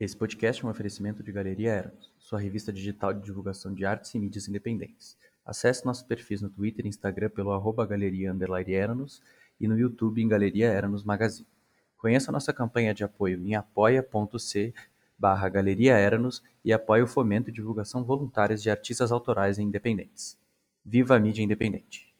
Esse 0.00 0.16
podcast 0.16 0.62
é 0.62 0.66
um 0.66 0.70
oferecimento 0.70 1.24
de 1.24 1.32
Galeria 1.32 1.72
Eros, 1.72 2.12
sua 2.20 2.38
revista 2.38 2.72
digital 2.72 3.12
de 3.12 3.20
divulgação 3.20 3.74
de 3.74 3.84
artes 3.84 4.14
e 4.14 4.18
mídias 4.20 4.46
independentes. 4.46 5.18
Acesse 5.44 5.84
nossos 5.84 6.04
perfis 6.04 6.40
no 6.40 6.48
Twitter 6.48 6.86
e 6.86 6.88
Instagram 6.88 7.30
pelo 7.30 7.50
arroba 7.50 7.84
galeria 7.84 8.32
Eranos 8.68 9.20
e 9.58 9.66
no 9.66 9.76
YouTube 9.76 10.22
em 10.22 10.28
Galeria 10.28 10.68
Eranos 10.68 11.02
Magazine. 11.02 11.48
Conheça 11.96 12.30
nossa 12.30 12.52
campanha 12.52 12.94
de 12.94 13.02
apoio 13.02 13.44
em 13.44 13.56
apoia.c 13.56 14.72
barra 15.18 15.48
Galeria 15.48 15.98
Eranos 15.98 16.44
e 16.64 16.72
apoie 16.72 17.02
o 17.02 17.08
fomento 17.08 17.50
e 17.50 17.52
divulgação 17.52 18.04
voluntárias 18.04 18.62
de 18.62 18.70
artistas 18.70 19.10
autorais 19.10 19.58
e 19.58 19.62
independentes. 19.62 20.38
Viva 20.84 21.16
a 21.16 21.18
mídia 21.18 21.42
independente! 21.42 22.14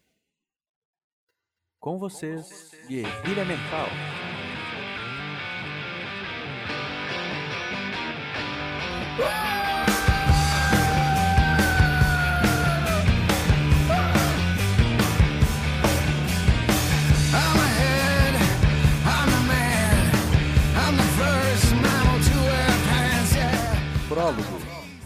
Com 1.78 1.96
vocês, 1.96 2.72
Guerrilha 2.88 3.44
Mental. 3.44 3.86
Prólogo. 24.18 24.42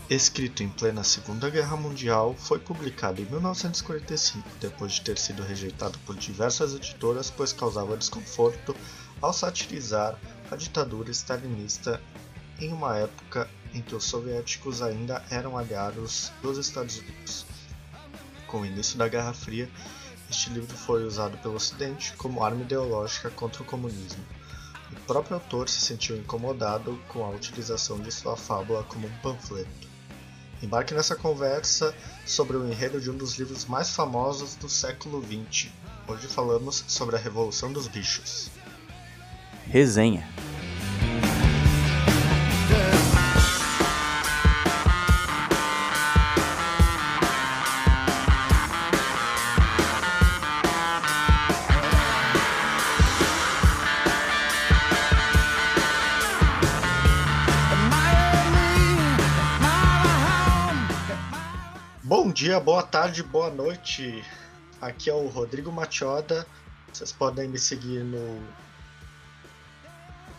Escrito 0.08 0.62
em 0.62 0.70
plena 0.70 1.04
Segunda 1.04 1.50
Guerra 1.50 1.76
Mundial, 1.76 2.34
foi 2.34 2.58
publicado 2.58 3.20
em 3.20 3.26
1945, 3.26 4.48
depois 4.58 4.92
de 4.92 5.02
ter 5.02 5.18
sido 5.18 5.42
rejeitado 5.42 5.98
por 6.06 6.16
diversas 6.16 6.74
editoras, 6.74 7.28
pois 7.28 7.52
causava 7.52 7.94
desconforto 7.94 8.74
ao 9.20 9.30
satirizar 9.34 10.18
a 10.50 10.56
ditadura 10.56 11.10
stalinista 11.10 12.00
em 12.58 12.72
uma 12.72 12.96
época 12.96 13.50
em 13.74 13.82
que 13.82 13.94
os 13.94 14.04
soviéticos 14.04 14.80
ainda 14.80 15.22
eram 15.28 15.58
aliados 15.58 16.32
dos 16.40 16.56
Estados 16.56 16.96
Unidos. 16.96 17.44
Com 18.46 18.62
o 18.62 18.66
início 18.66 18.96
da 18.96 19.08
Guerra 19.08 19.34
Fria, 19.34 19.68
este 20.30 20.48
livro 20.48 20.74
foi 20.74 21.04
usado 21.04 21.36
pelo 21.36 21.56
Ocidente 21.56 22.14
como 22.14 22.42
arma 22.42 22.62
ideológica 22.62 23.28
contra 23.28 23.62
o 23.62 23.66
comunismo. 23.66 24.24
O 24.92 25.00
próprio 25.06 25.36
autor 25.36 25.68
se 25.68 25.80
sentiu 25.80 26.16
incomodado 26.16 26.98
com 27.08 27.24
a 27.24 27.30
utilização 27.30 27.98
de 27.98 28.12
sua 28.12 28.36
fábula 28.36 28.84
como 28.84 29.06
um 29.06 29.18
panfleto. 29.22 29.88
Embarque 30.62 30.94
nessa 30.94 31.16
conversa 31.16 31.94
sobre 32.24 32.56
o 32.56 32.66
enredo 32.70 33.00
de 33.00 33.10
um 33.10 33.16
dos 33.16 33.36
livros 33.36 33.64
mais 33.64 33.90
famosos 33.90 34.54
do 34.54 34.68
século 34.68 35.20
XX. 35.22 35.72
Hoje 36.06 36.28
falamos 36.28 36.84
sobre 36.86 37.16
a 37.16 37.18
Revolução 37.18 37.72
dos 37.72 37.88
Bichos. 37.88 38.50
Resenha. 39.66 40.28
Dia, 62.42 62.58
boa 62.58 62.82
tarde, 62.82 63.22
boa 63.22 63.50
noite. 63.50 64.24
Aqui 64.80 65.08
é 65.08 65.14
o 65.14 65.28
Rodrigo 65.28 65.70
Machioda. 65.70 66.44
Vocês 66.92 67.12
podem 67.12 67.48
me 67.48 67.56
seguir 67.56 68.02
no 68.02 68.42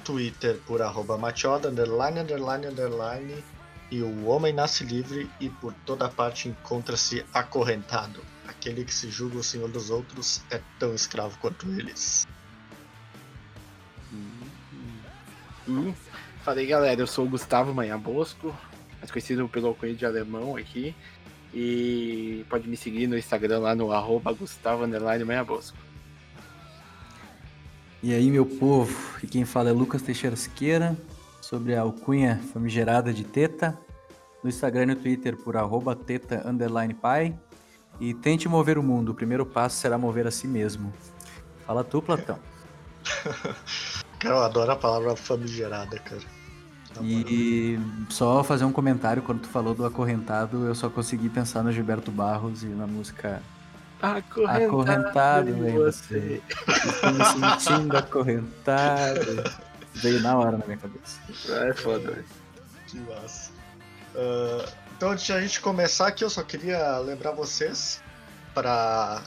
Twitter 0.03 0.59
por 0.67 0.81
arroba 0.81 1.17
Machioda, 1.17 1.69
underline, 1.69 2.19
underline, 2.19 2.67
underline. 2.67 3.41
E 3.89 4.01
o 4.01 4.25
Homem 4.25 4.51
Nasce 4.51 4.83
Livre 4.83 5.31
e 5.39 5.49
por 5.49 5.73
toda 5.85 6.09
parte 6.09 6.49
encontra-se 6.49 7.25
acorrentado. 7.33 8.21
Aquele 8.49 8.83
que 8.83 8.93
se 8.93 9.09
julga 9.09 9.37
o 9.37 9.43
senhor 9.43 9.69
dos 9.69 9.89
outros 9.89 10.41
é 10.51 10.59
tão 10.77 10.93
escravo 10.93 11.37
quanto 11.39 11.65
eles. 11.71 12.27
Hum. 15.65 15.93
Falei 16.43 16.67
galera, 16.67 16.99
eu 16.99 17.07
sou 17.07 17.25
o 17.25 17.29
Gustavo 17.29 17.73
Manhã 17.73 17.97
Bosco, 17.97 18.53
mais 18.99 19.09
conhecido 19.09 19.47
pelo 19.47 19.67
alcunho 19.67 19.95
de 19.95 20.05
alemão 20.05 20.57
aqui. 20.57 20.93
E 21.53 22.45
pode 22.49 22.67
me 22.67 22.75
seguir 22.75 23.07
no 23.07 23.17
Instagram 23.17 23.59
lá 23.59 23.75
no 23.75 23.91
arroba 23.91 24.33
Gustavo 24.33 24.85
Bosco. 25.45 25.77
E 28.01 28.13
aí, 28.13 28.29
meu 28.29 28.45
povo, 28.45 29.17
e 29.23 29.27
quem 29.27 29.45
fala 29.45 29.69
é 29.69 29.71
Lucas 29.71 30.01
Teixeira 30.01 30.35
Siqueira, 30.35 30.97
sobre 31.41 31.75
a 31.75 31.81
alcunha 31.81 32.41
famigerada 32.51 33.13
de 33.13 33.23
Teta, 33.23 33.79
no 34.43 34.49
Instagram 34.49 34.83
e 34.83 34.85
no 34.87 34.95
Twitter 34.97 35.37
por 35.37 35.55
arroba 35.55 35.95
teta 35.95 36.43
underline 36.45 36.93
pai. 36.93 37.33
E 37.99 38.13
tente 38.13 38.49
mover 38.49 38.77
o 38.77 38.83
mundo, 38.83 39.09
o 39.09 39.15
primeiro 39.15 39.45
passo 39.45 39.77
será 39.77 39.97
mover 39.97 40.27
a 40.27 40.31
si 40.31 40.47
mesmo. 40.47 40.91
Fala 41.65 41.83
tu, 41.83 42.01
Platão. 42.01 42.39
Cara, 44.19 44.35
eu 44.35 44.43
adoro 44.43 44.71
a 44.71 44.75
palavra 44.75 45.15
famigerada, 45.15 45.99
cara. 45.99 46.21
E 47.01 47.79
só 48.09 48.43
fazer 48.43 48.65
um 48.65 48.71
comentário, 48.71 49.21
quando 49.21 49.41
tu 49.41 49.47
falou 49.47 49.73
do 49.73 49.85
acorrentado, 49.85 50.67
eu 50.67 50.75
só 50.75 50.89
consegui 50.89 51.29
pensar 51.29 51.63
no 51.63 51.71
Gilberto 51.71 52.11
Barros 52.11 52.63
e 52.63 52.67
na 52.67 52.85
música 52.85 53.41
Acorrentado 54.03 55.49
em 55.49 55.71
você. 55.71 56.41
Estou 56.67 57.13
me 57.13 57.25
sentindo 57.25 57.97
acorrentado. 57.97 59.43
Veio 59.93 60.19
na 60.21 60.37
hora 60.37 60.57
na 60.57 60.65
minha 60.65 60.77
cabeça. 60.77 61.21
É 61.49 61.73
foda, 61.73 62.11
velho. 62.11 62.25
Que 62.87 62.99
massa. 62.99 63.51
Ah, 64.13 64.69
então, 64.97 65.11
antes 65.11 65.25
de 65.25 65.31
a 65.31 65.39
gente 65.39 65.61
começar 65.61 66.07
aqui, 66.07 66.23
eu 66.23 66.29
só 66.29 66.43
queria 66.43 66.97
lembrar 66.97 67.31
vocês 67.31 68.01
para 68.53 69.21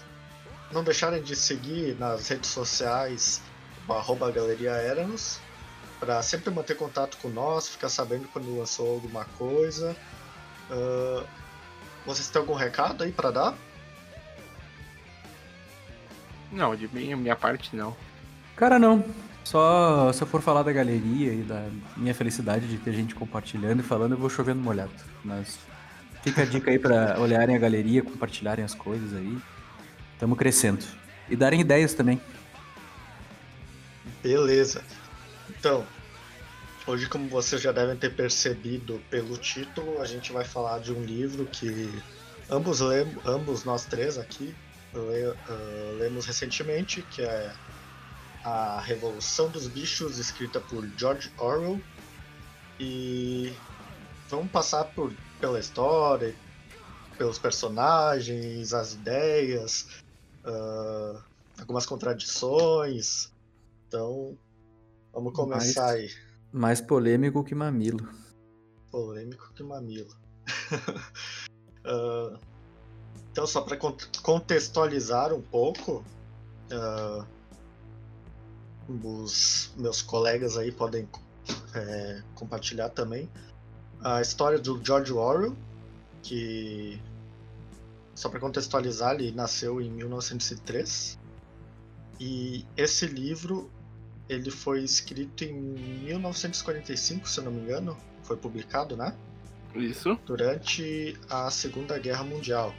não 0.71 0.85
deixarem 0.85 1.23
de 1.23 1.35
seguir 1.35 1.97
nas 1.99 2.29
redes 2.29 2.51
sociais 2.51 3.41
o 3.89 3.93
arroba 3.95 4.31
Galeria 4.31 4.73
Eranos, 4.73 5.41
para 5.99 6.23
sempre 6.23 6.51
manter 6.51 6.77
contato 6.77 7.17
com 7.19 7.29
nós, 7.29 7.69
ficar 7.69 7.89
sabendo 7.89 8.29
quando 8.33 8.59
lançou 8.59 8.95
alguma 8.95 9.25
coisa. 9.39 9.97
Ah, 10.71 11.25
vocês 12.05 12.29
têm 12.29 12.41
algum 12.41 12.55
recado 12.55 13.05
aí 13.05 13.13
para 13.13 13.31
dar? 13.31 13.55
Não, 16.53 16.75
de 16.77 16.89
minha, 16.93 17.17
minha 17.17 17.37
parte 17.37 17.75
não. 17.75 17.97
Cara, 18.55 18.79
não. 18.79 19.05
Só 19.45 20.13
se 20.13 20.23
eu 20.23 20.27
for 20.27 20.43
falar 20.43 20.63
da 20.63 20.73
galeria 20.73 21.33
e 21.33 21.43
da 21.43 21.69
minha 21.97 22.15
felicidade 22.15 22.67
de 22.67 22.79
ter 22.79 22.93
gente 22.93 23.15
compartilhando 23.15 23.81
e 23.81 23.83
falando, 23.83 24.13
eu 24.13 24.19
vou 24.19 24.31
chovendo 24.31 24.61
molhado. 24.61 24.93
Mas 25.25 25.59
fica 26.23 26.43
a 26.43 26.45
dica 26.45 26.71
aí 26.71 26.79
pra 26.79 27.19
olharem 27.21 27.55
a 27.55 27.59
galeria, 27.59 28.03
compartilharem 28.03 28.65
as 28.65 28.75
coisas 28.75 29.15
aí. 29.15 29.39
Tamo 30.19 30.35
crescendo. 30.35 30.85
E 31.29 31.37
darem 31.37 31.61
ideias 31.61 31.95
também. 31.95 32.21
Beleza. 34.23 34.83
Então, 35.51 35.87
hoje, 36.87 37.09
como 37.09 37.29
vocês 37.29 37.61
já 37.61 37.73
devem 37.73 37.97
ter 37.97 38.15
percebido 38.15 39.03
pelo 39.11 39.37
título, 39.37 40.01
a 40.01 40.05
gente 40.05 40.33
vai 40.33 40.45
falar 40.45 40.81
de 40.81 40.93
um 40.93 41.05
livro 41.05 41.47
que 41.47 41.91
ambos, 42.51 42.81
lem 42.81 43.17
ambos 43.25 43.65
nós 43.65 43.85
três 43.85 44.19
aqui 44.19 44.55
le 45.01 45.35
ah, 45.49 45.97
lemos 45.99 46.27
recentemente, 46.27 47.03
que 47.03 47.23
é 47.23 47.53
A 48.45 48.81
Revolução 48.81 49.49
dos 49.51 49.69
Bichos, 49.69 50.19
escrita 50.19 50.61
por 50.61 50.87
George 50.97 51.31
Orwell. 51.39 51.81
E 52.79 53.53
vamos 54.29 54.51
passar 54.51 54.85
por, 54.85 55.13
pela 55.41 55.59
história, 55.59 56.35
pelos 57.17 57.39
personagens, 57.39 58.73
as 58.73 58.95
ideias, 58.95 59.89
ah, 60.45 61.23
algumas 61.59 61.87
contradições. 61.87 63.31
Então, 63.89 64.37
vamos 65.17 65.33
começar 65.33 65.93
aí. 65.93 66.11
Mais 66.53 66.79
polêmico 66.79 67.43
que 67.43 67.55
mamilo. 67.55 68.07
Polêmico 68.91 69.53
que 69.55 69.63
mamilo. 69.63 70.15
Ah, 71.89 72.37
então, 73.31 73.47
só 73.47 73.61
para 73.61 73.79
contextualizar 74.25 75.33
um 75.33 75.41
pouco, 75.41 76.05
ah, 76.73 77.25
os 78.89 79.73
meus 79.77 80.03
colegas 80.03 80.57
aí 80.57 80.73
podem 80.73 81.09
é, 81.77 82.25
compartilhar 82.35 82.89
também 82.89 83.31
a 84.01 84.21
história 84.21 84.59
do 84.59 84.85
George 84.85 85.13
Orwell, 85.13 85.57
que 86.25 87.01
só 88.17 88.29
para 88.29 88.41
contextualizar, 88.41 89.15
ele 89.15 89.31
nasceu 89.31 89.81
em 89.81 89.89
1903 89.89 91.17
e 92.19 92.67
esse 92.77 93.07
livro 93.07 93.71
ele 94.29 94.51
foi 94.51 94.83
escrito 94.83 95.45
em 95.45 95.53
1945, 95.53 97.29
se 97.29 97.39
eu 97.39 97.45
não 97.45 97.53
me 97.53 97.61
engano, 97.61 97.97
foi 98.23 98.37
publicado, 98.37 98.97
né? 98.97 99.15
Isso? 99.75 100.19
Durante 100.27 101.17
a 101.29 101.51
Segunda 101.51 101.99
Guerra 101.99 102.25
Mundial. 102.25 102.75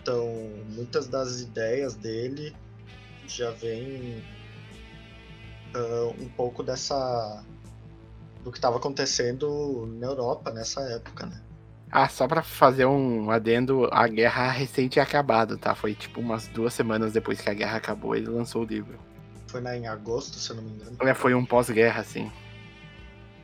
Então, 0.00 0.26
muitas 0.70 1.08
das 1.08 1.40
ideias 1.40 1.94
dele 1.94 2.54
já 3.26 3.50
vêm 3.50 4.22
ah, 5.74 6.12
um 6.18 6.28
pouco 6.28 6.62
dessa 6.62 7.44
do 8.44 8.52
que 8.52 8.58
estava 8.58 8.76
acontecendo 8.76 9.86
na 9.98 10.06
Europa 10.06 10.50
nessa 10.50 10.80
época, 10.82 11.26
né? 11.26 11.42
Ah, 11.90 12.08
só 12.08 12.28
pra 12.28 12.42
fazer 12.42 12.84
um 12.84 13.30
adendo, 13.30 13.88
a 13.90 14.06
guerra 14.06 14.50
recente 14.50 14.90
tinha 14.90 15.02
acabado, 15.02 15.56
tá? 15.56 15.74
Foi 15.74 15.94
tipo 15.94 16.20
umas 16.20 16.46
duas 16.48 16.74
semanas 16.74 17.12
depois 17.12 17.40
que 17.40 17.48
a 17.48 17.54
guerra 17.54 17.78
acabou, 17.78 18.14
ele 18.14 18.28
lançou 18.28 18.62
o 18.62 18.66
livro. 18.66 18.98
Foi 19.48 19.60
na, 19.60 19.76
em 19.76 19.86
agosto, 19.88 20.38
se 20.38 20.50
eu 20.50 20.56
não 20.56 20.62
me 20.62 20.70
engano. 20.72 20.96
É, 21.00 21.14
Foi 21.14 21.34
um 21.34 21.44
pós-guerra, 21.44 22.00
assim. 22.02 22.30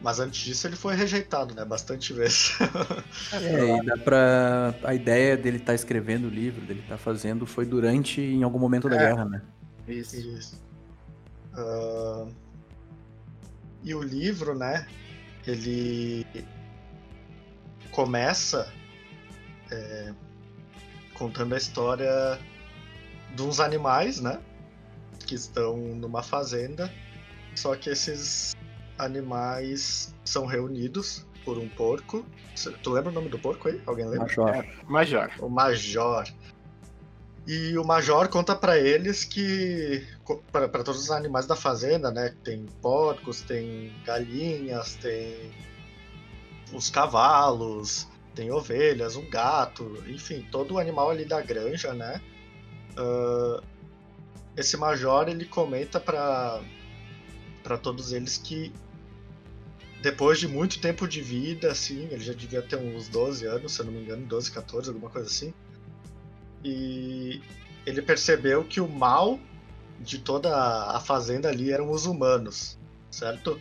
Mas 0.01 0.21
antes 0.21 0.39
disso 0.45 0.67
ele 0.67 0.77
foi 0.77 0.95
rejeitado, 0.95 1.55
né? 1.55 1.65
Bastante 1.65 2.13
vezes. 2.13 2.57
É, 3.33 3.77
e 3.77 3.85
dá 3.85 3.97
pra. 3.97 4.75
A 4.85 4.95
ideia 4.95 5.37
dele 5.37 5.57
estar 5.57 5.75
escrevendo 5.75 6.27
o 6.27 6.31
livro, 6.31 6.61
dele 6.67 6.81
estar 6.81 6.99
fazendo, 6.99 7.47
foi 7.47 7.65
durante, 7.65 8.21
em 8.21 8.43
algum 8.43 8.59
momento 8.59 8.89
da 8.89 8.97
É. 8.97 8.99
guerra, 8.99 9.25
né? 9.25 9.43
Isso. 9.89 10.17
Isso. 10.17 10.61
Ah, 11.55 12.27
E 13.83 13.95
o 13.95 14.03
livro, 14.03 14.55
né? 14.55 14.87
Ele 15.47 16.27
começa 17.91 18.71
é, 19.71 20.13
contando 21.15 21.55
a 21.55 21.59
história 21.59 22.39
de 23.35 23.43
uns 23.43 23.59
animais, 23.61 24.21
né? 24.21 24.39
Que 25.27 25.35
estão 25.35 25.77
numa 25.77 26.23
fazenda. 26.23 26.93
Só 27.55 27.75
que 27.77 27.91
esses 27.91 28.55
animais 28.99 30.15
são 30.25 30.47
reunidos 30.47 31.27
por 31.45 31.59
um 31.59 31.69
porco. 31.69 32.25
Tu 32.83 32.91
lembra 32.91 33.11
o 33.11 33.15
nome 33.15 33.29
do 33.29 33.39
porco 33.39 33.69
aí? 33.69 33.81
Alguém 33.87 34.07
lembra? 34.07 34.27
Major. 34.27 34.67
Major. 34.89 35.31
o 35.41 35.49
Major. 35.49 36.25
E 37.47 37.77
o 37.77 37.85
Major 37.85 38.29
conta 38.29 38.57
pra 38.57 38.79
eles 38.79 39.23
que 39.25 40.07
para 40.51 40.83
todos 40.83 41.03
os 41.03 41.11
animais 41.11 41.47
da 41.47 41.55
fazenda, 41.55 42.11
né, 42.11 42.35
tem 42.43 42.65
porcos, 42.81 43.43
tem 43.43 43.93
galinhas, 44.05 44.95
tem 44.95 45.53
os 46.73 46.89
cavalos, 46.89 48.09
tem 48.35 48.51
ovelhas, 48.51 49.15
um 49.15 49.29
gato, 49.29 50.03
enfim, 50.07 50.47
todo 50.51 50.75
o 50.75 50.79
animal 50.79 51.11
ali 51.11 51.27
da 51.27 51.43
granja, 51.43 51.93
né? 51.93 52.21
ah, 52.97 53.63
esse 54.57 54.77
Major 54.77 55.29
ele 55.29 55.45
comenta 55.45 55.99
pra 56.01 56.63
para 57.63 57.79
todos 57.79 58.13
eles 58.13 58.37
que 58.37 58.73
depois 60.03 60.39
de 60.39 60.47
muito 60.47 60.81
tempo 60.81 61.09
de 61.09 61.23
vida, 61.23 61.73
assim, 61.73 62.07
ele 62.11 62.23
já 62.23 62.35
devia 62.35 62.61
ter 62.61 62.77
uns 62.77 63.09
12 63.09 63.47
anos, 63.47 63.73
se 63.73 63.81
eu 63.81 63.87
não 63.87 63.93
me 63.95 64.03
engano, 64.03 64.27
12, 64.27 64.53
14, 64.53 64.91
alguma 64.91 65.09
coisa 65.09 65.27
assim. 65.27 65.55
E 66.63 67.41
ele 67.87 68.03
percebeu 68.03 68.65
que 68.65 68.83
o 68.83 68.87
mal 68.87 69.41
de 69.99 70.19
toda 70.19 70.55
a 70.91 71.01
fazenda 71.01 71.49
ali 71.49 71.73
eram 71.73 71.91
os 71.91 72.05
humanos, 72.05 72.79
certo? 73.11 73.59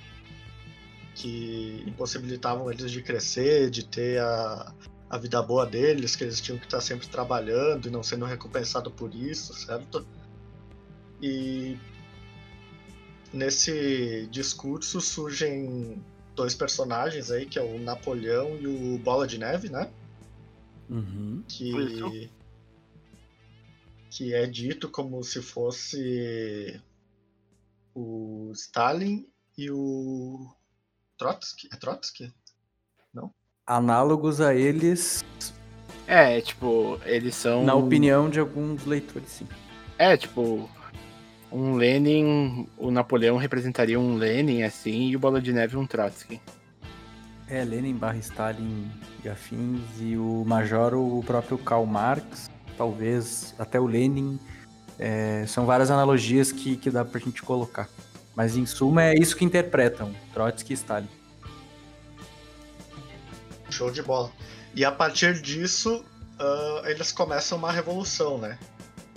Que 1.16 1.82
impossibilitavam 1.88 2.70
eles 2.70 2.92
de 2.92 3.02
crescer, 3.02 3.70
de 3.70 3.86
ter 3.86 4.20
a, 4.20 4.74
a 5.10 5.18
vida 5.18 5.42
boa 5.42 5.66
deles, 5.66 6.14
que 6.14 6.26
eles 6.26 6.42
tinham 6.42 6.58
que 6.58 6.66
estar 6.66 6.82
sempre 6.82 7.08
trabalhando 7.08 7.88
e 7.88 7.90
não 7.90 8.04
sendo 8.04 8.26
recompensado 8.26 8.92
por 8.92 9.16
isso, 9.16 9.54
certo? 9.54 10.06
E 11.26 11.78
nesse 13.32 14.28
discurso 14.30 15.00
surgem 15.00 16.04
dois 16.36 16.54
personagens 16.54 17.32
aí, 17.32 17.46
que 17.46 17.58
é 17.58 17.62
o 17.62 17.80
Napoleão 17.80 18.58
e 18.60 18.68
o 18.68 18.98
Bola 18.98 19.26
de 19.26 19.38
Neve, 19.38 19.70
né? 19.70 19.90
Uhum. 20.90 21.42
que 21.48 22.30
que 24.12 24.34
é 24.34 24.46
dito 24.46 24.90
como 24.90 25.24
se 25.24 25.42
fosse 25.42 26.80
o 27.96 28.52
Stalin 28.54 29.26
e 29.58 29.72
o 29.72 30.54
Trotsky, 31.18 31.70
é 31.72 31.78
Trotsky? 31.78 32.34
Análogos 33.66 34.42
a 34.42 34.54
eles, 34.54 35.24
É, 36.06 36.42
tipo, 36.42 37.00
eles 37.06 37.34
são. 37.34 37.64
na 37.64 37.74
opinião 37.74 38.30
de 38.30 38.38
alguns 38.42 38.86
leitores, 38.86 39.30
sim. 39.30 39.48
É, 39.98 40.18
tipo, 40.18 40.70
um 41.54 41.76
Lenin, 41.76 42.68
o 42.78 42.90
Napoleão 42.90 43.38
representaria 43.38 44.00
um 44.00 44.16
Lenin, 44.16 44.64
assim, 44.64 45.10
e 45.10 45.16
o 45.16 45.20
Bola 45.20 45.40
de 45.40 45.54
Neve 45.54 45.78
um 45.78 45.86
Trotsky. 45.86 46.42
É, 47.48 47.64
Lenin 47.64 47.94
barra 47.94 48.18
Stalin 48.18 48.90
e 49.24 49.30
afins, 49.30 49.82
e 50.00 50.18
o 50.18 50.44
Major, 50.48 50.96
o 50.96 51.24
próprio 51.24 51.58
Karl 51.60 51.86
Marx, 51.86 52.50
talvez 52.76 53.54
até 53.60 53.80
o 53.80 53.86
Lenin. 53.86 54.40
É, 54.98 55.46
são 55.48 55.66
várias 55.66 55.92
analogias 55.92 56.52
que, 56.52 56.76
que 56.76 56.90
dá 56.90 57.06
pra 57.06 57.20
gente 57.20 57.44
colocar. 57.44 57.88
Mas 58.36 58.58
em 58.58 58.66
suma 58.66 59.04
é 59.04 59.14
isso 59.14 59.36
que 59.36 59.46
interpretam, 59.46 60.12
Trotsky 60.34 60.74
e 60.74 60.76
Stalin. 60.76 61.10
Show 63.70 63.92
de 63.92 64.02
bola. 64.02 64.32
E 64.76 64.84
a 64.84 64.92
partir 64.92 65.40
disso, 65.40 66.04
ah, 66.40 66.82
eles 66.86 67.12
começam 67.12 67.58
uma 67.58 67.72
revolução, 67.72 68.38
né? 68.40 68.58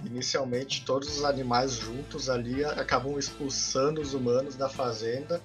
Inicialmente, 0.07 0.85
todos 0.85 1.19
os 1.19 1.25
animais 1.25 1.73
juntos 1.73 2.31
ali 2.31 2.65
acabam 2.65 3.19
expulsando 3.19 4.01
os 4.01 4.15
humanos 4.15 4.55
da 4.55 4.69
fazenda. 4.69 5.43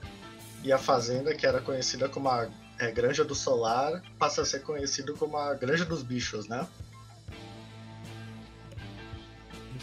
E 0.64 0.72
a 0.72 0.78
fazenda, 0.78 1.34
que 1.34 1.48
era 1.48 1.60
conhecida 1.60 2.08
como 2.08 2.30
a 2.30 2.48
é, 2.78 2.92
Granja 2.92 3.26
do 3.26 3.34
Solar, 3.34 4.04
passa 4.20 4.44
a 4.44 4.46
ser 4.46 4.62
conhecido 4.62 5.16
como 5.16 5.36
a 5.36 5.56
Granja 5.56 5.84
dos 5.84 6.04
Bichos, 6.04 6.48
né? 6.48 6.68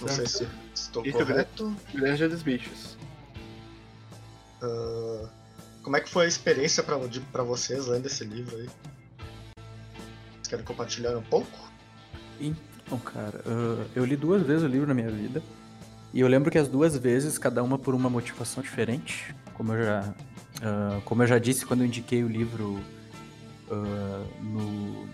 Não 0.00 0.08
sei 0.08 0.26
se 0.26 0.46
estou 0.72 1.04
Isso, 1.04 1.18
correto. 1.18 1.76
Granja 1.92 2.28
dos 2.28 2.42
Bichos. 2.42 2.96
Ah, 4.62 5.28
como 5.82 5.96
é 5.96 6.00
que 6.00 6.08
foi 6.08 6.26
a 6.26 6.28
experiência 6.28 6.84
pra 6.84 7.42
vocês 7.42 7.86
lendo 7.86 8.06
esse 8.06 8.22
livro 8.22 8.56
aí? 8.56 8.70
Vocês 10.34 10.48
querem 10.48 10.64
compartilhar 10.64 11.16
um 11.16 11.22
pouco? 11.22 11.68
Então, 12.38 12.67
cara, 12.96 13.42
ah, 13.46 13.84
eu 13.94 14.04
li 14.04 14.16
duas 14.16 14.42
vezes 14.42 14.62
o 14.62 14.66
livro 14.66 14.86
na 14.86 14.94
minha 14.94 15.10
vida. 15.10 15.42
E 16.14 16.20
eu 16.20 16.28
lembro 16.28 16.50
que 16.50 16.56
as 16.56 16.68
duas 16.68 16.96
vezes, 16.96 17.36
cada 17.36 17.62
uma 17.62 17.78
por 17.78 17.94
uma 17.94 18.08
motivação 18.08 18.62
diferente. 18.62 19.34
Como 19.52 19.74
eu 19.74 19.84
já, 19.84 20.14
ah, 20.62 21.00
como 21.04 21.22
eu 21.22 21.26
já 21.26 21.38
disse 21.38 21.66
quando 21.66 21.80
eu 21.80 21.86
indiquei 21.86 22.24
o 22.24 22.28
livro 22.28 22.80
ah, 23.70 24.24
no, 24.40 25.06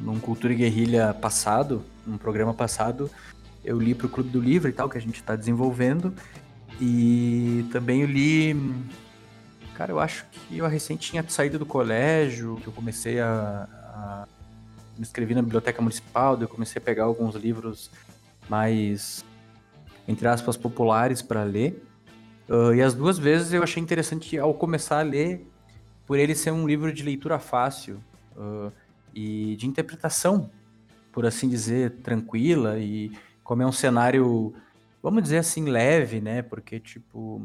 num 0.00 0.18
Cultura 0.18 0.54
e 0.54 0.56
Guerrilha 0.56 1.12
passado, 1.12 1.82
num 2.06 2.16
programa 2.16 2.54
passado, 2.54 3.10
eu 3.62 3.78
li 3.78 3.94
pro 3.94 4.08
Clube 4.08 4.30
do 4.30 4.40
Livro 4.40 4.70
e 4.70 4.72
tal, 4.72 4.88
que 4.88 4.96
a 4.96 5.00
gente 5.00 5.16
está 5.16 5.36
desenvolvendo. 5.36 6.14
E 6.80 7.66
também 7.72 8.00
eu 8.02 8.06
li. 8.06 8.54
Cara, 9.74 9.92
eu 9.92 10.00
acho 10.00 10.24
que 10.30 10.56
eu 10.58 10.66
recém 10.66 10.96
tinha 10.96 11.22
saído 11.28 11.58
do 11.58 11.66
colégio, 11.66 12.56
que 12.62 12.66
eu 12.66 12.72
comecei 12.72 13.20
a- 13.20 13.68
a 13.94 14.26
me 14.96 15.02
inscrevi 15.02 15.34
na 15.34 15.42
biblioteca 15.42 15.80
municipal, 15.80 16.40
eu 16.40 16.48
comecei 16.48 16.80
a 16.80 16.84
pegar 16.84 17.04
alguns 17.04 17.34
livros 17.34 17.90
mais, 18.48 19.24
entre 20.08 20.26
aspas, 20.26 20.56
populares 20.56 21.22
para 21.22 21.42
ler. 21.42 21.82
Ah, 22.48 22.74
e 22.74 22.82
as 22.82 22.94
duas 22.94 23.18
vezes 23.18 23.52
eu 23.52 23.62
achei 23.62 23.82
interessante 23.82 24.38
ao 24.38 24.54
começar 24.54 25.00
a 25.00 25.02
ler, 25.02 25.46
por 26.06 26.18
ele 26.18 26.34
ser 26.34 26.52
um 26.52 26.66
livro 26.66 26.92
de 26.92 27.02
leitura 27.02 27.38
fácil 27.38 28.00
ah, 28.36 28.70
e 29.14 29.56
de 29.56 29.66
interpretação, 29.66 30.50
por 31.12 31.26
assim 31.26 31.48
dizer, 31.48 31.98
tranquila 32.02 32.78
e 32.78 33.10
como 33.42 33.62
é 33.62 33.66
um 33.66 33.72
cenário, 33.72 34.54
vamos 35.02 35.22
dizer 35.22 35.38
assim, 35.38 35.64
leve, 35.66 36.20
né? 36.20 36.42
Porque, 36.42 36.80
tipo, 36.80 37.40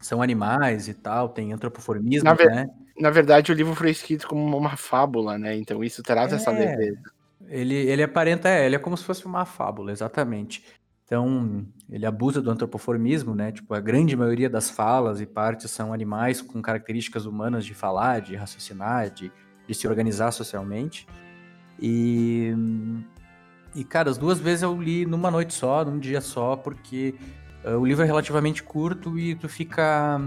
são 0.00 0.22
animais 0.22 0.88
e 0.88 0.94
tal, 0.94 1.28
tem 1.28 1.52
antropoformismo, 1.52 2.24
Na 2.24 2.34
né? 2.34 2.68
Na 2.98 3.10
verdade, 3.10 3.50
o 3.52 3.54
livro 3.54 3.74
foi 3.74 3.90
escrito 3.90 4.26
como 4.28 4.56
uma 4.56 4.76
fábula, 4.76 5.38
né? 5.38 5.56
Então 5.56 5.82
isso 5.82 6.02
traz 6.02 6.32
essa 6.32 6.50
É. 6.50 6.58
leveza. 6.58 7.00
Ele, 7.48 7.74
ele 7.74 8.02
aparenta, 8.02 8.48
é, 8.48 8.66
ele 8.66 8.76
é 8.76 8.78
como 8.78 8.96
se 8.96 9.04
fosse 9.04 9.26
uma 9.26 9.44
fábula, 9.44 9.90
exatamente. 9.92 10.64
Então, 11.04 11.66
ele 11.90 12.06
abusa 12.06 12.40
do 12.40 12.50
antropoformismo, 12.50 13.34
né? 13.34 13.52
Tipo, 13.52 13.74
a 13.74 13.80
grande 13.80 14.16
maioria 14.16 14.48
das 14.48 14.70
falas 14.70 15.20
e 15.20 15.26
partes 15.26 15.70
são 15.70 15.92
animais 15.92 16.40
com 16.40 16.62
características 16.62 17.26
humanas 17.26 17.66
de 17.66 17.74
falar, 17.74 18.20
de 18.20 18.34
raciocinar, 18.34 19.10
de, 19.10 19.30
de 19.66 19.74
se 19.74 19.86
organizar 19.86 20.30
socialmente. 20.30 21.06
E, 21.78 22.54
e, 23.74 23.84
cara, 23.84 24.08
as 24.08 24.16
duas 24.16 24.38
vezes 24.38 24.62
eu 24.62 24.80
li 24.80 25.04
numa 25.04 25.30
noite 25.30 25.52
só, 25.52 25.84
num 25.84 25.98
dia 25.98 26.20
só, 26.20 26.56
porque 26.56 27.14
ah, 27.64 27.76
o 27.76 27.84
livro 27.84 28.02
é 28.04 28.06
relativamente 28.06 28.62
curto 28.62 29.18
e 29.18 29.34
tu 29.34 29.48
fica. 29.48 30.20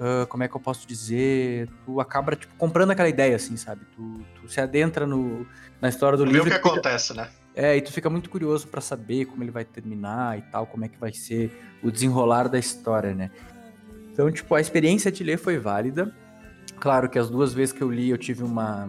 Ah, 0.00 0.26
como 0.26 0.42
é 0.42 0.48
que 0.48 0.56
eu 0.56 0.60
posso 0.60 0.88
dizer? 0.88 1.68
Tu 1.84 2.00
acaba, 2.00 2.34
tipo, 2.34 2.54
comprando 2.56 2.90
aquela 2.90 3.08
ideia, 3.08 3.36
assim, 3.36 3.56
sabe? 3.56 3.82
Tu, 3.94 4.20
tu 4.34 4.48
se 4.48 4.60
adentra 4.60 5.06
no, 5.06 5.46
na 5.80 5.88
história 5.90 6.16
do 6.16 6.24
o 6.24 6.26
livro. 6.26 6.44
que 6.44 6.48
e 6.48 6.52
tu 6.52 6.56
fica- 6.56 6.68
acontece, 6.70 7.14
né? 7.14 7.28
é, 7.54 7.76
e 7.76 7.82
tu 7.82 7.92
fica 7.92 8.08
muito 8.08 8.30
curioso 8.30 8.66
pra 8.68 8.80
saber 8.80 9.26
como 9.26 9.42
ele 9.44 9.50
vai 9.50 9.64
terminar 9.64 10.38
e 10.38 10.42
tal, 10.42 10.66
como 10.66 10.84
é 10.84 10.88
que 10.88 10.96
vai 10.98 11.12
ser 11.12 11.52
o 11.82 11.90
desenrolar 11.90 12.48
da 12.48 12.58
história, 12.58 13.14
né? 13.14 13.30
Então, 14.12 14.30
tipo, 14.32 14.54
a 14.54 14.60
experiência 14.60 15.10
de 15.12 15.22
ler 15.22 15.36
foi 15.38 15.58
válida. 15.58 16.14
Claro 16.78 17.08
que 17.10 17.18
as 17.18 17.28
duas 17.28 17.52
vezes 17.52 17.72
que 17.74 17.82
eu 17.82 17.90
li 17.90 18.08
eu 18.08 18.16
tive 18.18 18.42
uma, 18.42 18.88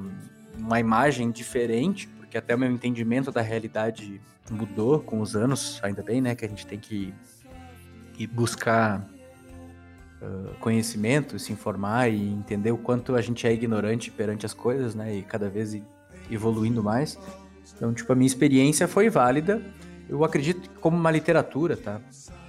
uma 0.57 0.79
imagem 0.79 1.29
diferente, 1.31 2.07
porque 2.07 2.37
até 2.37 2.55
o 2.55 2.59
meu 2.59 2.71
entendimento 2.71 3.31
da 3.31 3.41
realidade 3.41 4.21
mudou 4.49 4.99
com 5.01 5.19
os 5.19 5.35
anos, 5.35 5.79
ainda 5.83 6.01
bem, 6.01 6.21
né? 6.21 6.35
Que 6.35 6.45
a 6.45 6.47
gente 6.47 6.65
tem 6.65 6.79
que, 6.79 7.13
que 8.13 8.25
buscar 8.27 9.05
conhecimento, 10.59 11.39
se 11.39 11.51
informar 11.51 12.09
e 12.09 12.29
entender 12.29 12.71
o 12.71 12.77
quanto 12.77 13.15
a 13.15 13.21
gente 13.21 13.47
é 13.47 13.53
ignorante 13.53 14.11
perante 14.11 14.45
as 14.45 14.53
coisas, 14.53 14.93
né? 14.93 15.15
E 15.15 15.23
cada 15.23 15.49
vez 15.49 15.79
evoluindo 16.29 16.83
mais. 16.83 17.17
Então, 17.75 17.93
tipo, 17.93 18.11
a 18.11 18.15
minha 18.15 18.27
experiência 18.27 18.87
foi 18.87 19.09
válida. 19.09 19.61
Eu 20.07 20.23
acredito 20.23 20.69
que 20.69 20.75
como 20.79 20.97
uma 20.97 21.11
literatura, 21.11 21.75
tá? 21.75 21.99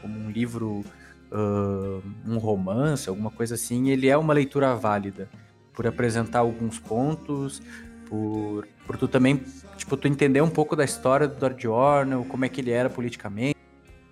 Como 0.01 0.19
um 0.19 0.31
livro, 0.31 0.85
uh, 1.31 2.03
um 2.27 2.39
romance, 2.39 3.09
alguma 3.09 3.31
coisa 3.31 3.55
assim, 3.55 3.91
ele 3.91 4.09
é 4.09 4.17
uma 4.17 4.33
leitura 4.33 4.75
válida. 4.75 5.29
Por 5.73 5.87
apresentar 5.87 6.41
alguns 6.41 6.79
pontos, 6.79 7.63
por, 8.07 8.67
por 8.87 8.99
tu 8.99 9.09
também, 9.09 9.43
tipo, 9.77 9.97
tu 9.97 10.07
entender 10.07 10.43
um 10.43 10.51
pouco 10.51 10.77
da 10.77 10.85
história 10.85 11.27
do 11.27 11.39
George 11.41 11.69
Orwell, 11.69 12.25
como 12.27 12.45
é 12.45 12.49
que 12.49 12.61
ele 12.61 12.71
era 12.71 12.91
politicamente, 12.91 13.57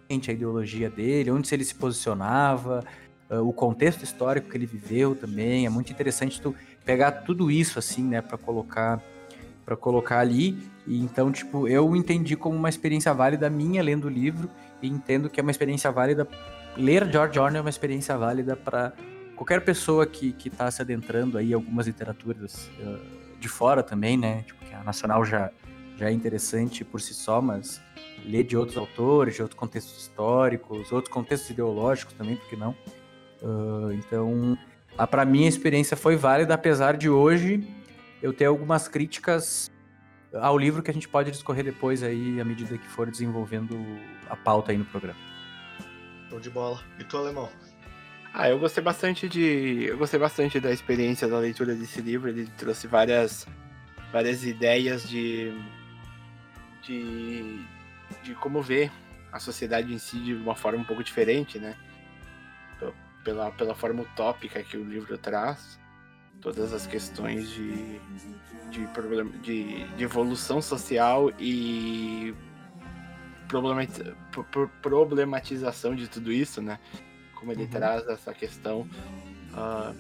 a 0.09 0.33
ideologia 0.33 0.89
dele, 0.89 1.31
onde 1.31 1.55
ele 1.55 1.65
se 1.65 1.75
posicionava, 1.75 2.83
uh, 3.31 3.47
o 3.47 3.53
contexto 3.53 4.03
histórico 4.03 4.49
que 4.49 4.57
ele 4.57 4.67
viveu 4.67 5.15
também. 5.15 5.67
É 5.67 5.71
muito 5.71 5.93
interessante 5.93 6.41
tu 6.41 6.55
pegar 6.85 7.13
tudo 7.13 7.51
isso 7.51 7.79
assim, 7.79 8.03
né, 8.03 8.21
para 8.21 8.37
colocar 8.37 9.03
para 9.65 9.77
colocar 9.77 10.19
ali. 10.19 10.59
E 10.87 10.99
então, 10.99 11.31
tipo, 11.31 11.69
eu 11.69 11.95
entendi 11.95 12.35
como 12.35 12.57
uma 12.57 12.69
experiência 12.69 13.15
válida 13.15 13.49
minha 13.49 13.83
lendo 13.83 14.07
o 14.07 14.11
livro 14.11 14.51
e 14.83 14.89
entendo 14.89 15.31
que 15.31 15.39
é 15.39 15.43
uma 15.43 15.53
experiência 15.53 15.93
válida 15.93 16.27
ler 16.77 17.09
George 17.11 17.39
Orwell 17.39 17.59
é 17.59 17.61
uma 17.61 17.71
experiência 17.71 18.17
válida 18.17 18.57
para 18.57 18.93
qualquer 19.37 19.65
pessoa 19.65 20.07
que 20.07 20.33
que 20.33 20.51
tá 20.51 20.71
se 20.71 20.83
adentrando 20.83 21.39
aí 21.39 21.55
algumas 21.55 21.87
literaturas 21.87 22.69
uh, 22.81 22.99
de 23.39 23.49
fora 23.49 23.83
também, 23.83 24.17
né? 24.17 24.43
Tipo, 24.43 24.65
que 24.65 24.75
a 24.75 24.83
nacional 24.83 25.25
já 25.25 25.51
já 25.97 26.09
é 26.09 26.13
interessante 26.13 26.83
por 26.83 27.01
si 27.01 27.13
só, 27.13 27.43
mas 27.43 27.81
ler 28.25 28.43
de 28.45 28.57
outros 28.57 28.79
autores, 28.79 29.35
de 29.35 29.43
outros 29.43 29.59
contextos 29.59 30.01
históricos, 30.01 30.91
outros 30.91 31.13
contextos 31.13 31.51
ideológicos 31.51 32.15
também, 32.15 32.37
por 32.37 32.49
que 32.49 32.57
não? 32.57 32.75
Uh, 33.43 33.93
então, 33.93 34.59
para 35.11 35.25
mim 35.25 35.45
a 35.45 35.49
experiência 35.49 35.97
foi 35.97 36.17
válida, 36.17 36.55
apesar 36.55 36.97
de 36.97 37.09
hoje 37.09 37.67
eu 38.23 38.33
ter 38.33 38.45
algumas 38.45 38.87
críticas 38.87 39.71
ao 40.33 40.57
livro 40.59 40.83
que 40.83 40.91
a 40.91 40.95
gente 40.95 41.09
pode 41.09 41.31
discorrer 41.31 41.65
depois 41.65 42.03
aí, 42.03 42.41
à 42.41 42.45
medida 42.45 42.77
que 42.77 42.89
for 42.89 43.11
desenvolvendo 43.11 43.77
a 44.29 44.37
pauta 44.37 44.73
aí 44.73 44.79
no 44.79 44.85
programa. 44.85 45.19
Show 46.29 46.39
de 46.39 46.51
bola. 46.51 46.81
E 46.99 47.05
tu, 47.05 47.17
Alemão? 47.17 47.49
Ah, 48.33 48.49
eu 48.49 48.59
gostei 48.59 48.83
bastante 48.83 49.29
de. 49.29 49.87
Eu 49.89 49.99
gostei 49.99 50.21
bastante 50.21 50.61
da 50.61 50.71
experiência 50.71 51.27
da 51.27 51.39
leitura 51.39 51.75
desse 51.75 52.01
livro. 52.01 52.29
Ele 52.29 52.47
trouxe 52.57 52.87
várias, 52.87 53.47
várias 54.13 54.45
ideias 54.45 55.09
de, 55.09 55.53
de, 56.83 57.61
de 58.23 58.35
como 58.37 58.63
ver 58.63 58.93
a 59.33 59.41
sociedade 59.41 59.93
em 59.93 59.99
si 59.99 60.21
de 60.21 60.35
uma 60.35 60.55
forma 60.55 60.79
um 60.79 60.85
pouco 60.85 61.03
diferente, 61.03 61.59
né? 61.59 61.75
Pela, 63.25 63.51
pela 63.53 63.75
forma 63.75 64.03
utópica 64.03 64.63
que 64.63 64.77
o 64.77 64.85
livro 64.85 65.19
traz 65.19 65.79
todas 66.41 66.73
as 66.73 66.87
questões 66.87 67.51
de, 67.51 68.01
de, 68.71 68.87
problem, 68.93 69.29
de, 69.43 69.85
de 69.85 70.05
evolução 70.05 70.63
social 70.63 71.31
e 71.39 72.35
problematização 75.01 75.95
de 75.95 76.09
tudo 76.09 76.33
isso, 76.33 76.63
né? 76.63 76.79
Como 77.35 77.53
ele 77.53 77.65
uhum. 77.65 77.71
traz 77.71 78.07
essa 78.09 78.33
questão 78.33 78.89
uh, 79.53 79.95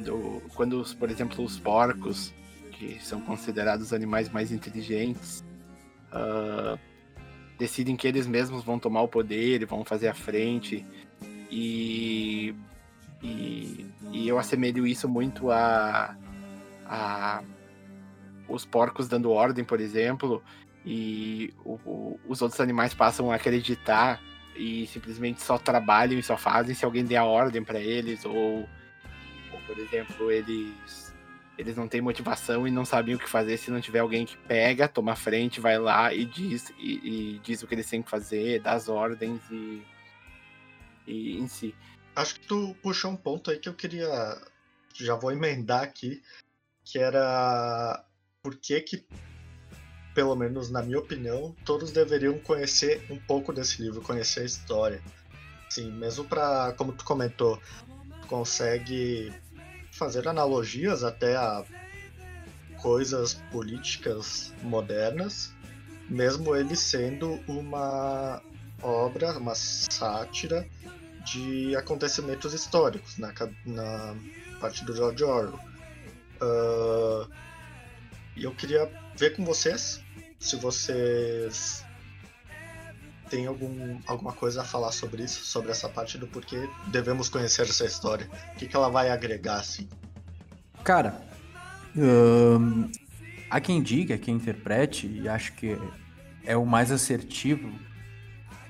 do, 0.00 0.42
quando, 0.54 0.82
por 0.96 1.10
exemplo, 1.10 1.44
os 1.44 1.58
porcos, 1.58 2.32
que 2.72 2.98
são 3.04 3.20
considerados 3.20 3.92
animais 3.92 4.28
mais 4.28 4.50
inteligentes, 4.50 5.44
uh, 6.12 6.78
decidem 7.58 7.96
que 7.96 8.06
eles 8.06 8.26
mesmos 8.26 8.64
vão 8.64 8.78
tomar 8.78 9.02
o 9.02 9.08
poder, 9.08 9.66
vão 9.66 9.84
fazer 9.84 10.08
a 10.08 10.14
frente 10.14 10.86
e 11.50 12.54
e, 13.22 13.86
e 14.12 14.28
eu 14.28 14.38
assemelho 14.38 14.86
isso 14.86 15.08
muito 15.08 15.50
a, 15.50 16.16
a 16.86 17.42
os 18.48 18.64
porcos 18.64 19.08
dando 19.08 19.30
ordem, 19.30 19.64
por 19.64 19.80
exemplo, 19.80 20.42
e 20.84 21.52
o, 21.64 21.74
o, 21.84 22.20
os 22.26 22.40
outros 22.40 22.60
animais 22.60 22.94
passam 22.94 23.30
a 23.30 23.34
acreditar 23.34 24.20
e 24.56 24.86
simplesmente 24.86 25.42
só 25.42 25.58
trabalham 25.58 26.18
e 26.18 26.22
só 26.22 26.36
fazem 26.36 26.74
se 26.74 26.84
alguém 26.84 27.04
der 27.04 27.18
a 27.18 27.24
ordem 27.24 27.62
para 27.62 27.78
eles, 27.78 28.24
ou, 28.24 28.34
ou, 29.52 29.60
por 29.66 29.78
exemplo, 29.78 30.30
eles 30.30 31.08
eles 31.58 31.76
não 31.76 31.88
têm 31.88 32.00
motivação 32.00 32.68
e 32.68 32.70
não 32.70 32.84
sabem 32.84 33.16
o 33.16 33.18
que 33.18 33.28
fazer. 33.28 33.56
Se 33.56 33.68
não 33.68 33.80
tiver 33.80 33.98
alguém 33.98 34.24
que 34.24 34.36
pega, 34.36 34.86
toma 34.86 35.16
frente, 35.16 35.60
vai 35.60 35.76
lá 35.76 36.14
e 36.14 36.24
diz 36.24 36.72
e, 36.78 37.34
e 37.34 37.40
diz 37.40 37.62
o 37.64 37.66
que 37.66 37.74
eles 37.74 37.90
têm 37.90 38.00
que 38.00 38.08
fazer, 38.08 38.60
dá 38.60 38.74
as 38.74 38.88
ordens 38.88 39.40
e, 39.50 39.82
em 41.12 41.48
si. 41.48 41.74
Acho 42.14 42.34
que 42.34 42.46
tu 42.46 42.74
puxou 42.82 43.12
um 43.12 43.16
ponto 43.16 43.50
aí 43.50 43.58
que 43.58 43.68
eu 43.68 43.74
queria. 43.74 44.36
Já 44.94 45.14
vou 45.14 45.32
emendar 45.32 45.82
aqui. 45.82 46.22
Que 46.84 46.98
era. 46.98 48.04
Por 48.42 48.56
que 48.56 48.80
que, 48.80 49.06
pelo 50.14 50.34
menos 50.34 50.70
na 50.70 50.82
minha 50.82 50.98
opinião, 50.98 51.54
todos 51.64 51.92
deveriam 51.92 52.38
conhecer 52.38 53.06
um 53.10 53.18
pouco 53.18 53.52
desse 53.52 53.82
livro, 53.82 54.00
conhecer 54.00 54.40
a 54.40 54.44
história. 54.44 55.02
Sim, 55.68 55.92
mesmo 55.92 56.24
para, 56.24 56.72
como 56.72 56.92
tu 56.92 57.04
comentou, 57.04 57.60
consegue 58.26 59.32
fazer 59.92 60.26
analogias 60.28 61.04
até 61.04 61.36
a 61.36 61.64
coisas 62.80 63.34
políticas 63.50 64.52
modernas, 64.62 65.52
mesmo 66.08 66.54
ele 66.54 66.76
sendo 66.76 67.38
uma 67.46 68.40
obra, 68.82 69.36
uma 69.36 69.54
sátira 69.54 70.66
de 71.30 71.76
acontecimentos 71.76 72.52
históricos 72.54 73.18
na, 73.18 73.32
na 73.66 74.16
parte 74.60 74.84
do 74.84 74.94
George 74.94 75.24
Orwell. 75.24 75.58
Uh, 76.40 77.28
eu 78.36 78.54
queria 78.54 78.90
ver 79.16 79.36
com 79.36 79.44
vocês 79.44 80.00
se 80.38 80.56
vocês 80.56 81.84
têm 83.28 83.46
algum, 83.46 83.98
alguma 84.06 84.32
coisa 84.32 84.62
a 84.62 84.64
falar 84.64 84.92
sobre 84.92 85.24
isso, 85.24 85.44
sobre 85.44 85.70
essa 85.70 85.88
parte 85.88 86.16
do 86.16 86.26
porquê 86.26 86.68
devemos 86.86 87.28
conhecer 87.28 87.62
essa 87.62 87.84
história. 87.84 88.28
O 88.54 88.58
que, 88.58 88.66
que 88.66 88.76
ela 88.76 88.88
vai 88.88 89.10
agregar, 89.10 89.58
assim? 89.58 89.88
Cara, 90.84 91.20
há 93.50 93.60
quem 93.60 93.82
diga, 93.82 94.16
quem 94.16 94.36
interprete, 94.36 95.06
e 95.06 95.28
acho 95.28 95.52
que 95.54 95.76
é 96.44 96.56
o 96.56 96.64
mais 96.64 96.90
assertivo, 96.90 97.70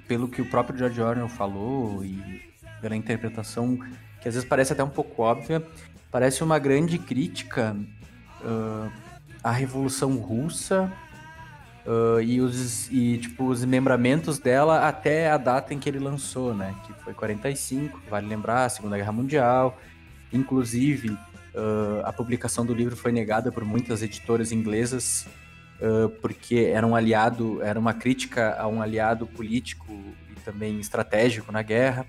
pelo 0.09 0.29
que 0.29 0.41
o 0.41 0.49
próprio 0.49 0.79
George 0.79 1.01
Orwell 1.01 1.29
falou 1.29 2.05
e 2.05 2.48
pela 2.81 2.97
interpretação 2.97 3.79
que 4.21 4.29
às 4.29 4.35
vezes 4.35 4.49
parece 4.49 4.73
até 4.73 4.83
um 4.83 4.89
pouco 4.89 5.23
óbvia, 5.23 5.63
parece 6.11 6.43
uma 6.43 6.59
grande 6.59 6.99
crítica 6.99 7.77
uh, 8.41 8.91
à 9.43 9.51
Revolução 9.51 10.17
Russa 10.17 10.93
uh, 11.87 12.21
e, 12.21 12.41
os, 12.41 12.91
e 12.91 13.19
tipo, 13.19 13.47
os 13.47 13.65
membramentos 13.65 14.39
dela 14.39 14.89
até 14.89 15.31
a 15.31 15.37
data 15.37 15.73
em 15.73 15.79
que 15.79 15.89
ele 15.89 15.99
lançou, 15.99 16.55
né? 16.55 16.75
Que 16.87 16.93
foi 17.05 17.15
45, 17.15 18.01
vale 18.11 18.27
lembrar, 18.27 18.65
a 18.65 18.69
Segunda 18.69 18.97
Guerra 18.97 19.13
Mundial. 19.13 19.79
Inclusive, 20.33 21.11
uh, 21.11 22.05
a 22.05 22.13
publicação 22.13 22.67
do 22.67 22.75
livro 22.75 22.97
foi 22.97 23.13
negada 23.13 23.53
por 23.53 23.65
muitas 23.65 24.03
editoras 24.03 24.53
inglesas 24.53 25.27
porque 26.21 26.73
era 26.75 26.85
um 26.85 26.97
aliado, 26.97 27.63
era 27.63 27.79
uma 27.79 27.95
crítica 27.95 28.57
a 28.59 28.67
um 28.67 28.83
aliado 28.83 29.29
político 29.29 29.87
e 30.29 30.41
também 30.41 30.81
estratégico 30.81 31.53
na 31.53 31.63
guerra. 31.63 32.05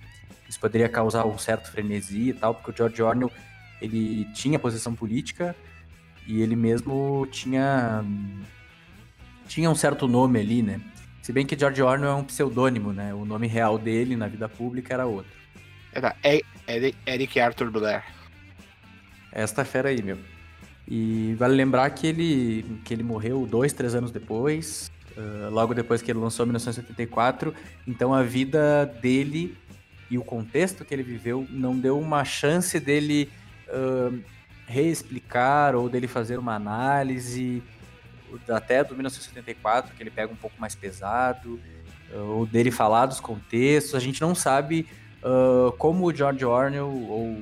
Isso 0.49 0.59
poderia 0.59 0.89
causar 0.89 1.25
um 1.27 1.37
certo 1.37 1.71
frenesi 1.71 2.29
e 2.29 2.33
tal, 2.33 2.55
porque 2.55 2.71
o 2.71 2.75
George 2.75 3.01
Orwell 3.03 3.31
ele 3.79 4.25
tinha 4.33 4.57
posição 4.57 4.95
política 4.95 5.55
e 6.27 6.41
ele 6.41 6.55
mesmo 6.55 7.27
tinha 7.31 8.03
tinha 9.47 9.69
um 9.69 9.75
certo 9.75 10.07
nome 10.07 10.39
ali, 10.39 10.63
né? 10.63 10.81
Se 11.21 11.31
bem 11.31 11.45
que 11.45 11.57
George 11.57 11.81
Orwell 11.81 12.09
é 12.09 12.15
um 12.15 12.23
pseudônimo, 12.23 12.91
né? 12.91 13.13
O 13.13 13.23
nome 13.25 13.45
real 13.47 13.77
dele 13.77 14.15
na 14.15 14.27
vida 14.27 14.49
pública 14.49 14.93
era 14.95 15.05
outro. 15.05 15.31
Era 15.93 16.15
Eric 17.05 17.39
Arthur 17.39 17.69
Blair. 17.69 18.03
Esta 19.31 19.63
fera 19.63 19.89
aí, 19.89 20.01
meu. 20.01 20.17
E 20.87 21.35
vale 21.37 21.55
lembrar 21.55 21.87
que 21.91 22.07
ele, 22.07 22.81
que 22.83 22.91
ele 22.91 23.03
morreu 23.03 23.45
dois, 23.45 23.73
três 23.73 23.93
anos 23.93 24.11
depois, 24.11 24.91
uh, 25.15 25.51
logo 25.51 25.75
depois 25.75 26.01
que 26.01 26.11
ele 26.11 26.19
lançou 26.19 26.45
em 26.45 26.49
1974. 26.49 27.53
Então 27.87 28.11
a 28.11 28.23
vida 28.23 28.85
dele 28.99 29.55
e 30.09 30.17
o 30.17 30.23
contexto 30.23 30.83
que 30.83 30.93
ele 30.93 31.03
viveu 31.03 31.47
não 31.49 31.77
deu 31.77 31.99
uma 31.99 32.25
chance 32.25 32.79
dele 32.79 33.29
uh, 33.67 34.19
reexplicar 34.67 35.75
ou 35.75 35.89
dele 35.89 36.07
fazer 36.07 36.37
uma 36.37 36.55
análise 36.55 37.61
até 38.49 38.83
do 38.83 38.93
1974 38.93 39.95
que 39.95 40.03
ele 40.03 40.11
pega 40.11 40.31
um 40.31 40.35
pouco 40.35 40.55
mais 40.59 40.75
pesado 40.75 41.59
ou 42.13 42.45
dele 42.45 42.71
falar 42.71 43.05
dos 43.05 43.19
contextos. 43.19 43.95
A 43.95 43.99
gente 43.99 44.21
não 44.21 44.33
sabe 44.33 44.87
uh, 45.23 45.71
como 45.73 46.05
o 46.05 46.13
George 46.13 46.45
Orwell 46.45 46.87
ou 46.87 47.37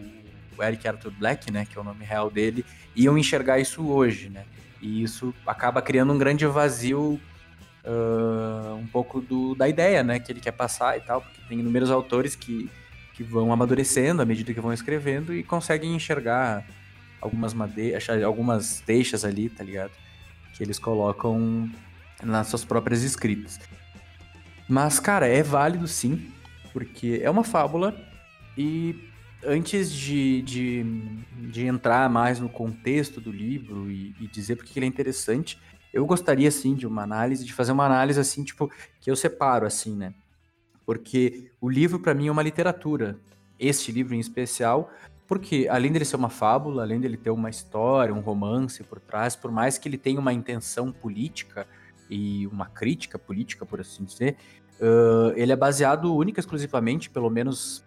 o 0.58 0.64
Eric 0.64 0.88
Arthur 0.88 1.12
Black 1.12 1.52
né 1.52 1.66
que 1.66 1.78
é 1.78 1.82
o 1.82 1.84
nome 1.84 2.04
real 2.04 2.30
dele 2.30 2.66
iam 2.96 3.18
enxergar 3.18 3.60
isso 3.60 3.88
hoje 3.88 4.30
né. 4.30 4.46
E 4.82 5.02
isso 5.02 5.34
acaba 5.46 5.82
criando 5.82 6.14
um 6.14 6.18
grande 6.18 6.46
vazio 6.46 7.20
uh, 7.88 8.76
um 8.76 8.88
pouco 8.88 9.22
do, 9.22 9.56
da 9.56 9.68
ideia, 9.68 10.04
né, 10.04 10.20
que 10.20 10.32
ele 10.32 10.40
quer 10.40 10.52
passar 10.52 10.98
e 10.98 11.02
tal, 11.02 11.22
porque 11.22 11.42
tem 11.48 11.60
inúmeros 11.60 11.90
autores 11.90 12.36
que, 12.36 12.70
que 13.14 13.24
vão 13.24 13.52
amadurecendo 13.52 14.22
à 14.22 14.26
medida 14.26 14.54
que 14.54 14.60
vão 14.60 14.74
escrevendo 14.74 15.34
e 15.34 15.44
conseguem 15.44 15.96
enxergar 15.96 16.66
algumas 17.22 17.54
madeiras, 17.54 18.08
algumas 18.24 18.84
deixas 18.86 19.26
ali, 19.26 19.50
tá 19.50 19.64
ligado? 19.64 19.92
Que 20.54 20.64
eles 20.64 20.78
colocam 20.78 21.70
nas 22.22 22.48
suas 22.48 22.64
próprias 22.64 23.04
escritas. 23.04 23.60
Mas, 24.68 25.00
cara, 25.00 25.28
é 25.28 25.42
válido 25.42 25.88
sim, 25.88 26.32
porque 26.74 27.20
é 27.24 27.30
uma 27.30 27.44
fábula 27.44 27.96
e 28.58 28.96
antes 29.44 29.92
de, 29.92 30.42
de, 30.42 30.84
de 31.50 31.66
entrar 31.66 32.10
mais 32.10 32.40
no 32.40 32.50
contexto 32.50 33.22
do 33.22 33.32
livro 33.32 33.90
e, 33.90 34.14
e 34.20 34.28
dizer 34.28 34.56
porque 34.56 34.78
ele 34.78 34.86
é 34.86 34.90
interessante, 34.90 35.58
eu 35.94 36.06
gostaria 36.06 36.50
sim 36.52 36.76
de 36.76 36.86
uma 36.86 37.04
análise, 37.04 37.46
de 37.46 37.54
fazer 37.54 37.72
uma 37.72 37.86
análise 37.86 38.20
assim, 38.20 38.44
tipo, 38.44 38.72
que 39.00 39.10
eu 39.10 39.16
separo 39.16 39.66
assim, 39.66 39.96
né? 39.96 40.14
Porque 40.86 41.52
o 41.60 41.70
livro 41.70 42.00
para 42.00 42.14
mim 42.14 42.28
é 42.28 42.32
uma 42.32 42.44
literatura. 42.44 43.18
Este 43.60 43.92
livro 43.92 44.14
em 44.14 44.20
especial, 44.20 44.92
porque 45.28 45.68
além 45.70 45.92
dele 45.92 46.06
ser 46.06 46.16
uma 46.16 46.30
fábula, 46.30 46.84
além 46.84 47.00
dele 47.00 47.18
ter 47.18 47.32
uma 47.32 47.50
história, 47.50 48.14
um 48.14 48.20
romance 48.20 48.84
por 48.84 49.00
trás, 49.00 49.36
por 49.36 49.52
mais 49.52 49.78
que 49.78 49.90
ele 49.90 49.98
tenha 49.98 50.20
uma 50.20 50.32
intenção 50.32 50.92
política 50.92 51.68
e 52.10 52.48
uma 52.48 52.68
crítica 52.68 53.20
política, 53.20 53.66
por 53.66 53.82
assim 53.82 54.06
dizer, 54.06 54.38
uh, 54.80 55.34
ele 55.36 55.52
é 55.52 55.56
baseado 55.56 56.16
única 56.16 56.40
e 56.40 56.42
exclusivamente, 56.42 57.10
pelo 57.10 57.30
menos 57.30 57.84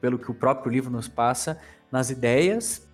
pelo 0.00 0.18
que 0.18 0.30
o 0.30 0.34
próprio 0.34 0.72
livro 0.72 0.90
nos 0.90 1.06
passa, 1.06 1.60
nas 1.92 2.10
ideias 2.10 2.89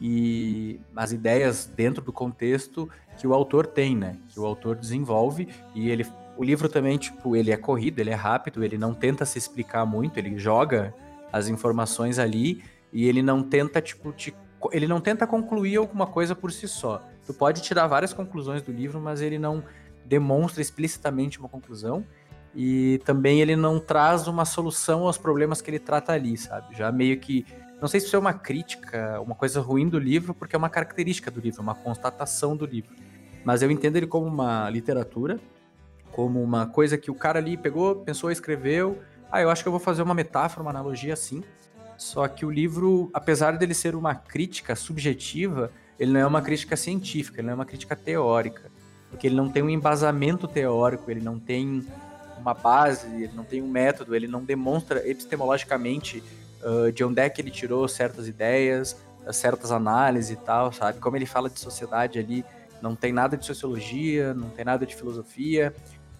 e 0.00 0.80
as 0.94 1.12
ideias 1.12 1.66
dentro 1.66 2.02
do 2.02 2.12
contexto 2.12 2.88
que 3.16 3.26
o 3.26 3.34
autor 3.34 3.66
tem, 3.66 3.96
né? 3.96 4.16
Que 4.28 4.38
o 4.38 4.46
autor 4.46 4.76
desenvolve 4.76 5.48
e 5.74 5.90
ele 5.90 6.06
o 6.36 6.44
livro 6.44 6.68
também, 6.68 6.96
tipo, 6.96 7.34
ele 7.34 7.50
é 7.50 7.56
corrido, 7.56 7.98
ele 7.98 8.10
é 8.10 8.14
rápido, 8.14 8.62
ele 8.62 8.78
não 8.78 8.94
tenta 8.94 9.26
se 9.26 9.36
explicar 9.36 9.84
muito, 9.84 10.18
ele 10.18 10.38
joga 10.38 10.94
as 11.32 11.48
informações 11.48 12.16
ali 12.16 12.62
e 12.92 13.08
ele 13.08 13.22
não 13.22 13.42
tenta, 13.42 13.82
tipo, 13.82 14.12
te, 14.12 14.32
ele 14.70 14.86
não 14.86 15.00
tenta 15.00 15.26
concluir 15.26 15.76
alguma 15.76 16.06
coisa 16.06 16.36
por 16.36 16.52
si 16.52 16.68
só. 16.68 17.02
Tu 17.26 17.34
pode 17.34 17.60
tirar 17.60 17.88
várias 17.88 18.12
conclusões 18.12 18.62
do 18.62 18.70
livro, 18.70 19.00
mas 19.00 19.20
ele 19.20 19.36
não 19.36 19.64
demonstra 20.04 20.62
explicitamente 20.62 21.40
uma 21.40 21.48
conclusão 21.48 22.04
e 22.54 23.00
também 23.04 23.40
ele 23.40 23.56
não 23.56 23.80
traz 23.80 24.28
uma 24.28 24.44
solução 24.44 25.06
aos 25.06 25.18
problemas 25.18 25.60
que 25.60 25.68
ele 25.70 25.80
trata 25.80 26.12
ali, 26.12 26.36
sabe? 26.36 26.76
Já 26.76 26.92
meio 26.92 27.18
que 27.18 27.44
não 27.80 27.86
sei 27.88 28.00
se 28.00 28.06
isso 28.06 28.16
é 28.16 28.18
uma 28.18 28.32
crítica, 28.32 29.20
uma 29.20 29.34
coisa 29.34 29.60
ruim 29.60 29.88
do 29.88 29.98
livro, 29.98 30.34
porque 30.34 30.56
é 30.56 30.58
uma 30.58 30.68
característica 30.68 31.30
do 31.30 31.40
livro, 31.40 31.62
uma 31.62 31.74
constatação 31.74 32.56
do 32.56 32.66
livro. 32.66 32.90
Mas 33.44 33.62
eu 33.62 33.70
entendo 33.70 33.96
ele 33.96 34.06
como 34.06 34.26
uma 34.26 34.68
literatura, 34.68 35.38
como 36.10 36.42
uma 36.42 36.66
coisa 36.66 36.98
que 36.98 37.10
o 37.10 37.14
cara 37.14 37.38
ali 37.38 37.56
pegou, 37.56 37.96
pensou, 37.96 38.30
escreveu. 38.30 38.98
Ah, 39.30 39.40
eu 39.40 39.50
acho 39.50 39.62
que 39.62 39.68
eu 39.68 39.72
vou 39.72 39.80
fazer 39.80 40.02
uma 40.02 40.14
metáfora, 40.14 40.62
uma 40.62 40.70
analogia 40.70 41.12
assim. 41.12 41.44
Só 41.96 42.26
que 42.26 42.44
o 42.44 42.50
livro, 42.50 43.10
apesar 43.14 43.56
dele 43.56 43.74
ser 43.74 43.94
uma 43.94 44.14
crítica 44.14 44.74
subjetiva, 44.74 45.70
ele 45.98 46.12
não 46.12 46.20
é 46.20 46.26
uma 46.26 46.42
crítica 46.42 46.76
científica, 46.76 47.40
ele 47.40 47.46
não 47.46 47.52
é 47.52 47.54
uma 47.54 47.64
crítica 47.64 47.94
teórica. 47.94 48.70
Porque 49.10 49.26
ele 49.26 49.36
não 49.36 49.48
tem 49.48 49.62
um 49.62 49.70
embasamento 49.70 50.48
teórico, 50.48 51.10
ele 51.10 51.20
não 51.20 51.38
tem 51.38 51.86
uma 52.38 52.54
base, 52.54 53.06
ele 53.06 53.32
não 53.34 53.44
tem 53.44 53.62
um 53.62 53.68
método, 53.68 54.14
ele 54.14 54.26
não 54.26 54.44
demonstra 54.44 55.08
epistemologicamente 55.08 56.22
uh, 56.62 56.90
de 56.92 57.04
onde 57.04 57.20
é 57.20 57.28
que 57.28 57.40
ele 57.40 57.50
tirou 57.50 57.86
certas 57.88 58.28
ideias, 58.28 58.96
certas 59.32 59.70
análises 59.70 60.30
e 60.30 60.36
tal, 60.36 60.72
sabe? 60.72 60.98
Como 61.00 61.16
ele 61.16 61.26
fala 61.26 61.50
de 61.50 61.60
sociedade 61.60 62.18
ali, 62.18 62.44
não 62.80 62.94
tem 62.94 63.12
nada 63.12 63.36
de 63.36 63.44
sociologia, 63.44 64.32
não 64.34 64.50
tem 64.50 64.64
nada 64.64 64.86
de 64.86 64.94
filosofia, 64.94 65.74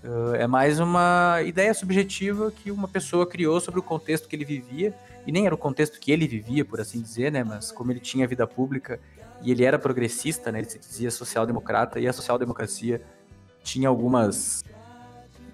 uh, 0.04 0.34
é 0.34 0.46
mais 0.46 0.80
uma 0.80 1.40
ideia 1.44 1.72
subjetiva 1.72 2.50
que 2.50 2.70
uma 2.70 2.88
pessoa 2.88 3.26
criou 3.26 3.60
sobre 3.60 3.80
o 3.80 3.82
contexto 3.82 4.28
que 4.28 4.36
ele 4.36 4.44
vivia, 4.44 4.94
e 5.26 5.32
nem 5.32 5.46
era 5.46 5.54
o 5.54 5.58
contexto 5.58 6.00
que 6.00 6.10
ele 6.10 6.26
vivia, 6.26 6.64
por 6.64 6.80
assim 6.80 7.00
dizer, 7.00 7.30
né? 7.30 7.44
Mas 7.44 7.70
como 7.70 7.92
ele 7.92 8.00
tinha 8.00 8.26
vida 8.26 8.46
pública 8.46 8.98
e 9.42 9.52
ele 9.52 9.64
era 9.64 9.78
progressista, 9.78 10.50
né? 10.50 10.60
Ele 10.60 10.70
se 10.70 10.78
dizia 10.78 11.10
social-democrata, 11.10 12.00
e 12.00 12.08
a 12.08 12.12
social-democracia 12.12 13.02
tinha 13.62 13.88
algumas 13.88 14.64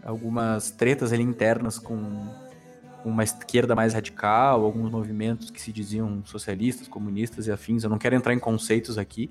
algumas 0.05 0.71
tretas 0.71 1.13
ali 1.13 1.23
internas 1.23 1.79
com 1.79 2.29
uma 3.05 3.23
esquerda 3.23 3.75
mais 3.75 3.93
radical, 3.93 4.65
alguns 4.65 4.91
movimentos 4.91 5.51
que 5.51 5.61
se 5.61 5.73
diziam 5.73 6.23
socialistas, 6.25 6.89
comunistas 6.89 7.47
e 7.47 7.53
afins. 7.53 7.85
Eu 7.85 7.91
não 7.91 7.99
quero 7.99 8.15
entrar 8.15 8.33
em 8.33 8.39
conceitos 8.39 8.97
aqui. 8.97 9.31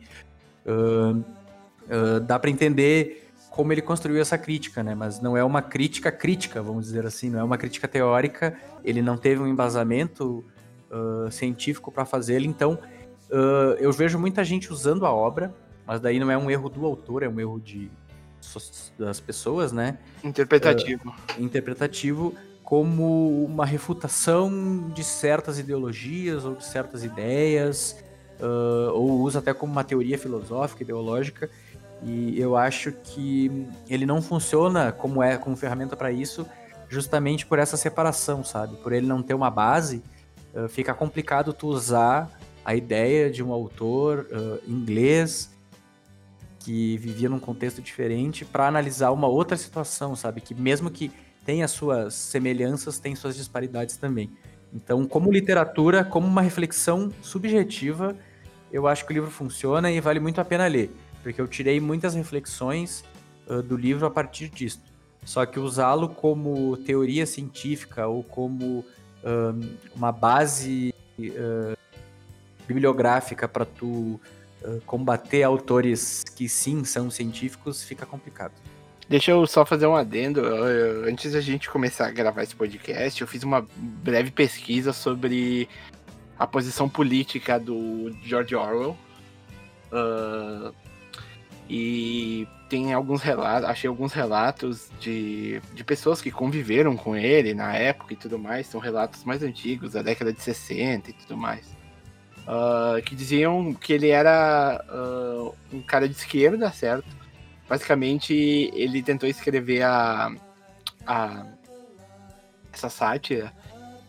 Uh, 0.65 1.19
uh, 1.19 2.19
dá 2.21 2.37
para 2.37 2.49
entender 2.49 3.29
como 3.49 3.73
ele 3.73 3.81
construiu 3.81 4.21
essa 4.21 4.37
crítica, 4.37 4.83
né? 4.83 4.95
Mas 4.95 5.19
não 5.19 5.35
é 5.35 5.43
uma 5.43 5.61
crítica 5.61 6.11
crítica, 6.11 6.61
vamos 6.61 6.85
dizer 6.85 7.05
assim, 7.05 7.29
não 7.29 7.39
é 7.39 7.43
uma 7.43 7.57
crítica 7.57 7.87
teórica. 7.87 8.57
Ele 8.83 9.01
não 9.01 9.17
teve 9.17 9.41
um 9.41 9.47
embasamento 9.47 10.43
uh, 10.89 11.31
científico 11.31 11.91
para 11.91 12.05
fazê-lo. 12.05 12.45
Então, 12.45 12.77
eu 13.79 13.91
vejo 13.91 14.19
muita 14.19 14.43
gente 14.43 14.71
usando 14.71 15.07
a 15.07 15.11
obra, 15.11 15.51
mas 15.87 15.99
daí 15.99 16.19
não 16.19 16.29
é 16.29 16.37
um 16.37 16.51
erro 16.51 16.69
do 16.69 16.85
autor, 16.85 17.23
é 17.23 17.27
um 17.27 17.39
erro 17.39 17.59
de 17.59 17.89
das 18.99 19.19
pessoas, 19.19 19.71
né? 19.71 19.97
Interpretativo. 20.23 21.15
interpretativo 21.39 22.35
como 22.73 23.45
uma 23.45 23.67
refutação 23.67 24.89
de 24.95 25.03
certas 25.03 25.59
ideologias 25.59 26.43
ou 26.43 26.55
de 26.55 26.65
certas 26.65 27.03
ideias, 27.03 28.03
uh, 28.39 28.91
ou 28.93 29.21
usa 29.21 29.37
até 29.37 29.53
como 29.53 29.71
uma 29.71 29.83
teoria 29.83 30.17
filosófica, 30.17 30.81
ideológica. 30.81 31.51
E 32.01 32.41
eu 32.41 32.57
acho 32.57 32.91
que 32.91 33.67
ele 33.87 34.07
não 34.07 34.23
funciona 34.23 34.91
como 34.91 35.21
é 35.21 35.37
como 35.37 35.55
ferramenta 35.55 35.95
para 35.95 36.11
isso, 36.11 36.47
justamente 36.89 37.45
por 37.45 37.59
essa 37.59 37.77
separação, 37.77 38.43
sabe? 38.43 38.75
Por 38.77 38.91
ele 38.91 39.05
não 39.05 39.21
ter 39.21 39.35
uma 39.35 39.51
base, 39.51 40.01
uh, 40.55 40.67
fica 40.67 40.95
complicado 40.95 41.53
tu 41.53 41.67
usar 41.67 42.27
a 42.65 42.73
ideia 42.73 43.29
de 43.29 43.43
um 43.43 43.53
autor 43.53 44.25
uh, 44.31 44.59
inglês 44.67 45.51
que 46.57 46.97
vivia 46.97 47.29
num 47.29 47.39
contexto 47.39 47.83
diferente 47.83 48.43
para 48.43 48.65
analisar 48.65 49.11
uma 49.11 49.27
outra 49.27 49.55
situação, 49.55 50.15
sabe? 50.15 50.41
Que 50.41 50.55
mesmo 50.55 50.89
que 50.89 51.11
tem 51.45 51.63
as 51.63 51.71
suas 51.71 52.13
semelhanças, 52.13 52.99
tem 52.99 53.15
suas 53.15 53.35
disparidades 53.35 53.97
também. 53.97 54.31
Então, 54.73 55.05
como 55.05 55.31
literatura, 55.31 56.03
como 56.03 56.25
uma 56.25 56.41
reflexão 56.41 57.11
subjetiva, 57.21 58.15
eu 58.71 58.87
acho 58.87 59.05
que 59.05 59.11
o 59.11 59.13
livro 59.13 59.29
funciona 59.29 59.91
e 59.91 60.01
vale 60.01 60.19
muito 60.19 60.41
a 60.41 60.45
pena 60.45 60.65
ler, 60.65 60.89
porque 61.21 61.39
eu 61.39 61.47
tirei 61.47 61.79
muitas 61.79 62.15
reflexões 62.15 63.03
uh, 63.47 63.61
do 63.61 63.77
livro 63.77 64.05
a 64.05 64.09
partir 64.09 64.49
disso. 64.49 64.81
Só 65.23 65.45
que 65.45 65.59
usá-lo 65.59 66.09
como 66.09 66.75
teoria 66.77 67.25
científica 67.25 68.07
ou 68.07 68.23
como 68.23 68.79
uh, 68.79 69.77
uma 69.95 70.11
base 70.11 70.93
uh, 71.19 71.77
bibliográfica 72.67 73.47
para 73.47 73.65
tu 73.65 74.19
combater 74.85 75.43
autores 75.43 76.23
que 76.37 76.47
sim 76.47 76.85
são 76.85 77.11
científicos 77.11 77.83
fica 77.83 78.05
complicado. 78.05 78.53
Deixa 79.07 79.31
eu 79.31 79.45
só 79.45 79.65
fazer 79.65 79.85
um 79.85 79.95
adendo. 79.95 80.41
Antes 81.07 81.33
da 81.33 81.41
gente 81.41 81.69
começar 81.69 82.07
a 82.07 82.11
gravar 82.11 82.43
esse 82.43 82.55
podcast, 82.55 83.21
eu 83.21 83.27
fiz 83.27 83.43
uma 83.43 83.67
breve 83.75 84.31
pesquisa 84.31 84.93
sobre 84.93 85.67
a 86.37 86.47
posição 86.47 86.89
política 86.89 87.59
do 87.59 88.15
George 88.23 88.55
Orwell. 88.55 88.97
Uh, 89.91 90.73
e 91.69 92.47
tem 92.69 92.93
alguns 92.93 93.21
relatos, 93.21 93.69
achei 93.69 93.87
alguns 93.87 94.13
relatos 94.13 94.89
de, 94.99 95.61
de 95.73 95.83
pessoas 95.83 96.21
que 96.21 96.31
conviveram 96.31 96.95
com 96.97 97.15
ele 97.15 97.53
na 97.53 97.75
época 97.75 98.13
e 98.13 98.17
tudo 98.17 98.39
mais. 98.39 98.67
São 98.67 98.79
relatos 98.79 99.23
mais 99.23 99.43
antigos, 99.43 99.93
da 99.93 100.01
década 100.01 100.33
de 100.33 100.41
60 100.41 101.09
e 101.09 101.13
tudo 101.13 101.37
mais. 101.37 101.65
Uh, 102.47 103.01
que 103.03 103.15
diziam 103.15 103.73
que 103.73 103.93
ele 103.93 104.09
era 104.09 104.83
uh, 104.89 105.55
um 105.71 105.81
cara 105.81 106.09
de 106.09 106.15
esquerda, 106.15 106.71
certo? 106.71 107.22
Basicamente 107.67 108.33
ele 108.73 109.01
tentou 109.01 109.27
escrever 109.27 109.83
a, 109.83 110.33
a 111.05 111.45
essa 112.71 112.89
sátira 112.89 113.53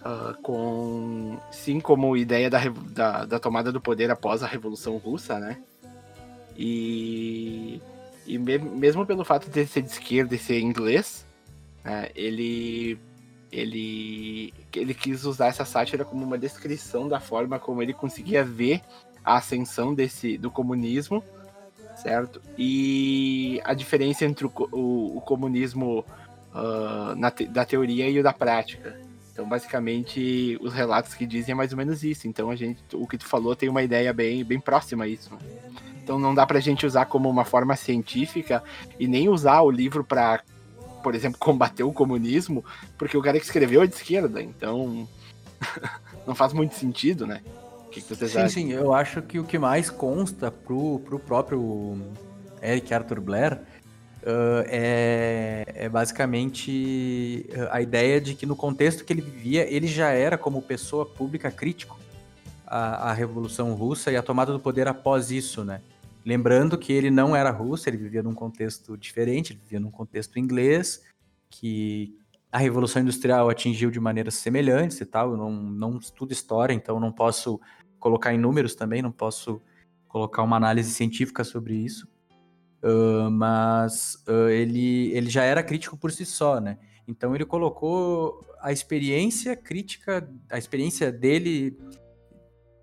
uh, 0.04 0.40
com 0.42 1.38
sim 1.50 1.80
como 1.80 2.16
ideia 2.16 2.50
da, 2.50 2.58
da, 2.68 3.24
da, 3.24 3.38
tomada 3.38 3.70
do 3.70 3.80
poder 3.80 4.10
após 4.10 4.42
a 4.42 4.46
Revolução 4.46 4.96
Russa, 4.96 5.38
né? 5.38 5.58
E, 6.56 7.80
e 8.26 8.38
me, 8.38 8.58
mesmo 8.58 9.04
pelo 9.04 9.24
fato 9.24 9.50
de 9.50 9.66
ser 9.66 9.82
de 9.82 9.90
esquerda 9.90 10.34
e 10.34 10.38
ser 10.38 10.60
inglês, 10.60 11.26
né, 11.82 12.08
ele 12.14 12.98
ele 13.50 14.52
ele 14.74 14.94
quis 14.94 15.24
usar 15.24 15.46
essa 15.46 15.64
sátira 15.64 16.04
como 16.04 16.24
uma 16.24 16.38
descrição 16.38 17.08
da 17.08 17.20
forma 17.20 17.58
como 17.58 17.80
ele 17.82 17.92
conseguia 17.92 18.44
ver 18.44 18.80
a 19.24 19.36
ascensão 19.36 19.94
desse 19.94 20.36
do 20.36 20.50
comunismo 20.50 21.22
certo? 22.04 22.40
E 22.56 23.60
a 23.64 23.72
diferença 23.72 24.26
entre 24.26 24.46
o, 24.46 24.52
o, 24.70 25.16
o 25.16 25.20
comunismo 25.22 26.04
uh, 26.54 27.30
te, 27.30 27.46
da 27.46 27.64
teoria 27.64 28.08
e 28.08 28.20
o 28.20 28.22
da 28.22 28.32
prática. 28.32 29.00
Então, 29.32 29.48
basicamente, 29.48 30.56
os 30.60 30.72
relatos 30.72 31.14
que 31.14 31.26
dizem 31.26 31.52
é 31.52 31.56
mais 31.56 31.72
ou 31.72 31.78
menos 31.78 32.04
isso. 32.04 32.28
Então, 32.28 32.50
a 32.50 32.56
gente, 32.56 32.80
o 32.92 33.06
que 33.06 33.18
tu 33.18 33.26
falou 33.26 33.56
tem 33.56 33.68
uma 33.68 33.82
ideia 33.82 34.12
bem, 34.12 34.44
bem 34.44 34.60
próxima 34.60 35.04
a 35.04 35.08
isso. 35.08 35.34
Né? 35.34 35.40
Então, 36.02 36.18
não 36.18 36.34
dá 36.34 36.46
pra 36.46 36.60
gente 36.60 36.86
usar 36.86 37.06
como 37.06 37.28
uma 37.28 37.44
forma 37.44 37.74
científica 37.74 38.62
e 39.00 39.08
nem 39.08 39.28
usar 39.28 39.62
o 39.62 39.70
livro 39.70 40.04
para, 40.04 40.42
por 41.02 41.14
exemplo, 41.14 41.38
combater 41.40 41.82
o 41.82 41.92
comunismo, 41.92 42.64
porque 42.98 43.16
o 43.16 43.22
cara 43.22 43.40
que 43.40 43.46
escreveu 43.46 43.82
é 43.82 43.86
de 43.86 43.94
esquerda. 43.94 44.40
Então, 44.40 45.08
não 46.26 46.34
faz 46.34 46.52
muito 46.52 46.74
sentido, 46.74 47.26
né? 47.26 47.40
Que, 47.94 48.02
que 48.02 48.08
vocês 48.08 48.32
Sim, 48.32 48.38
acham? 48.38 48.48
sim, 48.48 48.72
eu 48.72 48.92
acho 48.92 49.22
que 49.22 49.38
o 49.38 49.44
que 49.44 49.56
mais 49.56 49.88
consta 49.88 50.50
pro, 50.50 50.98
pro 51.04 51.16
próprio 51.16 51.96
Eric 52.60 52.92
Arthur 52.92 53.20
Blair 53.20 53.60
uh, 54.22 54.64
é, 54.66 55.64
é 55.76 55.88
basicamente 55.88 57.48
a 57.70 57.80
ideia 57.80 58.20
de 58.20 58.34
que 58.34 58.46
no 58.46 58.56
contexto 58.56 59.04
que 59.04 59.12
ele 59.12 59.20
vivia, 59.22 59.64
ele 59.72 59.86
já 59.86 60.10
era, 60.10 60.36
como 60.36 60.60
pessoa 60.60 61.06
pública, 61.06 61.52
crítico 61.52 61.96
à, 62.66 63.10
à 63.10 63.12
Revolução 63.12 63.72
Russa 63.74 64.10
e 64.10 64.16
à 64.16 64.22
tomada 64.24 64.52
do 64.52 64.58
poder 64.58 64.88
após 64.88 65.30
isso, 65.30 65.64
né? 65.64 65.80
Lembrando 66.26 66.76
que 66.76 66.92
ele 66.92 67.12
não 67.12 67.36
era 67.36 67.52
russo, 67.52 67.88
ele 67.88 67.98
vivia 67.98 68.24
num 68.24 68.34
contexto 68.34 68.96
diferente, 68.96 69.52
ele 69.52 69.60
vivia 69.62 69.78
num 69.78 69.90
contexto 69.90 70.36
inglês, 70.36 71.04
que 71.48 72.18
a 72.50 72.58
Revolução 72.58 73.02
Industrial 73.02 73.48
atingiu 73.48 73.88
de 73.88 74.00
maneiras 74.00 74.34
semelhantes 74.34 75.00
e 75.00 75.06
tal. 75.06 75.32
Eu 75.32 75.36
não, 75.36 75.52
não 75.52 75.98
estudo 75.98 76.32
história, 76.32 76.72
então 76.72 76.98
não 76.98 77.12
posso 77.12 77.60
colocar 78.04 78.34
em 78.34 78.38
números 78.38 78.74
também, 78.74 79.00
não 79.00 79.10
posso 79.10 79.62
colocar 80.06 80.42
uma 80.42 80.58
análise 80.58 80.90
científica 80.90 81.42
sobre 81.42 81.74
isso. 81.74 82.06
Uh, 82.82 83.30
mas 83.30 84.22
uh, 84.28 84.50
ele, 84.50 85.10
ele 85.12 85.30
já 85.30 85.42
era 85.42 85.62
crítico 85.62 85.96
por 85.96 86.12
si 86.12 86.26
só, 86.26 86.60
né? 86.60 86.76
Então 87.08 87.34
ele 87.34 87.46
colocou 87.46 88.44
a 88.60 88.70
experiência 88.72 89.56
crítica, 89.56 90.28
a 90.50 90.58
experiência 90.58 91.10
dele 91.10 91.78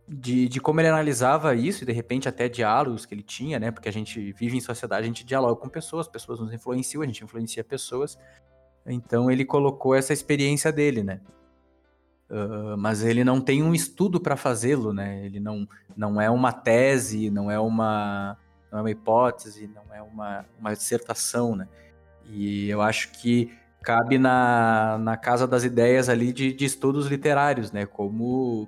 de, 0.08 0.50
de 0.50 0.60
como 0.60 0.82
ele 0.82 0.88
analisava 0.88 1.54
isso 1.54 1.84
e 1.84 1.86
de 1.86 1.94
repente 1.94 2.28
até 2.28 2.50
diálogos 2.50 3.06
que 3.06 3.14
ele 3.14 3.22
tinha, 3.22 3.60
né? 3.60 3.70
Porque 3.70 3.90
a 3.90 3.94
gente 3.94 4.34
vive 4.34 4.58
em 4.58 4.62
sociedade, 4.62 5.04
a 5.04 5.08
gente 5.08 5.24
dialoga 5.24 5.62
com 5.62 5.70
pessoas, 5.70 6.08
pessoas 6.08 6.40
nos 6.40 6.52
influenciam, 6.52 7.04
a 7.04 7.06
gente 7.06 7.24
influencia 7.24 7.64
pessoas. 7.64 8.18
Então 8.88 9.30
ele 9.30 9.46
colocou 9.46 9.94
essa 9.94 10.14
experiência 10.14 10.72
dele, 10.72 11.04
né? 11.04 11.22
Uh, 12.32 12.78
mas 12.78 13.04
ele 13.04 13.26
não 13.26 13.42
tem 13.42 13.62
um 13.62 13.76
estudo 13.76 14.18
para 14.18 14.38
fazê-lo, 14.38 14.94
né? 14.94 15.26
Ele 15.26 15.38
não, 15.38 15.68
não 15.98 16.22
é 16.22 16.30
uma 16.30 16.54
tese, 16.54 17.30
não 17.30 17.52
é 17.52 17.60
uma, 17.60 18.38
não 18.72 18.80
é 18.80 18.82
uma 18.84 18.92
hipótese, 18.92 19.68
não 19.68 19.94
é 19.94 20.02
uma, 20.02 20.46
uma 20.58 20.74
dissertação, 20.74 21.58
né? 21.58 21.68
E 22.26 22.70
eu 22.70 22.82
acho 22.82 23.12
que 23.12 23.52
cabe 23.82 24.18
na, 24.18 24.98
na 24.98 25.18
casa 25.18 25.46
das 25.46 25.66
ideias 25.66 26.08
ali 26.08 26.32
de, 26.32 26.54
de 26.54 26.64
estudos 26.64 27.08
literários, 27.08 27.74
né? 27.74 27.86
Como 27.86 28.64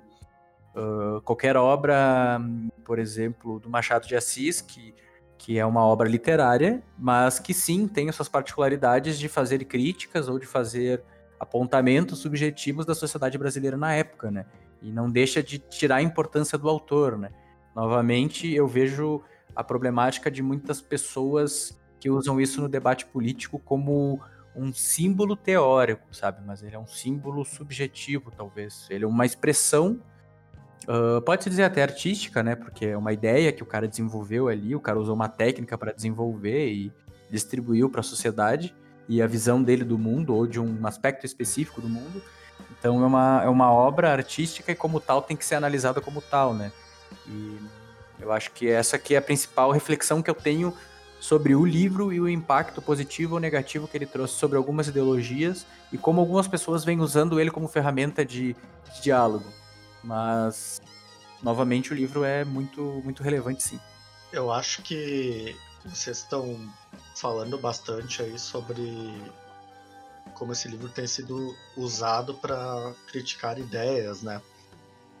uh, 0.76 1.22
qualquer 1.24 1.56
obra, 1.56 2.38
por 2.84 2.98
exemplo, 2.98 3.58
do 3.58 3.70
Machado 3.70 4.06
de 4.06 4.14
Assis, 4.14 4.60
que, 4.60 4.94
que 5.38 5.58
é 5.58 5.64
uma 5.64 5.86
obra 5.86 6.06
literária, 6.06 6.82
mas 6.98 7.38
que 7.38 7.54
sim 7.54 7.88
tem 7.88 8.10
as 8.10 8.14
suas 8.14 8.28
particularidades 8.28 9.18
de 9.18 9.26
fazer 9.26 9.64
críticas 9.64 10.28
ou 10.28 10.38
de 10.38 10.44
fazer 10.44 11.02
apontamentos 11.38 12.18
subjetivos 12.18 12.86
da 12.86 12.94
sociedade 12.94 13.36
brasileira 13.36 13.76
na 13.76 13.92
época, 13.92 14.30
né? 14.30 14.46
E 14.80 14.90
não 14.90 15.10
deixa 15.10 15.42
de 15.42 15.58
tirar 15.58 15.96
a 15.96 16.02
importância 16.02 16.58
do 16.58 16.68
autor, 16.68 17.18
né? 17.18 17.30
Novamente, 17.74 18.52
eu 18.52 18.66
vejo 18.66 19.22
a 19.54 19.64
problemática 19.64 20.30
de 20.30 20.42
muitas 20.42 20.80
pessoas 20.80 21.78
que 22.00 22.10
usam 22.10 22.40
isso 22.40 22.60
no 22.60 22.68
debate 22.68 23.06
político 23.06 23.58
como 23.58 24.20
um 24.54 24.72
símbolo 24.72 25.36
teórico, 25.36 26.06
sabe? 26.12 26.40
Mas 26.46 26.62
ele 26.62 26.76
é 26.76 26.78
um 26.78 26.86
símbolo 26.86 27.44
subjetivo, 27.44 28.30
talvez. 28.30 28.86
Ele 28.90 29.04
é 29.04 29.06
uma 29.06 29.26
expressão, 29.26 30.00
uh, 30.88 31.20
pode-se 31.22 31.50
dizer 31.50 31.64
até 31.64 31.82
artística, 31.82 32.42
né? 32.42 32.54
Porque 32.54 32.86
é 32.86 32.96
uma 32.96 33.12
ideia 33.12 33.52
que 33.52 33.62
o 33.62 33.66
cara 33.66 33.88
desenvolveu 33.88 34.48
ali, 34.48 34.74
o 34.74 34.80
cara 34.80 34.98
usou 34.98 35.14
uma 35.14 35.28
técnica 35.28 35.76
para 35.76 35.92
desenvolver 35.92 36.68
e 36.72 36.92
distribuiu 37.30 37.90
para 37.90 38.00
a 38.00 38.04
sociedade 38.04 38.74
e 39.08 39.20
a 39.22 39.26
visão 39.26 39.62
dele 39.62 39.84
do 39.84 39.98
mundo 39.98 40.34
ou 40.34 40.46
de 40.46 40.60
um 40.60 40.86
aspecto 40.86 41.26
específico 41.26 41.80
do 41.80 41.88
mundo. 41.88 42.22
Então 42.78 43.02
é 43.02 43.06
uma, 43.06 43.42
é 43.44 43.48
uma 43.48 43.72
obra 43.72 44.12
artística 44.12 44.72
e 44.72 44.74
como 44.74 45.00
tal 45.00 45.22
tem 45.22 45.36
que 45.36 45.44
ser 45.44 45.54
analisada 45.54 46.00
como 46.00 46.20
tal, 46.20 46.54
né? 46.54 46.72
E 47.26 47.58
eu 48.20 48.32
acho 48.32 48.50
que 48.52 48.68
essa 48.68 48.96
aqui 48.96 49.14
é 49.14 49.18
a 49.18 49.22
principal 49.22 49.70
reflexão 49.70 50.22
que 50.22 50.30
eu 50.30 50.34
tenho 50.34 50.74
sobre 51.20 51.54
o 51.54 51.64
livro 51.64 52.12
e 52.12 52.20
o 52.20 52.28
impacto 52.28 52.82
positivo 52.82 53.34
ou 53.34 53.40
negativo 53.40 53.88
que 53.88 53.96
ele 53.96 54.06
trouxe 54.06 54.34
sobre 54.34 54.58
algumas 54.58 54.88
ideologias 54.88 55.66
e 55.90 55.96
como 55.96 56.20
algumas 56.20 56.46
pessoas 56.46 56.84
vêm 56.84 57.00
usando 57.00 57.40
ele 57.40 57.50
como 57.50 57.66
ferramenta 57.66 58.24
de, 58.24 58.54
de 58.94 59.02
diálogo. 59.02 59.46
Mas, 60.02 60.82
novamente, 61.42 61.92
o 61.92 61.96
livro 61.96 62.24
é 62.24 62.44
muito, 62.44 63.00
muito 63.02 63.22
relevante, 63.22 63.62
sim. 63.62 63.80
Eu 64.30 64.52
acho 64.52 64.82
que 64.82 65.56
vocês 65.84 66.18
estão 66.18 66.58
falando 67.14 67.58
bastante 67.58 68.22
aí 68.22 68.38
sobre 68.38 68.82
como 70.34 70.52
esse 70.52 70.68
livro 70.68 70.88
tem 70.88 71.06
sido 71.06 71.54
usado 71.76 72.34
para 72.34 72.94
criticar 73.06 73.58
ideias, 73.58 74.22
né? 74.22 74.42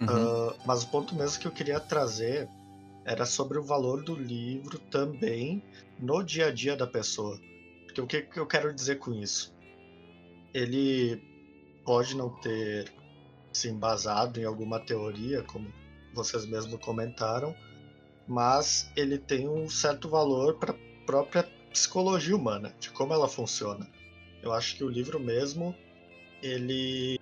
Uhum. 0.00 0.08
Uh, 0.08 0.54
mas 0.66 0.82
o 0.82 0.88
ponto 0.88 1.14
mesmo 1.14 1.40
que 1.40 1.46
eu 1.46 1.52
queria 1.52 1.78
trazer 1.78 2.48
era 3.04 3.24
sobre 3.24 3.58
o 3.58 3.62
valor 3.62 4.02
do 4.02 4.14
livro 4.14 4.78
também 4.78 5.62
no 5.98 6.22
dia 6.22 6.46
a 6.46 6.50
dia 6.50 6.76
da 6.76 6.86
pessoa. 6.86 7.38
Porque 7.84 8.00
o 8.00 8.06
que, 8.06 8.22
que 8.22 8.40
eu 8.40 8.46
quero 8.46 8.74
dizer 8.74 8.98
com 8.98 9.12
isso? 9.12 9.54
Ele 10.52 11.22
pode 11.84 12.16
não 12.16 12.30
ter 12.40 12.92
se 13.52 13.68
embasado 13.68 14.40
em 14.40 14.44
alguma 14.44 14.80
teoria, 14.80 15.42
como 15.42 15.72
vocês 16.12 16.44
mesmos 16.46 16.80
comentaram, 16.80 17.54
mas 18.26 18.90
ele 18.96 19.18
tem 19.18 19.48
um 19.48 19.68
certo 19.68 20.08
valor 20.08 20.54
para 20.54 20.72
a 20.72 21.06
própria 21.06 21.42
psicologia 21.74 22.36
humana, 22.36 22.72
de 22.78 22.88
como 22.90 23.12
ela 23.12 23.28
funciona. 23.28 23.90
Eu 24.40 24.52
acho 24.52 24.76
que 24.76 24.84
o 24.84 24.88
livro 24.88 25.18
mesmo 25.18 25.74
ele 26.40 27.20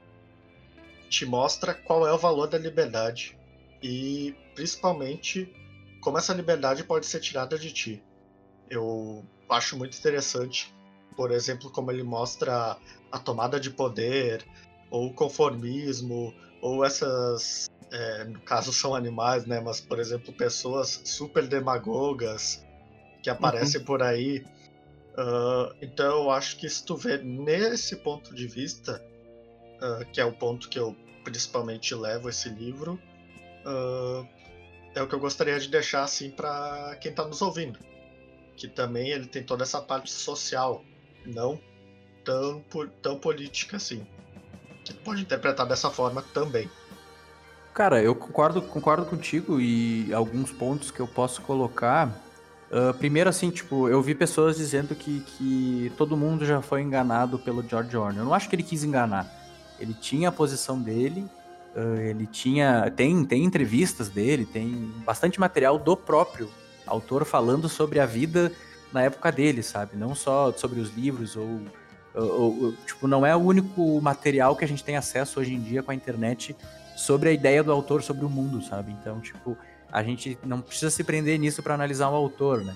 te 1.08 1.24
mostra 1.24 1.72
qual 1.72 2.06
é 2.06 2.12
o 2.12 2.18
valor 2.18 2.48
da 2.48 2.58
liberdade 2.58 3.38
e 3.82 4.34
principalmente 4.54 5.50
como 6.02 6.18
essa 6.18 6.34
liberdade 6.34 6.84
pode 6.84 7.06
ser 7.06 7.20
tirada 7.20 7.58
de 7.58 7.72
ti. 7.72 8.02
Eu 8.68 9.24
acho 9.48 9.76
muito 9.78 9.96
interessante, 9.96 10.74
por 11.16 11.30
exemplo, 11.30 11.70
como 11.70 11.90
ele 11.90 12.02
mostra 12.02 12.76
a 13.10 13.18
tomada 13.18 13.58
de 13.58 13.70
poder, 13.70 14.44
ou 14.90 15.14
conformismo, 15.14 16.34
ou 16.60 16.84
essas, 16.84 17.70
é, 17.90 18.24
no 18.24 18.40
caso 18.40 18.70
são 18.70 18.94
animais, 18.94 19.46
né? 19.46 19.60
Mas 19.60 19.80
por 19.80 19.98
exemplo, 19.98 20.32
pessoas 20.34 21.00
super 21.04 21.46
demagogas 21.46 22.62
que 23.22 23.30
aparecem 23.30 23.82
por 23.82 24.02
aí. 24.02 24.44
Uh, 25.12 25.74
então 25.80 26.24
eu 26.24 26.30
acho 26.30 26.56
que 26.56 26.68
se 26.68 26.84
tu 26.84 26.96
vê 26.96 27.18
nesse 27.18 27.96
ponto 27.96 28.34
de 28.34 28.46
vista, 28.46 29.02
uh, 29.80 30.04
que 30.12 30.20
é 30.20 30.24
o 30.24 30.32
ponto 30.32 30.68
que 30.68 30.78
eu 30.78 30.96
principalmente 31.22 31.94
levo 31.94 32.28
esse 32.28 32.48
livro, 32.48 32.98
uh, 33.64 34.26
é 34.94 35.02
o 35.02 35.06
que 35.06 35.14
eu 35.14 35.20
gostaria 35.20 35.58
de 35.58 35.68
deixar 35.68 36.02
assim 36.02 36.30
para 36.30 36.96
quem 37.00 37.10
está 37.10 37.24
nos 37.24 37.40
ouvindo, 37.40 37.78
que 38.56 38.66
também 38.66 39.10
ele 39.10 39.26
tem 39.26 39.42
toda 39.42 39.62
essa 39.62 39.80
parte 39.80 40.10
social, 40.10 40.82
não 41.24 41.60
tão 42.24 42.64
tão 43.00 43.18
política 43.18 43.76
assim. 43.76 44.06
Que 44.84 44.92
pode 44.94 45.22
interpretar 45.22 45.66
dessa 45.66 45.90
forma 45.90 46.22
também. 46.34 46.68
Cara, 47.72 48.02
eu 48.02 48.14
concordo, 48.14 48.60
concordo 48.60 49.06
contigo 49.06 49.60
e 49.60 50.12
alguns 50.12 50.50
pontos 50.50 50.90
que 50.90 51.00
eu 51.00 51.06
posso 51.06 51.40
colocar. 51.42 52.20
Uh, 52.72 52.94
primeiro, 52.94 53.28
assim, 53.28 53.50
tipo, 53.50 53.86
eu 53.86 54.00
vi 54.00 54.14
pessoas 54.14 54.56
dizendo 54.56 54.94
que, 54.94 55.20
que 55.20 55.92
todo 55.98 56.16
mundo 56.16 56.46
já 56.46 56.62
foi 56.62 56.80
enganado 56.80 57.38
pelo 57.38 57.62
George 57.62 57.94
Orwell. 57.94 58.16
Eu 58.16 58.24
não 58.24 58.32
acho 58.32 58.48
que 58.48 58.56
ele 58.56 58.62
quis 58.62 58.82
enganar. 58.82 59.30
Ele 59.78 59.92
tinha 59.92 60.30
a 60.30 60.32
posição 60.32 60.80
dele, 60.80 61.26
uh, 61.76 62.00
ele 62.00 62.26
tinha. 62.26 62.90
Tem, 62.90 63.24
tem 63.26 63.44
entrevistas 63.44 64.08
dele, 64.08 64.46
tem 64.46 64.90
bastante 65.04 65.38
material 65.38 65.78
do 65.78 65.94
próprio 65.94 66.48
autor 66.86 67.26
falando 67.26 67.68
sobre 67.68 68.00
a 68.00 68.06
vida 68.06 68.50
na 68.90 69.02
época 69.02 69.30
dele, 69.30 69.62
sabe? 69.62 69.94
Não 69.94 70.14
só 70.14 70.50
sobre 70.52 70.80
os 70.80 70.96
livros 70.96 71.36
ou, 71.36 71.60
ou, 72.14 72.64
ou, 72.64 72.72
tipo, 72.86 73.06
não 73.06 73.24
é 73.26 73.36
o 73.36 73.40
único 73.40 74.00
material 74.00 74.56
que 74.56 74.64
a 74.64 74.68
gente 74.68 74.82
tem 74.82 74.96
acesso 74.96 75.40
hoje 75.40 75.52
em 75.52 75.60
dia 75.60 75.82
com 75.82 75.90
a 75.90 75.94
internet 75.94 76.56
sobre 76.96 77.28
a 77.28 77.32
ideia 77.32 77.62
do 77.62 77.70
autor 77.70 78.02
sobre 78.02 78.24
o 78.24 78.30
mundo, 78.30 78.62
sabe? 78.62 78.92
Então, 78.92 79.20
tipo, 79.20 79.58
a 79.92 80.02
gente 80.02 80.38
não 80.42 80.62
precisa 80.62 80.90
se 80.90 81.04
prender 81.04 81.38
nisso 81.38 81.62
para 81.62 81.74
analisar 81.74 82.08
o 82.08 82.14
autor, 82.14 82.64
né? 82.64 82.74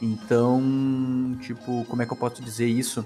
Então, 0.00 1.36
tipo, 1.42 1.84
como 1.86 2.00
é 2.00 2.06
que 2.06 2.12
eu 2.12 2.16
posso 2.16 2.40
dizer 2.42 2.68
isso? 2.68 3.04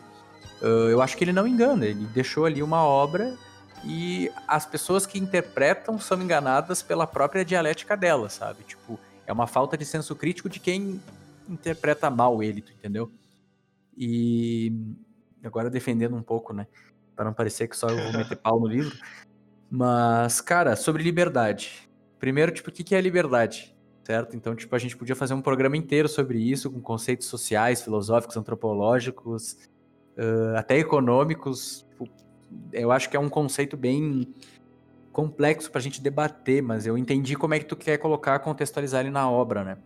Uh, 0.62 0.90
eu 0.90 1.02
acho 1.02 1.16
que 1.16 1.24
ele 1.24 1.32
não 1.32 1.48
engana, 1.48 1.86
ele 1.86 2.06
deixou 2.06 2.44
ali 2.44 2.62
uma 2.62 2.84
obra 2.84 3.36
e 3.84 4.30
as 4.46 4.64
pessoas 4.64 5.06
que 5.06 5.18
interpretam 5.18 5.98
são 5.98 6.20
enganadas 6.22 6.82
pela 6.82 7.06
própria 7.06 7.44
dialética 7.44 7.96
dela, 7.96 8.28
sabe? 8.28 8.62
Tipo, 8.64 8.98
é 9.26 9.32
uma 9.32 9.46
falta 9.46 9.76
de 9.76 9.84
senso 9.84 10.14
crítico 10.14 10.48
de 10.48 10.60
quem 10.60 11.00
interpreta 11.48 12.10
mal 12.10 12.42
ele, 12.42 12.60
tu 12.60 12.72
entendeu? 12.72 13.10
E 13.96 14.72
agora 15.42 15.70
defendendo 15.70 16.16
um 16.16 16.22
pouco, 16.22 16.52
né? 16.52 16.66
Para 17.16 17.24
não 17.24 17.32
parecer 17.32 17.66
que 17.66 17.76
só 17.76 17.88
eu 17.88 17.96
vou 17.96 18.12
meter 18.12 18.36
pau 18.36 18.60
no 18.60 18.66
livro. 18.66 18.96
Mas, 19.70 20.40
cara, 20.40 20.76
sobre 20.76 21.02
liberdade. 21.02 21.88
Primeiro, 22.24 22.50
tipo, 22.52 22.70
o 22.70 22.72
que 22.72 22.94
é 22.94 23.00
liberdade? 23.02 23.76
Certo? 24.02 24.34
Então, 24.34 24.56
tipo, 24.56 24.74
a 24.74 24.78
gente 24.78 24.96
podia 24.96 25.14
fazer 25.14 25.34
um 25.34 25.42
programa 25.42 25.76
inteiro 25.76 26.08
sobre 26.08 26.38
isso, 26.38 26.70
com 26.70 26.80
conceitos 26.80 27.26
sociais, 27.26 27.82
filosóficos, 27.82 28.34
antropológicos, 28.38 29.58
uh, 30.16 30.56
até 30.56 30.78
econômicos. 30.78 31.86
Tipo, 31.90 32.08
eu 32.72 32.90
acho 32.90 33.10
que 33.10 33.16
é 33.18 33.20
um 33.20 33.28
conceito 33.28 33.76
bem 33.76 34.26
complexo 35.12 35.70
pra 35.70 35.82
gente 35.82 36.00
debater, 36.00 36.62
mas 36.62 36.86
eu 36.86 36.96
entendi 36.96 37.36
como 37.36 37.52
é 37.52 37.58
que 37.58 37.66
tu 37.66 37.76
quer 37.76 37.98
colocar, 37.98 38.38
contextualizar 38.38 39.02
ele 39.02 39.10
na 39.10 39.30
obra, 39.30 39.62
né? 39.62 39.76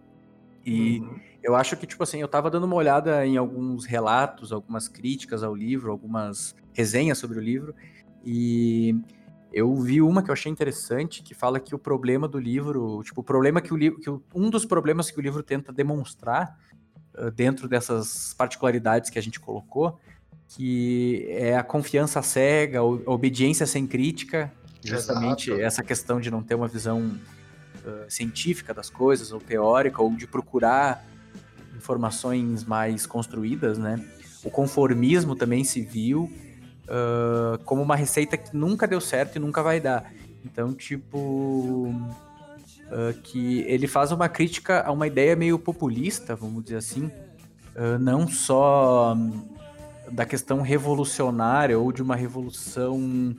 E 0.64 1.00
Uhum. 1.00 1.18
eu 1.42 1.56
acho 1.56 1.76
que, 1.76 1.88
tipo 1.88 2.04
assim, 2.04 2.20
eu 2.20 2.28
tava 2.28 2.48
dando 2.48 2.64
uma 2.64 2.76
olhada 2.76 3.26
em 3.26 3.36
alguns 3.36 3.84
relatos, 3.84 4.52
algumas 4.52 4.86
críticas 4.86 5.42
ao 5.42 5.56
livro, 5.56 5.90
algumas 5.90 6.54
resenhas 6.72 7.18
sobre 7.18 7.36
o 7.36 7.42
livro, 7.42 7.74
e 8.24 8.94
eu 9.52 9.74
vi 9.76 10.00
uma 10.02 10.22
que 10.22 10.30
eu 10.30 10.32
achei 10.32 10.50
interessante, 10.52 11.22
que 11.22 11.34
fala 11.34 11.58
que 11.58 11.74
o 11.74 11.78
problema 11.78 12.28
do 12.28 12.38
livro, 12.38 13.02
tipo, 13.02 13.20
o 13.20 13.24
problema 13.24 13.60
que 13.60 13.72
o 13.72 13.76
livro, 13.76 13.98
que 14.00 14.10
o- 14.10 14.22
um 14.34 14.50
dos 14.50 14.64
problemas 14.64 15.10
que 15.10 15.18
o 15.18 15.22
livro 15.22 15.42
tenta 15.42 15.72
demonstrar 15.72 16.58
ah, 17.14 17.30
dentro 17.30 17.66
dessas 17.68 18.34
particularidades 18.36 19.10
que 19.10 19.18
a 19.18 19.22
gente 19.22 19.40
colocou, 19.40 19.98
que 20.48 21.26
é 21.30 21.56
a 21.56 21.62
confiança 21.62 22.22
cega, 22.22 22.78
a 22.78 22.82
obediência 22.84 23.66
sem 23.66 23.86
crítica, 23.86 24.52
justamente 24.82 25.50
Exato. 25.50 25.62
essa 25.62 25.82
questão 25.82 26.20
de 26.20 26.30
não 26.30 26.42
ter 26.42 26.54
uma 26.54 26.68
visão 26.68 27.18
ah, 27.84 28.06
científica 28.08 28.72
das 28.74 28.88
coisas, 28.90 29.32
ou 29.32 29.40
teórica, 29.40 30.00
ou 30.02 30.14
de 30.14 30.26
procurar 30.26 31.04
informações 31.76 32.64
mais 32.64 33.06
construídas, 33.06 33.78
né? 33.78 34.04
O 34.44 34.50
conformismo 34.50 35.34
também 35.34 35.64
se 35.64 35.80
viu 35.80 36.30
ah, 36.88 37.58
como 37.64 37.82
uma 37.82 37.94
receita 37.96 38.36
que 38.36 38.56
nunca 38.56 38.86
deu 38.86 39.00
certo 39.00 39.36
e 39.36 39.38
nunca 39.38 39.62
vai 39.62 39.80
dar. 39.80 40.10
Então, 40.44 40.72
tipo, 40.72 41.94
ah, 42.90 43.12
que 43.22 43.60
ele 43.60 43.86
faz 43.86 44.10
uma 44.10 44.28
crítica 44.28 44.82
a 44.82 44.90
uma 44.90 45.06
ideia 45.06 45.36
meio 45.36 45.58
populista, 45.58 46.34
vamos 46.34 46.64
dizer 46.64 46.76
assim, 46.76 47.10
ah, 47.76 47.98
não 47.98 48.26
só 48.26 49.14
hum, 49.14 49.44
da 50.10 50.24
questão 50.24 50.62
revolucionária 50.62 51.78
ou 51.78 51.92
de 51.92 52.02
uma 52.02 52.16
revolução 52.16 53.36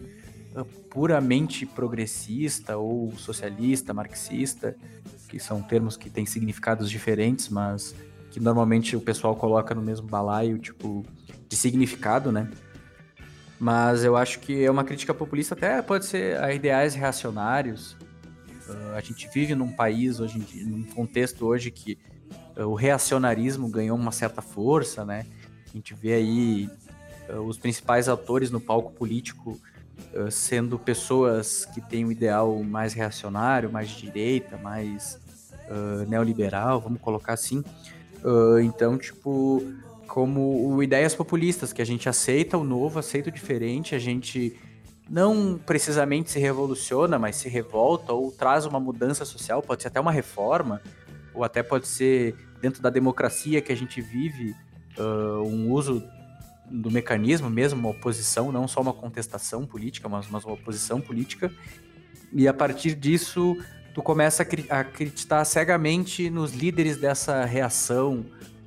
puramente 0.89 1.65
progressista 1.65 2.75
ou 2.75 3.13
socialista, 3.15 3.93
marxista, 3.93 4.75
que 5.27 5.39
são 5.39 5.62
termos 5.62 5.95
que 5.95 6.09
têm 6.09 6.25
significados 6.25 6.89
diferentes, 6.89 7.49
mas 7.49 7.95
que 8.31 8.39
normalmente 8.39 8.95
o 8.95 8.99
pessoal 9.01 9.35
coloca 9.35 9.75
no 9.75 9.81
mesmo 9.81 10.07
balaio, 10.07 10.57
tipo, 10.57 11.05
de 11.47 11.55
significado, 11.55 12.31
né? 12.31 12.49
Mas 13.60 14.06
eu 14.06 14.15
acho 14.15 14.39
que 14.39 14.63
é 14.63 14.72
uma 14.72 14.86
crítica 14.86 15.13
populista, 15.13 15.54
até 15.54 15.82
pode 15.82 16.06
ser 16.06 16.41
a 16.41 16.54
ideais 16.54 16.95
reacionários. 16.95 17.98
Ah, 18.69 18.95
a 18.95 19.02
gente 19.02 19.28
vive 19.34 19.54
num 19.54 19.72
país 19.72 20.22
hoje, 20.22 20.39
dia, 20.39 20.65
num 20.65 20.84
contexto 20.84 21.45
hoje 21.45 21.69
que 21.69 21.98
ah, 22.56 22.65
o 22.65 22.74
reacionarismo 22.74 23.67
ganhou 23.67 23.98
uma 23.98 24.13
certa 24.13 24.41
força, 24.41 25.04
né? 25.04 25.26
A 25.67 25.72
gente 25.76 25.93
vê 25.93 26.13
aí 26.13 26.69
ah, 27.28 27.41
os 27.41 27.58
principais 27.58 28.08
atores 28.08 28.50
no 28.50 28.62
palco 28.62 28.91
político 28.93 29.60
sendo 30.32 30.80
pessoas 30.80 31.65
que 31.65 31.82
têm 31.82 32.06
um 32.06 32.12
ideal 32.12 32.63
mais 32.63 32.93
reacionário, 32.93 33.69
mais 33.69 33.89
de 33.89 34.04
direita, 34.04 34.58
mais 34.58 35.19
neoliberal, 36.08 36.80
vamos 36.80 37.02
colocar 37.02 37.34
assim. 37.34 37.62
Então, 38.63 38.98
tipo, 38.98 39.62
como 40.10 40.67
o 40.67 40.84
ideias 40.84 41.13
populistas, 41.13 41.72
que 41.72 41.82
a 41.82 41.86
gente 41.86 42.10
aceita 42.10 42.58
o 42.58 42.63
novo, 42.63 43.00
aceita 43.00 43.30
o 43.30 43.32
diferente, 43.32 43.93
a 43.93 44.00
gente 44.00 44.60
não 45.10 45.60
precisamente 45.63 46.32
se 46.32 46.39
revoluciona, 46.39 47.17
mas 47.17 47.36
se 47.36 47.48
revolta 47.48 48.12
ou 48.12 48.32
traz 48.32 48.65
uma 48.65 48.80
mudança 48.80 49.24
social, 49.24 49.62
pode 49.62 49.84
ser 49.84 49.88
até 49.88 50.00
uma 50.00 50.12
reforma, 50.12 50.82
ou 51.34 51.43
até 51.43 51.63
pode 51.63 51.88
ser 51.88 52.36
dentro 52.60 52.82
da 52.82 52.89
democracia 52.89 53.62
que 53.62 53.72
a 53.72 53.76
gente 53.76 54.02
vive, 54.02 54.56
ah, 54.98 55.41
um 55.43 55.72
uso 55.72 56.04
do 56.69 56.91
mecanismo 56.91 57.50
mesmo, 57.50 57.80
uma 57.80 57.89
oposição, 57.89 58.52
não 58.52 58.67
só 58.67 58.82
uma 58.82 58.93
contestação 58.93 59.65
política, 59.65 60.10
mas, 60.10 60.28
uma 60.28 60.39
oposição 60.54 61.00
política. 61.00 61.52
E 62.34 62.48
a 62.48 62.54
partir 62.54 62.93
disso, 62.93 63.58
tu 63.93 64.04
começa 64.04 64.45
a 64.69 64.80
acreditar 64.80 65.45
cegamente 65.45 66.30
nos 66.30 66.54
líderes 66.54 66.98
dessa 66.98 67.43
reação 67.45 68.26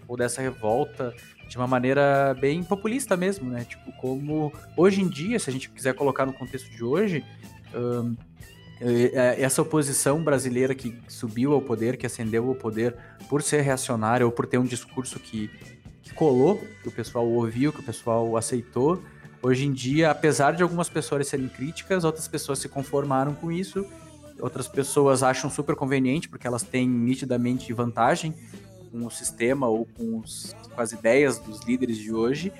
ou 0.09 0.17
dessa 0.17 0.43
revolta 0.43 1.15
de 1.53 1.59
uma 1.59 1.67
maneira 1.67 2.35
bem 2.41 2.63
populista 2.65 3.15
mesmo, 3.15 3.51
né? 3.51 3.67
Tipo, 3.69 3.93
como 4.01 4.51
hoje 4.75 5.03
em 5.03 5.09
dia, 5.09 5.39
se 5.39 5.51
a 5.51 5.53
gente 5.53 5.69
quiser 5.69 5.93
colocar 5.93 6.25
no 6.25 6.33
contexto 6.33 6.71
de 6.71 6.83
hoje, 6.83 7.23
eh, 7.75 9.11
eh, 9.13 9.37
essa 9.39 9.61
oposição 9.61 10.25
brasileira 10.25 10.75
que 10.75 10.99
subiu 11.09 11.53
ao 11.53 11.61
poder, 11.61 11.99
que 11.99 12.07
ascendeu 12.07 12.49
ao 12.49 12.55
poder 12.55 12.97
por 13.29 13.43
ser 13.43 13.61
reacionária 13.61 14.25
ou 14.25 14.33
por 14.33 14.47
ter 14.47 14.57
um 14.57 14.65
discurso 14.65 15.21
que, 15.21 15.51
que 16.03 16.15
colou, 16.15 16.57
que 16.83 16.89
o 16.89 16.91
pessoal 16.91 17.29
ouviu, 17.29 17.71
que 17.71 17.81
o 17.81 17.85
pessoal 17.85 18.35
aceitou, 18.35 19.03
hoje 19.43 19.67
em 19.67 19.73
dia, 19.75 20.11
apesar 20.11 20.53
de 20.53 20.63
algumas 20.63 20.89
pessoas 20.89 21.29
serem 21.29 21.51
críticas, 21.51 22.03
outras 22.03 22.27
pessoas 22.27 22.61
se 22.61 22.69
conformaram 22.71 23.35
com 23.35 23.53
isso, 23.53 23.87
outras 24.41 24.67
pessoas 24.69 25.23
acham 25.23 25.51
super 25.51 25.77
conveniente 25.77 26.31
porque 26.31 26.47
elas 26.47 26.63
têm 26.63 26.89
nitidamente 26.89 27.71
vantagem 27.75 28.35
com 28.93 29.07
o 29.07 29.11
sistema 29.11 29.67
ou 29.67 29.87
com, 29.97 30.19
os- 30.19 30.55
com 30.75 30.81
as 30.81 30.93
ideias 30.93 31.39
dos 31.39 31.61
líderes 31.63 31.97
de 31.97 32.13
hoje, 32.13 32.53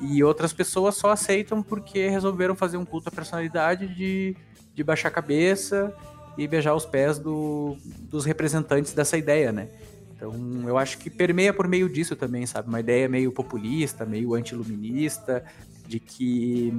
e 0.00 0.24
outras 0.24 0.52
pessoas 0.52 0.96
só 0.96 1.10
aceitam 1.10 1.62
porque 1.62 2.08
resolveram 2.08 2.56
fazer 2.56 2.76
um 2.78 2.84
culto 2.84 3.10
à 3.10 3.12
personalidade 3.12 3.86
de, 3.94 4.34
de 4.74 4.82
baixar 4.82 5.08
a 5.08 5.10
cabeça 5.12 5.94
e 6.36 6.48
beijar 6.48 6.74
os 6.74 6.84
pés 6.84 7.18
do- 7.18 7.76
dos 8.10 8.24
representantes 8.24 8.92
dessa 8.92 9.16
ideia, 9.16 9.52
né? 9.52 9.68
Então, 10.16 10.32
eu 10.66 10.78
acho 10.78 10.98
que 10.98 11.10
permeia 11.10 11.52
por 11.52 11.68
meio 11.68 11.88
disso 11.88 12.16
também, 12.16 12.46
sabe? 12.46 12.68
Uma 12.68 12.80
ideia 12.80 13.08
meio 13.08 13.30
populista, 13.30 14.04
meio 14.06 14.34
antiluminista, 14.34 15.44
de 15.86 16.00
que 16.00 16.72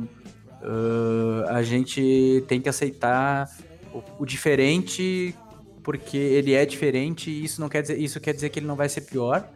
ah, 0.61 1.55
a 1.57 1.63
gente 1.63 2.43
tem 2.47 2.59
que 2.61 2.67
aceitar 2.69 3.49
o, 3.93 4.01
o 4.23 4.25
diferente 4.25 5.35
porque 5.85 6.17
ele 6.17 6.53
é 6.53 6.65
diferente 6.65 7.29
e 7.29 7.45
isso 7.45 7.61
não 7.61 7.69
quer 7.69 7.83
dizer 7.83 7.99
isso 7.99 8.19
quer 8.19 8.33
dizer 8.33 8.49
que 8.49 8.57
ele 8.57 8.65
não 8.65 8.75
vai 8.75 8.89
ser 8.89 9.01
pior 9.01 9.47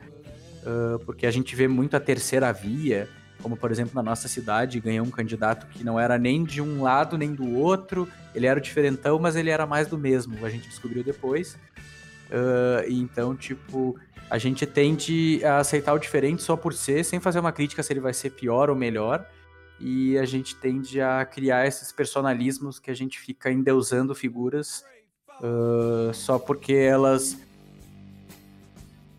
ah, 0.63 1.00
porque 1.04 1.26
a 1.26 1.32
gente 1.32 1.56
vê 1.56 1.68
muito 1.68 1.98
a 1.98 2.00
terceira 2.00 2.54
via 2.54 3.10
como 3.42 3.58
por 3.58 3.72
exemplo 3.72 3.94
na 3.96 4.04
nossa 4.04 4.28
cidade 4.28 4.80
ganhou 4.80 5.06
um 5.06 5.10
candidato 5.10 5.65
que 5.68 5.84
não 5.84 6.00
era 6.00 6.20
nem 6.20 6.44
de 6.44 6.62
um 6.62 6.84
lado 6.84 7.18
nem 7.18 7.34
do 7.34 7.56
outro 7.56 8.08
ele 8.36 8.46
era 8.46 8.60
o 8.60 8.62
diferentão 8.62 9.18
mas 9.18 9.36
ele 9.36 9.50
era 9.50 9.65
mais 9.65 9.88
do 9.88 9.98
mesmo 9.98 10.46
a 10.46 10.50
gente 10.50 10.70
descobriu 10.70 11.04
depois 11.04 11.58
e 12.88 13.00
então 13.00 13.36
tipo 13.36 14.00
a 14.30 14.38
gente 14.38 14.68
tende 14.68 15.44
a 15.44 15.58
aceitar 15.58 15.94
o 15.94 15.98
diferente 15.98 16.44
só 16.44 16.56
por 16.56 16.74
ser 16.74 17.04
sem 17.04 17.20
fazer 17.20 17.39
uma 17.39 17.52
crítica 17.52 17.82
se 17.82 17.92
ele 17.92 18.00
vai 18.00 18.13
ser 18.13 18.30
pior 18.30 18.70
ou 18.70 18.76
melhor 18.76 19.26
e 19.80 20.15
a 20.18 20.26
gente 20.26 20.56
tende 20.56 21.02
a 21.02 21.26
criar 21.26 21.65
esses 21.65 21.92
personalismos 21.92 22.78
que 22.78 22.92
a 22.92 22.94
gente 22.94 23.18
fica 23.18 23.50
endeusando 23.50 24.13
figuras 24.13 24.84
ah, 25.41 26.12
só 26.13 26.38
porque 26.38 26.73
elas 26.73 27.38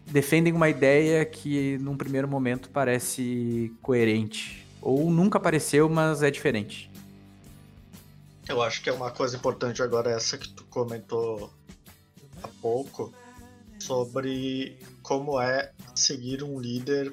defendem 0.06 0.52
uma 0.52 0.68
ideia 0.68 1.24
que 1.24 1.78
num 1.78 1.96
primeiro 1.96 2.26
momento 2.26 2.68
parece 2.70 3.72
coerente 3.80 4.66
ou 4.82 5.10
nunca 5.10 5.38
apareceu, 5.38 5.88
mas 5.88 6.22
é 6.22 6.30
diferente. 6.30 6.90
Eu 8.48 8.60
acho 8.62 8.82
que 8.82 8.90
é 8.90 8.92
uma 8.92 9.10
coisa 9.10 9.36
importante 9.36 9.82
agora 9.82 10.10
essa 10.10 10.36
que 10.36 10.48
tu 10.48 10.64
comentou 10.64 11.52
há 12.42 12.48
pouco 12.60 13.12
sobre 13.78 14.78
como 15.02 15.40
é 15.40 15.70
seguir 15.94 16.42
um 16.42 16.58
líder 16.58 17.12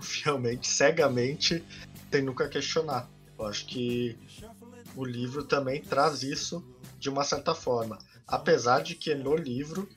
fielmente, 0.00 0.68
cegamente, 0.68 1.64
sem 2.10 2.22
nunca 2.22 2.48
questionar. 2.48 3.08
Eu 3.36 3.46
acho 3.46 3.66
que 3.66 4.16
o 4.94 5.04
livro 5.04 5.44
também 5.44 5.82
traz 5.82 6.22
isso 6.22 6.64
de 6.98 7.08
uma 7.08 7.24
certa 7.24 7.54
forma. 7.54 7.98
Apesar 8.28 8.82
de 8.82 8.94
que 8.94 9.14
no 9.14 9.34
livro, 9.34 9.88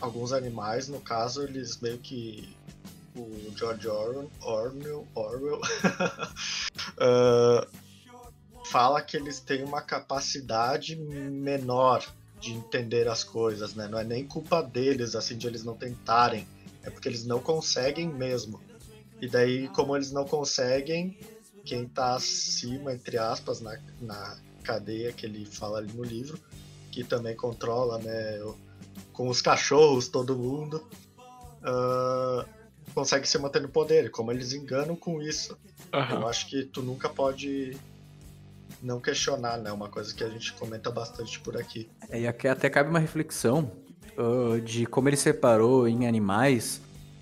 alguns 0.00 0.32
animais, 0.32 0.88
no 0.88 1.00
caso, 1.00 1.42
eles 1.42 1.78
meio 1.80 1.98
que. 1.98 2.56
O 3.14 3.52
George 3.54 3.86
Orwell, 3.86 4.30
Orwell, 4.40 5.06
Orwell 5.14 5.60
ah, 6.98 7.68
fala 8.64 9.02
que 9.02 9.18
eles 9.18 9.38
têm 9.38 9.62
uma 9.62 9.82
capacidade 9.82 10.96
menor 10.96 12.02
de 12.40 12.54
entender 12.54 13.06
as 13.08 13.22
coisas, 13.22 13.74
né? 13.74 13.86
Não 13.86 13.98
é 13.98 14.04
nem 14.04 14.26
culpa 14.26 14.62
deles, 14.62 15.14
assim, 15.14 15.36
de 15.36 15.46
eles 15.46 15.62
não 15.62 15.76
tentarem. 15.76 16.48
É 16.82 16.88
porque 16.88 17.06
eles 17.06 17.26
não 17.26 17.38
conseguem 17.38 18.08
mesmo. 18.08 18.58
E 19.20 19.28
daí, 19.28 19.68
como 19.68 19.94
eles 19.94 20.10
não 20.10 20.24
conseguem, 20.24 21.18
quem 21.64 21.86
tá 21.86 22.14
acima, 22.14 22.94
entre 22.94 23.18
aspas, 23.18 23.60
na, 23.60 23.78
na 24.00 24.38
cadeia 24.62 25.12
que 25.12 25.26
ele 25.26 25.44
fala 25.44 25.78
ali 25.78 25.92
no 25.92 26.02
livro, 26.02 26.40
que 26.92 27.02
também 27.02 27.34
controla, 27.34 27.98
né? 27.98 28.38
Com 29.12 29.28
os 29.28 29.40
cachorros, 29.40 30.08
todo 30.08 30.36
mundo, 30.36 30.86
ah, 31.64 32.44
consegue 32.94 33.26
se 33.26 33.38
manter 33.38 33.62
no 33.62 33.68
poder. 33.68 34.10
Como 34.10 34.30
eles 34.30 34.52
enganam 34.52 34.94
com 34.94 35.20
isso. 35.20 35.56
Eu 36.10 36.28
acho 36.28 36.48
que 36.48 36.64
tu 36.64 36.82
nunca 36.82 37.08
pode 37.08 37.76
não 38.82 39.00
questionar, 39.00 39.58
né? 39.58 39.72
Uma 39.72 39.88
coisa 39.88 40.14
que 40.14 40.22
a 40.22 40.28
gente 40.28 40.52
comenta 40.52 40.90
bastante 40.90 41.40
por 41.40 41.56
aqui. 41.56 41.90
É, 42.10 42.20
E 42.20 42.26
aqui 42.26 42.46
até 42.46 42.68
cabe 42.68 42.90
uma 42.90 42.98
reflexão 42.98 43.72
ah, 44.16 44.60
de 44.60 44.84
como 44.86 45.08
ele 45.08 45.16
separou 45.16 45.88
em 45.88 46.06
animais, 46.06 46.80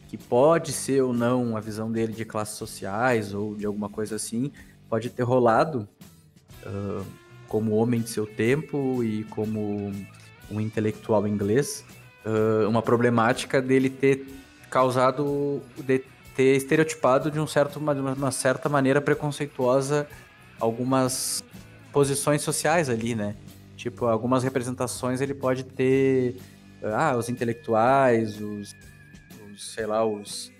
que 0.08 0.18
pode 0.18 0.72
ser 0.72 1.02
ou 1.02 1.12
não 1.12 1.56
a 1.56 1.60
visão 1.60 1.90
dele 1.90 2.12
de 2.12 2.24
classes 2.24 2.56
sociais 2.56 3.32
ou 3.32 3.54
de 3.54 3.64
alguma 3.64 3.88
coisa 3.88 4.16
assim, 4.16 4.50
pode 4.88 5.10
ter 5.10 5.22
rolado 5.22 5.88
ah, 6.66 7.04
como 7.50 7.74
homem 7.74 8.00
de 8.00 8.08
seu 8.08 8.24
tempo 8.24 9.02
e 9.02 9.24
como 9.24 9.92
um 10.48 10.60
intelectual 10.60 11.26
inglês, 11.26 11.84
uh, 12.24 12.68
uma 12.68 12.80
problemática 12.80 13.60
dele 13.60 13.90
ter 13.90 14.24
causado, 14.70 15.60
de 15.76 16.04
ter 16.36 16.56
estereotipado 16.56 17.28
de 17.28 17.40
um 17.40 17.48
certo, 17.48 17.80
uma, 17.80 17.92
uma 17.92 18.30
certa 18.30 18.68
maneira 18.68 19.00
preconceituosa 19.00 20.08
algumas 20.60 21.42
posições 21.92 22.40
sociais 22.42 22.88
ali, 22.88 23.16
né? 23.16 23.34
Tipo, 23.76 24.06
algumas 24.06 24.44
representações 24.44 25.20
ele 25.20 25.34
pode 25.34 25.64
ter, 25.64 26.36
ah, 26.84 27.16
os 27.16 27.28
intelectuais, 27.28 28.40
os, 28.40 28.76
os 29.50 29.74
sei 29.74 29.86
lá, 29.86 30.04
os, 30.04 30.52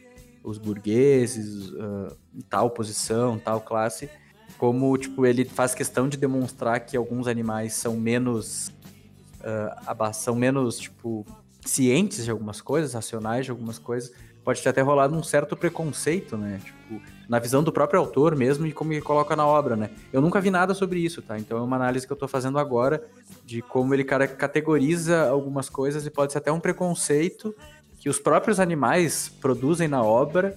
os 0.42 0.59
burgueses, 0.59 1.68
uh, 1.68 2.16
tal 2.48 2.68
posição, 2.70 3.38
tal 3.38 3.61
classe, 3.61 4.11
como, 4.61 4.94
tipo, 4.99 5.25
ele 5.25 5.46
faz 5.46 5.75
questão 5.75 6.07
de 6.07 6.18
demonstrar 6.18 6.81
que 6.81 6.94
alguns 6.94 7.27
animais 7.27 7.73
são 7.73 7.96
menos, 7.96 8.70
uh, 9.40 10.12
são 10.12 10.35
menos, 10.35 10.79
tipo, 10.79 11.25
cientes 11.64 12.27
de 12.27 12.31
algumas 12.31 12.61
coisas, 12.61 12.92
racionais 12.92 13.46
de 13.46 13.51
algumas 13.51 13.79
coisas, 13.79 14.12
pode 14.44 14.62
ter 14.62 14.68
até 14.68 14.83
rolado 14.83 15.16
um 15.16 15.23
certo 15.23 15.57
preconceito, 15.57 16.37
né? 16.37 16.61
Tipo, 16.62 17.01
na 17.27 17.38
visão 17.38 17.62
do 17.62 17.73
próprio 17.73 18.01
autor 18.01 18.37
mesmo 18.37 18.66
e 18.66 18.73
como 18.73 18.92
ele 18.92 19.01
coloca 19.01 19.35
na 19.35 19.46
obra, 19.46 19.77
né? 19.77 19.88
Eu 20.12 20.20
nunca 20.20 20.42
vi 20.42 20.51
nada 20.51 20.75
sobre 20.75 20.99
isso, 21.01 21.23
tá? 21.23 21.38
Então 21.38 21.57
é 21.57 21.62
uma 21.62 21.77
análise 21.77 22.07
que 22.07 22.12
eu 22.12 22.16
tô 22.16 22.29
fazendo 22.29 22.59
agora 22.59 23.03
de 23.46 23.62
como 23.62 23.94
ele 23.94 24.05
cara, 24.05 24.29
categoriza 24.29 25.27
algumas 25.31 25.70
coisas 25.70 26.05
e 26.05 26.11
pode 26.11 26.33
ser 26.33 26.38
até 26.38 26.53
um 26.53 26.61
preconceito 26.61 27.55
que 27.99 28.11
os 28.11 28.18
próprios 28.18 28.61
animais 28.61 29.31
produzem 29.40 29.88
na 29.88 30.03
obra 30.03 30.55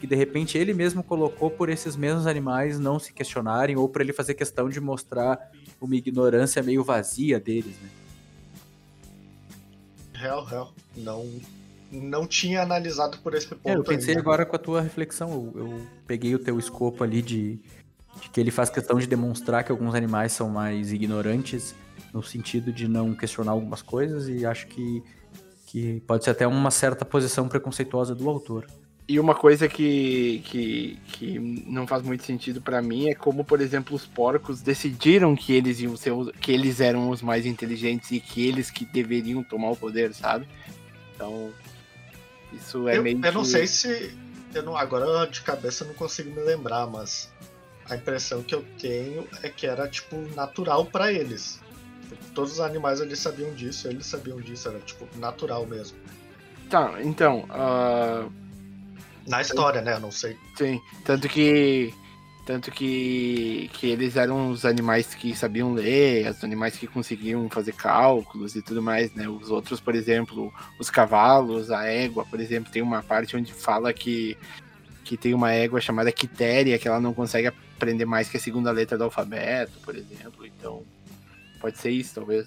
que 0.00 0.06
de 0.06 0.14
repente 0.14 0.58
ele 0.58 0.74
mesmo 0.74 1.02
colocou 1.02 1.50
por 1.50 1.68
esses 1.68 1.96
mesmos 1.96 2.26
animais 2.26 2.78
não 2.78 2.98
se 2.98 3.12
questionarem 3.12 3.76
ou 3.76 3.88
para 3.88 4.02
ele 4.02 4.12
fazer 4.12 4.34
questão 4.34 4.68
de 4.68 4.80
mostrar 4.80 5.50
uma 5.80 5.96
ignorância 5.96 6.62
meio 6.62 6.84
vazia 6.84 7.38
deles, 7.40 7.76
né? 7.80 7.88
Real, 10.14 10.44
real. 10.44 10.74
Não 10.96 11.28
não 12.00 12.26
tinha 12.26 12.62
analisado 12.62 13.18
por 13.18 13.34
esse 13.34 13.46
ponto. 13.46 13.68
É, 13.68 13.76
eu 13.76 13.84
pensei 13.84 14.10
ainda. 14.10 14.20
agora 14.20 14.44
com 14.44 14.56
a 14.56 14.58
tua 14.58 14.80
reflexão. 14.80 15.52
Eu, 15.54 15.66
eu 15.66 15.86
peguei 16.06 16.34
o 16.34 16.38
teu 16.38 16.58
escopo 16.58 17.04
ali 17.04 17.22
de, 17.22 17.60
de, 18.20 18.28
que 18.32 18.40
ele 18.40 18.50
faz 18.50 18.68
questão 18.70 18.98
de 18.98 19.06
demonstrar 19.06 19.64
que 19.64 19.70
alguns 19.70 19.94
animais 19.94 20.32
são 20.32 20.48
mais 20.48 20.92
ignorantes, 20.92 21.74
no 22.12 22.22
sentido 22.22 22.72
de 22.72 22.88
não 22.88 23.14
questionar 23.14 23.52
algumas 23.52 23.82
coisas, 23.82 24.28
e 24.28 24.44
acho 24.44 24.66
que, 24.66 25.02
que 25.66 26.00
pode 26.00 26.24
ser 26.24 26.30
até 26.30 26.46
uma 26.46 26.70
certa 26.70 27.04
posição 27.04 27.48
preconceituosa 27.48 28.14
do 28.14 28.28
autor. 28.28 28.66
E 29.06 29.20
uma 29.20 29.34
coisa 29.34 29.68
que, 29.68 30.40
que, 30.46 30.98
que 31.08 31.38
não 31.38 31.86
faz 31.86 32.02
muito 32.02 32.24
sentido 32.24 32.62
para 32.62 32.80
mim 32.80 33.10
é 33.10 33.14
como, 33.14 33.44
por 33.44 33.60
exemplo, 33.60 33.94
os 33.94 34.06
porcos 34.06 34.62
decidiram 34.62 35.36
que 35.36 35.52
eles 35.52 35.78
iam 35.80 35.94
ser 35.94 36.12
os, 36.12 36.30
que 36.40 36.50
eles 36.50 36.80
eram 36.80 37.10
os 37.10 37.20
mais 37.20 37.44
inteligentes 37.44 38.10
e 38.12 38.18
que 38.18 38.46
eles 38.46 38.70
que 38.70 38.86
deveriam 38.86 39.42
tomar 39.44 39.72
o 39.72 39.76
poder, 39.76 40.14
sabe? 40.14 40.48
Então, 41.14 41.52
isso 42.50 42.88
é 42.88 42.96
eu, 42.96 43.02
meio 43.02 43.20
eu 43.22 43.32
não 43.32 43.42
que- 43.42 43.48
sei 43.48 43.66
se. 43.66 44.14
Eu 44.54 44.62
não, 44.62 44.74
agora 44.76 45.26
de 45.26 45.42
cabeça 45.42 45.84
eu 45.84 45.88
não 45.88 45.94
consigo 45.94 46.30
me 46.30 46.40
lembrar, 46.40 46.86
mas 46.86 47.30
a 47.90 47.96
impressão 47.96 48.42
que 48.42 48.54
eu 48.54 48.64
tenho 48.78 49.26
é 49.42 49.50
que 49.50 49.66
era 49.66 49.86
tipo 49.86 50.16
natural 50.34 50.86
pra 50.86 51.12
eles. 51.12 51.60
Todos 52.34 52.52
os 52.52 52.60
animais 52.60 53.00
ali 53.02 53.16
sabiam 53.16 53.52
disso, 53.52 53.86
eles 53.88 54.06
sabiam 54.06 54.40
disso, 54.40 54.66
era 54.68 54.78
tipo 54.78 55.06
natural 55.18 55.66
mesmo. 55.66 55.98
Tá, 56.70 56.94
então, 57.02 57.44
ah, 57.50 58.26
Na 59.26 59.40
história, 59.40 59.80
né? 59.80 59.94
Eu 59.94 60.00
não 60.00 60.10
sei. 60.10 60.36
sim, 60.56 60.80
tanto 61.04 61.28
que 61.28 61.94
tanto 62.44 62.70
que 62.70 63.70
que 63.72 63.86
eles 63.86 64.16
eram 64.16 64.50
os 64.50 64.64
animais 64.64 65.14
que 65.14 65.34
sabiam 65.34 65.72
ler, 65.72 66.30
os 66.30 66.44
animais 66.44 66.76
que 66.76 66.86
conseguiam 66.86 67.48
fazer 67.48 67.72
cálculos 67.72 68.54
e 68.54 68.62
tudo 68.62 68.82
mais, 68.82 69.14
né? 69.14 69.28
Os 69.28 69.50
outros, 69.50 69.80
por 69.80 69.94
exemplo, 69.94 70.52
os 70.78 70.90
cavalos, 70.90 71.70
a 71.70 71.86
égua, 71.86 72.24
por 72.24 72.40
exemplo, 72.40 72.70
tem 72.70 72.82
uma 72.82 73.02
parte 73.02 73.36
onde 73.36 73.52
fala 73.52 73.92
que 73.92 74.36
que 75.04 75.16
tem 75.16 75.34
uma 75.34 75.52
égua 75.52 75.80
chamada 75.80 76.10
Quitéria, 76.10 76.78
que 76.78 76.88
ela 76.88 76.98
não 76.98 77.12
consegue 77.12 77.48
aprender 77.48 78.06
mais 78.06 78.28
que 78.28 78.38
a 78.38 78.40
segunda 78.40 78.70
letra 78.70 78.96
do 78.96 79.04
alfabeto, 79.04 79.78
por 79.80 79.94
exemplo. 79.94 80.46
Então, 80.46 80.82
pode 81.60 81.78
ser 81.78 81.90
isso, 81.90 82.14
talvez. 82.14 82.46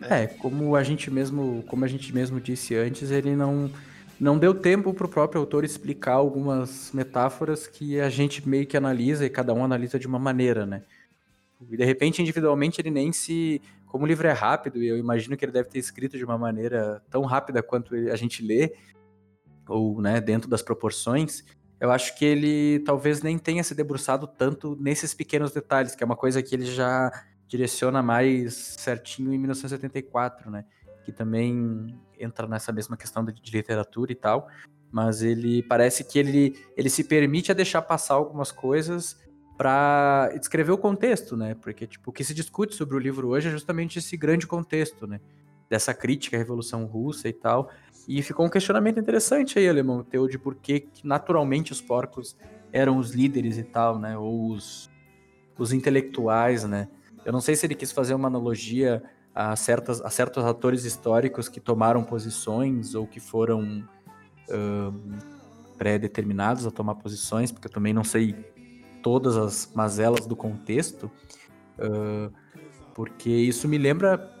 É, 0.00 0.26
como 0.26 0.74
a 0.76 0.82
gente 0.82 1.10
mesmo, 1.10 1.62
como 1.66 1.84
a 1.84 1.88
gente 1.88 2.14
mesmo 2.14 2.40
disse 2.40 2.74
antes, 2.74 3.10
ele 3.10 3.36
não 3.36 3.70
não 4.18 4.38
deu 4.38 4.54
tempo 4.54 4.94
para 4.94 5.06
o 5.06 5.08
próprio 5.08 5.40
autor 5.40 5.64
explicar 5.64 6.14
algumas 6.14 6.90
metáforas 6.92 7.66
que 7.66 8.00
a 8.00 8.08
gente 8.08 8.48
meio 8.48 8.66
que 8.66 8.76
analisa 8.76 9.26
e 9.26 9.30
cada 9.30 9.52
um 9.52 9.64
analisa 9.64 9.98
de 9.98 10.06
uma 10.06 10.18
maneira, 10.18 10.64
né? 10.64 10.82
E 11.70 11.76
de 11.76 11.84
repente, 11.84 12.20
individualmente, 12.20 12.80
ele 12.80 12.90
nem 12.90 13.12
se. 13.12 13.60
Como 13.86 14.04
o 14.04 14.06
livro 14.06 14.26
é 14.26 14.32
rápido, 14.32 14.82
e 14.82 14.88
eu 14.88 14.98
imagino 14.98 15.36
que 15.36 15.44
ele 15.44 15.52
deve 15.52 15.68
ter 15.68 15.78
escrito 15.78 16.18
de 16.18 16.24
uma 16.24 16.36
maneira 16.36 17.02
tão 17.10 17.22
rápida 17.22 17.62
quanto 17.62 17.94
a 17.94 18.16
gente 18.16 18.42
lê, 18.42 18.74
ou 19.68 20.00
né, 20.00 20.20
dentro 20.20 20.50
das 20.50 20.60
proporções, 20.60 21.44
eu 21.80 21.90
acho 21.90 22.16
que 22.18 22.24
ele 22.24 22.80
talvez 22.80 23.22
nem 23.22 23.38
tenha 23.38 23.62
se 23.62 23.74
debruçado 23.74 24.26
tanto 24.26 24.76
nesses 24.80 25.14
pequenos 25.14 25.52
detalhes, 25.52 25.94
que 25.94 26.02
é 26.02 26.06
uma 26.06 26.16
coisa 26.16 26.42
que 26.42 26.54
ele 26.54 26.66
já 26.66 27.10
direciona 27.46 28.02
mais 28.02 28.54
certinho 28.54 29.32
em 29.32 29.38
1974, 29.38 30.50
né? 30.50 30.64
Que 31.06 31.12
também 31.12 31.96
entra 32.18 32.48
nessa 32.48 32.72
mesma 32.72 32.96
questão 32.96 33.24
de, 33.24 33.32
de 33.32 33.52
literatura 33.52 34.10
e 34.10 34.14
tal, 34.16 34.48
mas 34.90 35.22
ele 35.22 35.62
parece 35.62 36.02
que 36.02 36.18
ele, 36.18 36.58
ele 36.76 36.90
se 36.90 37.04
permite 37.04 37.52
a 37.52 37.54
deixar 37.54 37.80
passar 37.82 38.14
algumas 38.14 38.50
coisas 38.50 39.16
para 39.56 40.30
descrever 40.38 40.72
o 40.72 40.78
contexto, 40.78 41.36
né? 41.36 41.54
Porque 41.54 41.86
tipo, 41.86 42.10
o 42.10 42.12
que 42.12 42.24
se 42.24 42.34
discute 42.34 42.74
sobre 42.74 42.96
o 42.96 42.98
livro 42.98 43.28
hoje 43.28 43.48
é 43.48 43.50
justamente 43.50 44.00
esse 44.00 44.16
grande 44.16 44.46
contexto, 44.46 45.06
né? 45.06 45.20
Dessa 45.70 45.94
crítica 45.94 46.36
à 46.36 46.38
Revolução 46.38 46.84
Russa 46.86 47.28
e 47.28 47.32
tal. 47.32 47.70
E 48.08 48.20
ficou 48.22 48.44
um 48.44 48.50
questionamento 48.50 48.98
interessante 48.98 49.58
aí, 49.58 49.68
Alemão, 49.68 50.02
teu, 50.02 50.26
de 50.26 50.38
por 50.38 50.56
que 50.56 50.88
naturalmente 51.04 51.72
os 51.72 51.80
porcos 51.80 52.36
eram 52.72 52.98
os 52.98 53.12
líderes 53.12 53.58
e 53.58 53.64
tal, 53.64 53.98
né? 53.98 54.16
Ou 54.18 54.50
os, 54.50 54.90
os 55.58 55.72
intelectuais, 55.72 56.64
né? 56.64 56.88
Eu 57.24 57.32
não 57.32 57.40
sei 57.40 57.56
se 57.56 57.66
ele 57.66 57.74
quis 57.74 57.90
fazer 57.90 58.14
uma 58.14 58.28
analogia 58.28 59.02
a, 59.36 59.54
certas, 59.54 60.00
a 60.00 60.08
certos 60.08 60.42
atores 60.42 60.86
históricos 60.86 61.46
que 61.46 61.60
tomaram 61.60 62.02
posições 62.02 62.94
ou 62.94 63.06
que 63.06 63.20
foram 63.20 63.86
ahn, 64.50 65.18
pré-determinados 65.76 66.66
a 66.66 66.70
tomar 66.70 66.94
posições, 66.94 67.52
porque 67.52 67.68
eu 67.68 67.72
também 67.72 67.92
não 67.92 68.02
sei 68.02 68.34
todas 69.02 69.36
as 69.36 69.70
mazelas 69.74 70.26
do 70.26 70.34
contexto, 70.34 71.10
ah, 71.78 72.30
porque 72.94 73.28
isso 73.28 73.68
me 73.68 73.76
lembra, 73.76 74.32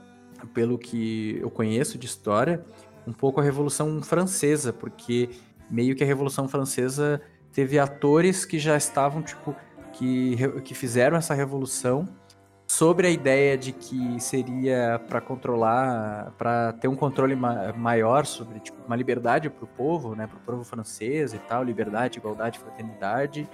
pelo 0.54 0.78
que 0.78 1.38
eu 1.42 1.50
conheço 1.50 1.98
de 1.98 2.06
história, 2.06 2.64
um 3.06 3.12
pouco 3.12 3.38
a 3.38 3.44
Revolução 3.44 4.02
Francesa, 4.02 4.72
porque 4.72 5.28
meio 5.70 5.94
que 5.94 6.02
a 6.02 6.06
Revolução 6.06 6.48
Francesa 6.48 7.20
teve 7.52 7.78
atores 7.78 8.46
que 8.46 8.58
já 8.58 8.76
estavam, 8.76 9.22
tipo, 9.22 9.54
que, 9.92 10.36
que 10.64 10.74
fizeram 10.74 11.16
essa 11.16 11.34
revolução 11.34 12.08
sobre 12.66 13.06
a 13.06 13.10
ideia 13.10 13.56
de 13.56 13.72
que 13.72 14.20
seria 14.20 15.00
para 15.08 15.20
controlar, 15.20 16.32
para 16.36 16.72
ter 16.72 16.88
um 16.88 16.96
controle 16.96 17.36
ma- 17.36 17.72
maior 17.72 18.26
sobre 18.26 18.58
tipo, 18.58 18.76
uma 18.86 18.96
liberdade 18.96 19.48
para 19.48 19.64
o 19.64 19.68
povo, 19.68 20.14
né, 20.16 20.26
para 20.26 20.36
o 20.36 20.40
povo 20.40 20.64
francês 20.64 21.32
e 21.32 21.38
tal, 21.38 21.62
liberdade, 21.62 22.18
igualdade, 22.18 22.58
fraternidade. 22.58 23.48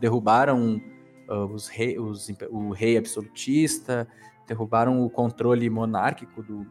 Derrubaram 0.00 0.80
ah, 1.28 1.44
os 1.46 1.68
rei, 1.68 1.98
os 1.98 2.30
o 2.50 2.70
rei 2.70 2.96
absolutista, 2.96 4.06
derrubaram 4.46 5.04
o 5.04 5.10
controle 5.10 5.68
monárquico 5.68 6.42
do, 6.42 6.66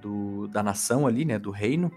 do- 0.00 0.46
da 0.48 0.62
nação 0.62 1.06
ali, 1.06 1.24
né, 1.24 1.38
do 1.38 1.50
reino. 1.50 1.90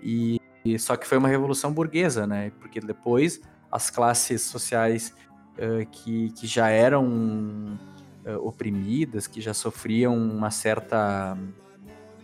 E, 0.00 0.38
e 0.64 0.78
só 0.78 0.96
que 0.96 1.06
foi 1.06 1.18
uma 1.18 1.28
revolução 1.28 1.72
burguesa, 1.72 2.26
né, 2.26 2.52
porque 2.60 2.78
depois 2.80 3.40
as 3.70 3.90
classes 3.90 4.42
sociais 4.42 5.14
eh, 5.58 5.84
que, 5.90 6.30
que 6.32 6.46
já 6.46 6.68
eram 6.70 7.78
eh, 8.24 8.36
oprimidas, 8.36 9.26
que 9.26 9.40
já 9.40 9.54
sofriam 9.54 10.16
uma 10.16 10.50
certa, 10.50 11.38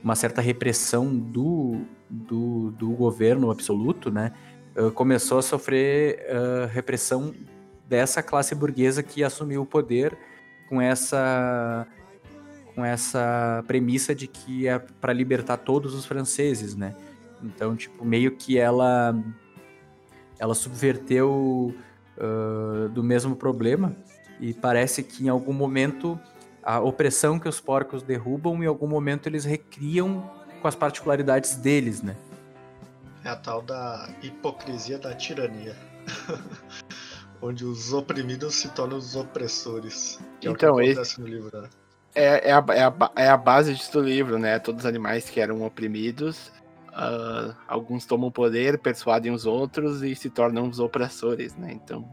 uma 0.02 0.14
certa 0.14 0.40
repressão 0.40 1.16
do, 1.16 1.80
do, 2.08 2.70
do 2.72 2.90
governo 2.90 3.50
absoluto, 3.50 4.10
né? 4.10 4.32
eh, 4.76 4.90
começou 4.90 5.38
a 5.38 5.42
sofrer 5.42 6.18
eh, 6.20 6.68
repressão 6.70 7.34
dessa 7.88 8.22
classe 8.22 8.54
burguesa 8.54 9.02
que 9.02 9.24
assumiu 9.24 9.62
o 9.62 9.66
poder 9.66 10.16
com 10.68 10.80
essa 10.80 11.86
com 12.74 12.84
essa 12.84 13.64
premissa 13.66 14.14
de 14.14 14.26
que 14.26 14.68
é 14.68 14.78
para 14.78 15.10
libertar 15.10 15.56
todos 15.56 15.94
os 15.94 16.04
franceses, 16.04 16.76
né? 16.76 16.94
Então, 17.42 17.74
tipo, 17.74 18.04
meio 18.04 18.36
que 18.36 18.58
ela 18.58 19.14
ela 20.38 20.54
subverteu 20.54 21.74
ah, 22.18 22.88
do 22.88 23.02
mesmo 23.02 23.34
problema 23.34 23.96
e 24.40 24.52
parece 24.54 25.02
que 25.02 25.24
em 25.24 25.28
algum 25.28 25.52
momento 25.52 26.18
a 26.62 26.80
opressão 26.80 27.38
que 27.38 27.48
os 27.48 27.60
porcos 27.60 28.02
derrubam, 28.02 28.62
em 28.62 28.66
algum 28.66 28.86
momento 28.86 29.28
eles 29.28 29.44
recriam 29.44 30.28
com 30.60 30.68
as 30.68 30.74
particularidades 30.74 31.56
deles, 31.56 32.02
né? 32.02 32.16
É 33.24 33.28
a 33.28 33.36
tal 33.36 33.62
da 33.62 34.08
hipocrisia 34.22 34.98
da 34.98 35.14
tirania. 35.14 35.76
onde 37.40 37.64
os 37.64 37.92
oprimidos 37.92 38.54
se 38.54 38.68
tornam 38.70 38.98
os 38.98 39.14
opressores. 39.14 40.18
Que 40.40 40.48
é 40.48 40.50
Então, 40.50 40.74
o 40.74 40.78
que 40.78 40.84
esse- 40.84 40.92
acontece 40.92 41.20
no 41.20 41.26
livro, 41.26 41.62
né? 41.62 41.68
É, 42.14 42.48
é, 42.48 42.52
a, 42.52 42.64
é, 42.70 42.82
a, 42.84 43.10
é 43.16 43.28
a 43.28 43.36
base 43.36 43.74
do 43.92 44.00
livro, 44.00 44.38
né? 44.38 44.58
Todos 44.58 44.80
os 44.84 44.86
animais 44.86 45.28
que 45.28 45.38
eram 45.38 45.62
oprimidos, 45.62 46.50
ah, 46.94 47.54
alguns 47.68 48.06
tomam 48.06 48.30
poder, 48.30 48.78
persuadem 48.78 49.32
os 49.32 49.44
outros 49.44 50.02
e 50.02 50.14
se 50.14 50.30
tornam 50.30 50.66
os 50.68 50.78
opressores, 50.78 51.54
né? 51.56 51.72
Então, 51.72 52.08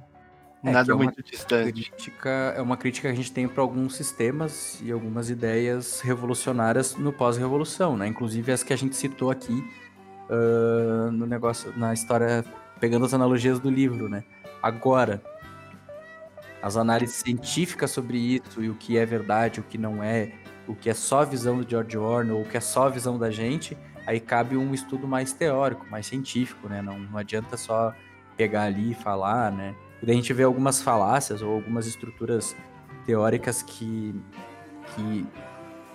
É, 0.64 0.72
nada 0.72 0.92
é 0.92 0.96
uma 0.96 1.04
muito 1.04 1.22
distante. 1.22 1.72
crítica, 1.72 2.54
é 2.56 2.62
uma 2.62 2.78
crítica 2.78 3.10
que 3.10 3.14
a 3.14 3.16
gente 3.16 3.32
tem 3.32 3.48
para 3.48 3.62
alguns 3.62 3.96
sistemas 3.96 4.80
e 4.82 4.92
algumas 4.92 5.30
ideias 5.30 6.00
revolucionárias 6.02 6.96
no 6.96 7.12
pós-revolução, 7.12 7.98
né? 7.98 8.08
Inclusive 8.08 8.52
as 8.52 8.64
que 8.64 8.72
a 8.72 8.78
gente 8.78 8.96
citou 8.96 9.30
aqui 9.30 9.64
ah, 10.30 11.12
no 11.12 11.26
negócio, 11.26 11.74
na 11.78 11.94
história, 11.94 12.44
pegando 12.80 13.06
as 13.06 13.14
analogias 13.14 13.60
do 13.60 13.70
livro, 13.70 14.10
né? 14.10 14.24
Agora, 14.62 15.22
as 16.62 16.78
análises 16.78 17.18
científicas 17.18 17.92
sobre 17.92 18.18
isso 18.18 18.64
e 18.64 18.70
o 18.70 18.76
que 18.76 18.98
é 18.98 19.06
verdade, 19.06 19.60
o 19.60 19.64
que 19.64 19.78
não 19.78 20.02
é, 20.02 20.32
o 20.68 20.74
que 20.74 20.90
é 20.90 20.94
só 20.94 21.22
a 21.22 21.26
visão 21.26 21.58
do 21.58 21.70
George 21.70 21.98
Orwell, 21.98 22.42
o 22.42 22.46
que 22.46 22.58
é 22.58 22.62
só 22.62 22.88
a 22.88 22.90
visão 22.90 23.20
da 23.20 23.30
gente, 23.30 23.78
aí 24.08 24.20
cabe 24.20 24.56
um 24.56 24.74
estudo 24.74 25.08
mais 25.08 25.34
teórico, 25.34 25.86
mais 25.90 26.06
científico, 26.06 26.70
né? 26.70 26.82
Não, 26.82 26.98
não 26.98 27.18
adianta 27.18 27.58
só 27.58 27.94
pegar 28.38 28.64
ali 28.64 28.92
e 28.92 28.96
falar, 28.96 29.52
né? 29.52 29.76
E 30.04 30.06
daí 30.06 30.16
a 30.16 30.18
gente 30.18 30.34
vê 30.34 30.44
algumas 30.44 30.82
falácias 30.82 31.42
ou 31.42 31.54
algumas 31.54 31.88
estruturas 31.88 32.54
teóricas 33.06 33.64
que, 33.64 34.14
que 34.94 35.26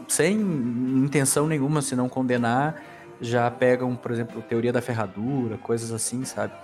sem 0.08 0.40
intenção 0.40 1.46
nenhuma, 1.46 1.82
se 1.82 1.94
não 1.94 2.08
condenar, 2.08 2.82
já 3.20 3.50
pegam, 3.50 3.94
por 3.94 4.10
exemplo, 4.10 4.40
teoria 4.40 4.72
da 4.72 4.80
ferradura, 4.80 5.58
coisas 5.58 5.92
assim, 5.92 6.24
sabe? 6.24 6.54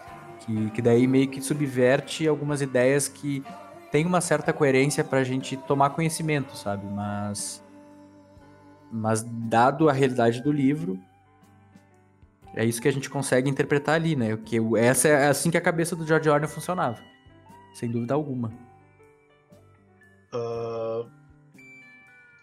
Que, 0.40 0.70
que 0.70 0.80
daí 0.80 1.06
meio 1.06 1.28
que 1.28 1.42
subverte 1.42 2.26
algumas 2.26 2.62
ideias 2.62 3.08
que 3.08 3.44
tem 3.92 4.06
uma 4.06 4.22
certa 4.22 4.50
coerência 4.50 5.04
pra 5.04 5.22
gente 5.22 5.54
tomar 5.54 5.90
conhecimento, 5.90 6.56
sabe? 6.56 6.86
Mas, 6.86 7.62
mas 8.90 9.22
dado 9.22 9.90
a 9.90 9.92
realidade 9.92 10.42
do 10.42 10.50
livro, 10.50 10.98
é 12.54 12.64
isso 12.64 12.80
que 12.80 12.88
a 12.88 12.92
gente 12.92 13.10
consegue 13.10 13.50
interpretar 13.50 13.96
ali, 13.96 14.16
né? 14.16 14.34
Que 14.44 14.58
essa 14.78 15.08
é 15.08 15.28
assim 15.28 15.50
que 15.50 15.58
a 15.58 15.60
cabeça 15.60 15.94
do 15.94 16.06
George 16.06 16.30
Orwell 16.30 16.48
funcionava, 16.48 17.02
sem 17.74 17.90
dúvida 17.90 18.14
alguma. 18.14 18.50
Ah, 20.32 21.06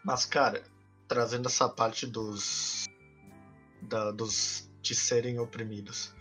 mas, 0.03 0.25
cara, 0.25 0.63
trazendo 1.07 1.47
essa 1.47 1.67
parte 1.67 2.05
dos. 2.05 2.84
da- 3.84 4.11
dos 4.11 4.69
de 4.82 4.95
serem 4.95 5.39
oprimidos. 5.39 6.13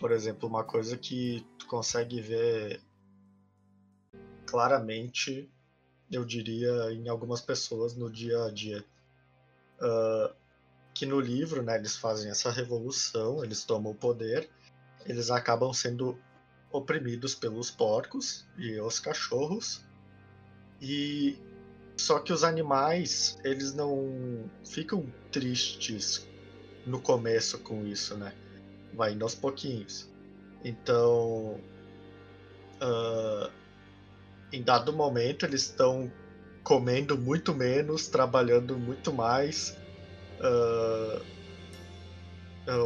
Por 0.00 0.10
exemplo, 0.12 0.48
uma 0.48 0.64
coisa 0.64 0.96
que 0.96 1.44
tu 1.58 1.66
consegue 1.66 2.20
ver 2.20 2.80
claramente, 4.46 5.48
eu 6.10 6.24
diria, 6.24 6.92
em 6.92 7.08
algumas 7.08 7.40
pessoas 7.40 7.94
no 7.94 8.10
dia 8.10 8.44
a 8.44 8.50
dia. 8.50 8.84
Ah, 9.80 10.34
que 10.94 11.06
no 11.06 11.20
livro, 11.20 11.62
né, 11.62 11.76
eles 11.76 11.96
fazem 11.96 12.30
essa 12.30 12.50
revolução, 12.50 13.44
eles 13.44 13.64
tomam 13.64 13.92
o 13.92 13.94
poder, 13.94 14.50
eles 15.06 15.30
acabam 15.30 15.72
sendo 15.72 16.18
oprimidos 16.70 17.34
pelos 17.34 17.70
porcos 17.70 18.46
e 18.56 18.80
os 18.80 18.98
cachorros. 18.98 19.84
E 20.80 21.38
só 21.96 22.18
que 22.20 22.32
os 22.32 22.44
animais, 22.44 23.38
eles 23.42 23.74
não 23.74 24.48
ficam 24.64 25.06
tristes 25.32 26.26
no 26.86 27.00
começo 27.00 27.58
com 27.58 27.84
isso, 27.86 28.16
né? 28.16 28.32
Vai 28.94 29.12
indo 29.12 29.24
aos 29.24 29.34
pouquinhos. 29.34 30.08
Então, 30.64 31.60
ah, 32.80 33.50
em 34.52 34.62
dado 34.62 34.92
momento, 34.92 35.44
eles 35.44 35.62
estão 35.62 36.10
comendo 36.62 37.16
muito 37.18 37.54
menos, 37.54 38.08
trabalhando 38.08 38.78
muito 38.78 39.12
mais. 39.12 39.76
ah, 40.40 41.20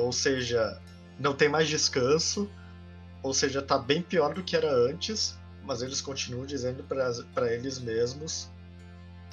ou 0.01 0.13
seja, 0.13 0.81
não 1.19 1.35
tem 1.35 1.49
mais 1.49 1.69
descanso. 1.69 2.49
Ou 3.23 3.33
seja, 3.33 3.63
tá 3.63 3.79
bem 3.79 4.03
pior 4.03 4.35
do 4.35 4.43
que 4.43 4.57
era 4.57 4.71
antes, 4.73 5.39
mas 5.65 5.83
eles 5.83 6.01
continuam 6.01 6.45
dizendo 6.45 6.83
para 6.85 7.53
eles 7.53 7.79
mesmos 7.79 8.51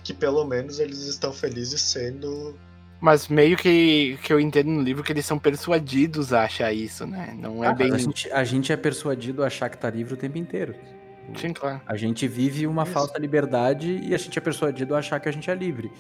que 0.03 0.13
pelo 0.13 0.45
menos 0.45 0.79
eles 0.79 1.03
estão 1.05 1.33
felizes 1.33 1.81
sendo. 1.81 2.55
Mas 3.01 3.27
meio 3.27 3.57
que, 3.57 4.17
que 4.23 4.31
eu 4.31 4.39
entendo 4.39 4.69
no 4.69 4.81
livro 4.81 5.03
que 5.03 5.11
eles 5.11 5.25
são 5.25 5.39
persuadidos 5.39 6.33
a 6.33 6.43
achar 6.43 6.73
isso, 6.73 7.05
né? 7.05 7.35
Não 7.37 7.63
é 7.63 7.67
Ah, 7.67 7.73
bem. 7.73 7.93
a, 7.93 7.97
gente, 7.97 8.31
a 8.31 8.43
gente 8.43 8.71
é 8.71 8.77
persuadido 8.77 9.43
a 9.43 9.47
achar 9.47 9.69
que 9.69 9.77
tá 9.77 9.89
livre 9.89 10.13
o 10.13 10.17
tempo 10.17 10.37
inteiro. 10.37 10.75
Sim, 11.35 11.53
claro. 11.53 11.81
A 11.85 11.95
gente 11.95 12.27
vive 12.27 12.65
uma 12.65 12.83
Isso. 12.83 12.91
falsa 12.91 13.17
liberdade 13.17 13.99
e 14.03 14.13
a 14.13 14.17
gente 14.17 14.37
é 14.37 14.41
persuadido 14.41 14.95
a 14.95 14.99
achar 14.99 15.19
que 15.19 15.29
a 15.29 15.31
gente 15.31 15.49
é 15.49 15.55
livre. 15.55 15.91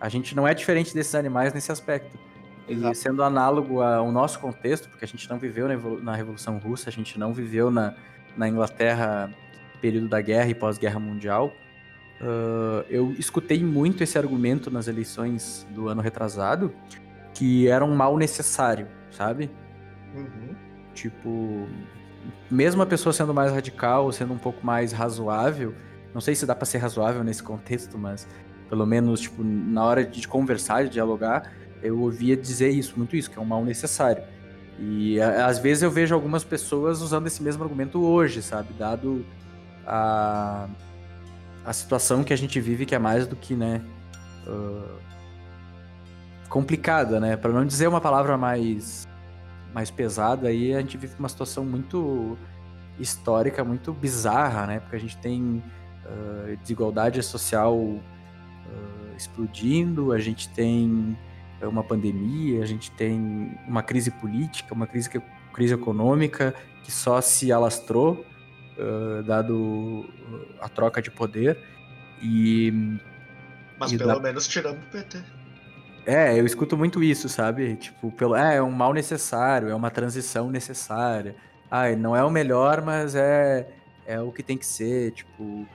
A 0.00 0.08
gente 0.08 0.34
não 0.34 0.46
é 0.46 0.54
diferente 0.54 0.94
desses 0.94 1.14
animais 1.14 1.52
nesse 1.52 1.72
aspecto. 1.72 2.18
E 2.68 2.72
Exato. 2.72 2.94
sendo 2.96 3.22
análogo 3.22 3.80
ao 3.80 4.10
nosso 4.10 4.38
contexto, 4.40 4.88
porque 4.88 5.04
a 5.04 5.08
gente 5.08 5.28
não 5.30 5.38
viveu 5.38 5.68
na, 5.68 5.74
evolu- 5.74 6.02
na 6.02 6.14
Revolução 6.14 6.58
Russa, 6.58 6.88
a 6.88 6.92
gente 6.92 7.18
não 7.18 7.32
viveu 7.32 7.70
na, 7.70 7.94
na 8.36 8.48
Inglaterra 8.48 9.32
período 9.80 10.08
da 10.08 10.20
guerra 10.20 10.48
e 10.48 10.54
pós-guerra 10.54 10.98
mundial, 10.98 11.52
ah, 12.20 12.84
eu 12.88 13.12
escutei 13.18 13.62
muito 13.62 14.02
esse 14.02 14.18
argumento 14.18 14.70
nas 14.70 14.88
eleições 14.88 15.66
do 15.70 15.88
ano 15.88 16.00
retrasado, 16.00 16.72
que 17.34 17.68
era 17.68 17.84
um 17.84 17.94
mal 17.94 18.16
necessário, 18.16 18.88
sabe? 19.10 19.50
Uhum. 20.14 20.54
Tipo, 20.94 21.68
mesmo 22.50 22.82
a 22.82 22.86
pessoa 22.86 23.12
sendo 23.12 23.34
mais 23.34 23.52
radical, 23.52 24.10
sendo 24.10 24.32
um 24.32 24.38
pouco 24.38 24.64
mais 24.64 24.92
razoável, 24.92 25.74
não 26.14 26.20
sei 26.20 26.34
se 26.34 26.46
dá 26.46 26.54
pra 26.54 26.64
ser 26.64 26.78
razoável 26.78 27.22
nesse 27.22 27.42
contexto, 27.42 27.98
mas 27.98 28.26
pelo 28.70 28.86
menos, 28.86 29.20
tipo, 29.20 29.44
na 29.44 29.84
hora 29.84 30.04
de 30.04 30.26
conversar, 30.26 30.84
de 30.84 30.90
dialogar, 30.90 31.52
eu 31.86 32.00
ouvia 32.00 32.36
dizer 32.36 32.68
isso, 32.70 32.94
muito 32.96 33.16
isso, 33.16 33.30
que 33.30 33.38
é 33.38 33.42
um 33.42 33.44
mal 33.44 33.64
necessário. 33.64 34.22
E 34.78 35.20
a- 35.20 35.46
às 35.46 35.58
vezes 35.58 35.82
eu 35.82 35.90
vejo 35.90 36.14
algumas 36.14 36.44
pessoas 36.44 37.00
usando 37.00 37.26
esse 37.26 37.42
mesmo 37.42 37.62
argumento 37.64 38.02
hoje, 38.04 38.42
sabe? 38.42 38.72
Dado 38.78 39.24
a, 39.86 40.68
a 41.64 41.72
situação 41.72 42.22
que 42.24 42.32
a 42.32 42.36
gente 42.36 42.60
vive, 42.60 42.84
que 42.86 42.94
é 42.94 42.98
mais 42.98 43.26
do 43.26 43.36
que, 43.36 43.54
né? 43.54 43.80
ah, 44.46 44.96
complicada, 46.48 47.18
né? 47.20 47.36
Pra 47.36 47.50
não 47.52 47.64
dizer 47.66 47.88
uma 47.88 48.00
palavra 48.00 48.36
mais 48.36 49.06
mais 49.74 49.90
pesada, 49.90 50.48
aí 50.48 50.74
a 50.74 50.80
gente 50.80 50.96
vive 50.96 51.14
uma 51.18 51.28
situação 51.28 51.62
muito 51.62 52.38
histórica, 52.98 53.62
muito 53.62 53.92
bizarra, 53.92 54.66
né? 54.66 54.80
Porque 54.80 54.96
a 54.96 55.00
gente 55.00 55.16
tem 55.18 55.62
ah, 56.06 56.54
desigualdade 56.62 57.22
social 57.22 57.78
ah, 58.66 59.14
explodindo, 59.16 60.12
a 60.12 60.18
gente 60.18 60.48
tem 60.50 61.16
uma 61.62 61.82
pandemia, 61.84 62.62
a 62.62 62.66
gente 62.66 62.90
tem 62.90 63.56
uma 63.66 63.82
crise 63.82 64.10
política, 64.10 64.74
uma 64.74 64.86
crise, 64.86 65.08
crise 65.52 65.74
econômica 65.74 66.54
que 66.82 66.92
só 66.92 67.20
se 67.20 67.50
alastrou 67.50 68.24
ah, 68.78 69.22
dado 69.26 70.04
a 70.60 70.68
troca 70.68 71.00
de 71.00 71.10
poder 71.10 71.58
e 72.22 72.98
Mas 73.78 73.92
E 73.92 73.98
pelo 73.98 74.14
dá- 74.14 74.20
menos 74.20 74.46
tiramos 74.46 74.80
o 74.84 74.90
PT. 74.90 75.22
é, 76.06 76.38
eu 76.38 76.44
escuto 76.46 76.76
muito 76.76 77.02
isso, 77.02 77.28
sabe? 77.28 77.76
Tipo, 77.76 78.10
pelo, 78.12 78.34
é, 78.36 78.56
é 78.56 78.62
um 78.62 78.70
mal 78.70 78.92
necessário, 78.92 79.68
é 79.68 79.74
uma 79.74 79.90
transição 79.90 80.50
necessária. 80.50 81.34
Ai, 81.70 81.96
não 81.96 82.14
é 82.14 82.22
o 82.24 82.30
melhor, 82.30 82.80
mas 82.82 83.14
é, 83.14 83.66
é 84.06 84.20
o 84.20 84.30
que 84.30 84.42
tem 84.42 84.56
que 84.56 84.64
ser, 84.66 85.10
tipo... 85.12 85.66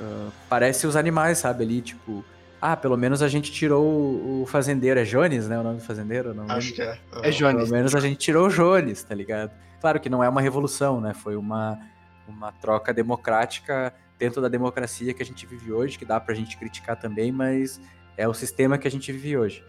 ah, 0.00 0.30
parece 0.48 0.86
os 0.86 0.96
animais, 0.96 1.38
sabe? 1.38 1.64
Ali, 1.64 1.80
tipo... 1.80 2.24
Ah, 2.66 2.78
pelo 2.78 2.96
menos 2.96 3.20
a 3.20 3.28
gente 3.28 3.52
tirou 3.52 3.84
o, 3.84 4.46
fazendeiro. 4.46 4.98
É 4.98 5.04
Jones, 5.04 5.46
né? 5.46 5.58
O 5.58 5.62
nome 5.62 5.80
do 5.80 5.84
fazendeiro? 5.84 6.32
Não 6.32 6.46
Acho 6.48 6.72
que 6.72 6.80
é. 6.80 6.98
É 7.22 7.30
Jones. 7.30 7.64
Pelo 7.64 7.76
menos 7.76 7.94
a 7.94 8.00
gente 8.00 8.16
tirou 8.16 8.46
o 8.46 8.48
Jones, 8.48 9.02
tá 9.02 9.14
ligado? 9.14 9.50
Claro 9.82 10.00
que 10.00 10.08
não 10.08 10.24
é 10.24 10.28
uma 10.30 10.40
revolução, 10.40 10.98
né? 10.98 11.12
Foi 11.12 11.36
uma, 11.36 11.78
uma 12.26 12.52
troca 12.52 12.94
democrática 12.94 13.92
dentro 14.18 14.40
da 14.40 14.48
democracia 14.48 15.12
que 15.12 15.22
a 15.22 15.26
gente 15.26 15.44
vive 15.44 15.72
hoje, 15.72 15.98
que 15.98 16.06
dá 16.06 16.18
pra 16.18 16.34
gente 16.34 16.56
criticar 16.56 16.96
também, 16.96 17.30
mas 17.30 17.78
é 18.16 18.26
o 18.26 18.32
sistema 18.32 18.78
que 18.78 18.88
a 18.88 18.90
gente 18.90 19.12
vive 19.12 19.36
hoje. 19.36 19.62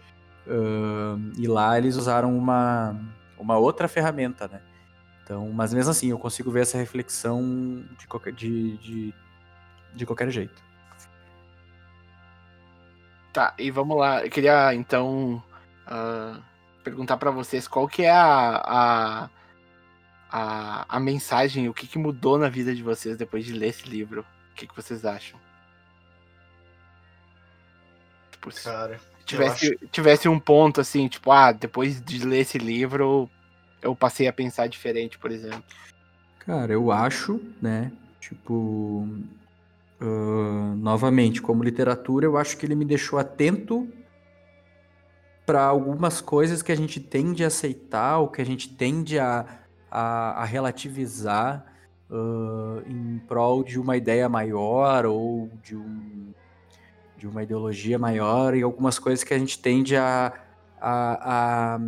Ahn, 0.48 1.32
e 1.36 1.46
lá 1.46 1.76
eles 1.76 1.96
usaram 1.96 2.34
uma, 2.34 2.98
uma 3.38 3.58
outra 3.58 3.88
ferramenta, 3.88 4.48
né? 4.48 4.62
Então, 5.22 5.50
mas 5.52 5.74
mesmo 5.74 5.90
assim, 5.90 6.08
eu 6.08 6.18
consigo 6.18 6.50
ver 6.50 6.62
essa 6.62 6.78
reflexão 6.78 7.84
de 7.98 8.06
qualquer, 8.06 8.32
de, 8.32 8.78
de, 8.78 9.14
de 9.94 10.06
qualquer 10.06 10.30
jeito. 10.30 10.64
Tá, 13.36 13.52
e 13.58 13.70
vamos 13.70 13.98
lá. 13.98 14.24
Eu 14.24 14.30
queria 14.30 14.74
então 14.74 15.42
ah, 15.86 16.40
perguntar 16.82 17.18
pra 17.18 17.30
vocês 17.30 17.68
qual 17.68 17.86
que 17.86 18.02
é 18.02 18.10
a, 18.10 18.56
a, 18.64 19.30
a, 20.30 20.96
a 20.96 20.98
mensagem, 20.98 21.68
o 21.68 21.74
que, 21.74 21.86
que 21.86 21.98
mudou 21.98 22.38
na 22.38 22.48
vida 22.48 22.74
de 22.74 22.82
vocês 22.82 23.18
depois 23.18 23.44
de 23.44 23.52
ler 23.52 23.68
esse 23.68 23.86
livro. 23.86 24.22
O 24.22 24.54
que, 24.54 24.66
que 24.66 24.74
vocês 24.74 25.04
acham? 25.04 25.38
Tipo, 28.30 28.50
se 28.50 28.64
Cara, 28.64 28.98
tivesse, 29.26 29.78
tivesse 29.92 30.30
um 30.30 30.40
ponto 30.40 30.80
assim, 30.80 31.06
tipo, 31.06 31.30
ah, 31.30 31.52
depois 31.52 32.00
de 32.00 32.24
ler 32.24 32.38
esse 32.38 32.56
livro, 32.56 33.28
eu 33.82 33.94
passei 33.94 34.26
a 34.26 34.32
pensar 34.32 34.66
diferente, 34.66 35.18
por 35.18 35.30
exemplo. 35.30 35.62
Cara, 36.38 36.72
eu 36.72 36.90
acho, 36.90 37.38
né? 37.60 37.92
Tipo, 38.18 39.06
uh, 40.00 40.76
novamente, 40.76 41.40
como 41.40 41.62
literatura, 41.62 42.26
eu 42.26 42.36
acho 42.36 42.56
que 42.56 42.66
ele 42.66 42.74
me 42.74 42.84
deixou 42.84 43.18
atento 43.18 43.88
para 45.44 45.64
algumas 45.64 46.20
coisas 46.20 46.60
que 46.60 46.72
a 46.72 46.76
gente 46.76 46.98
tende 46.98 47.44
a 47.44 47.46
aceitar, 47.46 48.18
ou 48.18 48.28
que 48.28 48.42
a 48.42 48.44
gente 48.44 48.68
tende 48.74 49.18
a, 49.18 49.46
a, 49.90 50.42
a 50.42 50.44
relativizar 50.44 51.64
uh, 52.10 52.82
em 52.86 53.18
prol 53.28 53.62
de 53.62 53.78
uma 53.78 53.96
ideia 53.96 54.28
maior 54.28 55.06
ou 55.06 55.48
de, 55.62 55.76
um, 55.76 56.32
de 57.16 57.28
uma 57.28 57.44
ideologia 57.44 57.98
maior, 57.98 58.56
e 58.56 58.62
algumas 58.62 58.98
coisas 58.98 59.22
que 59.22 59.32
a 59.32 59.38
gente 59.38 59.58
tende 59.58 59.96
a, 59.96 60.32
a, 60.80 61.76
a, 61.76 61.80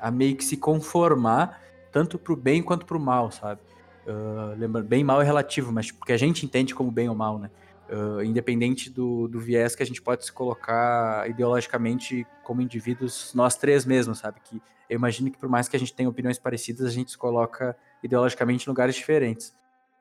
a 0.00 0.10
meio 0.10 0.34
que 0.36 0.44
se 0.44 0.56
conformar, 0.56 1.60
tanto 1.92 2.18
para 2.18 2.32
o 2.32 2.36
bem 2.36 2.62
quanto 2.62 2.86
para 2.86 2.96
o 2.96 3.00
mal, 3.00 3.30
sabe? 3.30 3.60
Uh, 4.06 4.58
lembrando, 4.58 4.88
bem 4.88 5.04
mal 5.04 5.22
é 5.22 5.24
relativo, 5.24 5.70
mas 5.72 5.90
porque 5.90 6.12
tipo, 6.12 6.24
a 6.24 6.26
gente 6.26 6.44
entende 6.44 6.74
como 6.74 6.90
bem 6.90 7.08
ou 7.08 7.14
mal, 7.14 7.38
né? 7.38 7.50
Uh, 7.88 8.22
independente 8.22 8.88
do, 8.88 9.28
do 9.28 9.38
viés 9.38 9.74
que 9.74 9.82
a 9.82 9.86
gente 9.86 10.00
pode 10.00 10.24
se 10.24 10.32
colocar 10.32 11.28
ideologicamente 11.28 12.26
como 12.42 12.62
indivíduos, 12.62 13.32
nós 13.34 13.54
três 13.56 13.84
mesmos, 13.84 14.18
sabe? 14.18 14.40
Que 14.40 14.60
eu 14.88 14.96
imagino 14.96 15.30
que 15.30 15.38
por 15.38 15.48
mais 15.48 15.68
que 15.68 15.76
a 15.76 15.78
gente 15.78 15.94
tenha 15.94 16.08
opiniões 16.08 16.38
parecidas, 16.38 16.86
a 16.86 16.90
gente 16.90 17.12
se 17.12 17.18
coloca 17.18 17.76
ideologicamente 18.02 18.66
em 18.66 18.70
lugares 18.70 18.94
diferentes. 18.94 19.54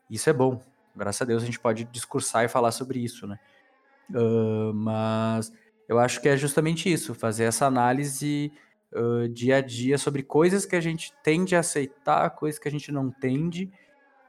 Isso 0.09 0.29
é 0.29 0.33
bom. 0.33 0.61
Graças 0.95 1.21
a 1.21 1.25
Deus 1.25 1.43
a 1.43 1.45
gente 1.45 1.59
pode 1.59 1.83
discursar 1.85 2.43
e 2.43 2.47
falar 2.47 2.71
sobre 2.71 2.99
isso, 2.99 3.27
né? 3.27 3.39
Uh, 4.09 4.73
mas 4.73 5.51
eu 5.87 5.99
acho 5.99 6.21
que 6.21 6.27
é 6.27 6.35
justamente 6.35 6.91
isso, 6.91 7.13
fazer 7.13 7.43
essa 7.45 7.65
análise 7.65 8.51
uh, 8.93 9.27
dia 9.29 9.57
a 9.57 9.61
dia 9.61 9.97
sobre 9.97 10.23
coisas 10.23 10.65
que 10.65 10.75
a 10.75 10.81
gente 10.81 11.13
tende 11.23 11.55
a 11.55 11.59
aceitar, 11.59 12.29
coisas 12.31 12.59
que 12.59 12.67
a 12.67 12.71
gente 12.71 12.91
não 12.91 13.11
tende, 13.11 13.71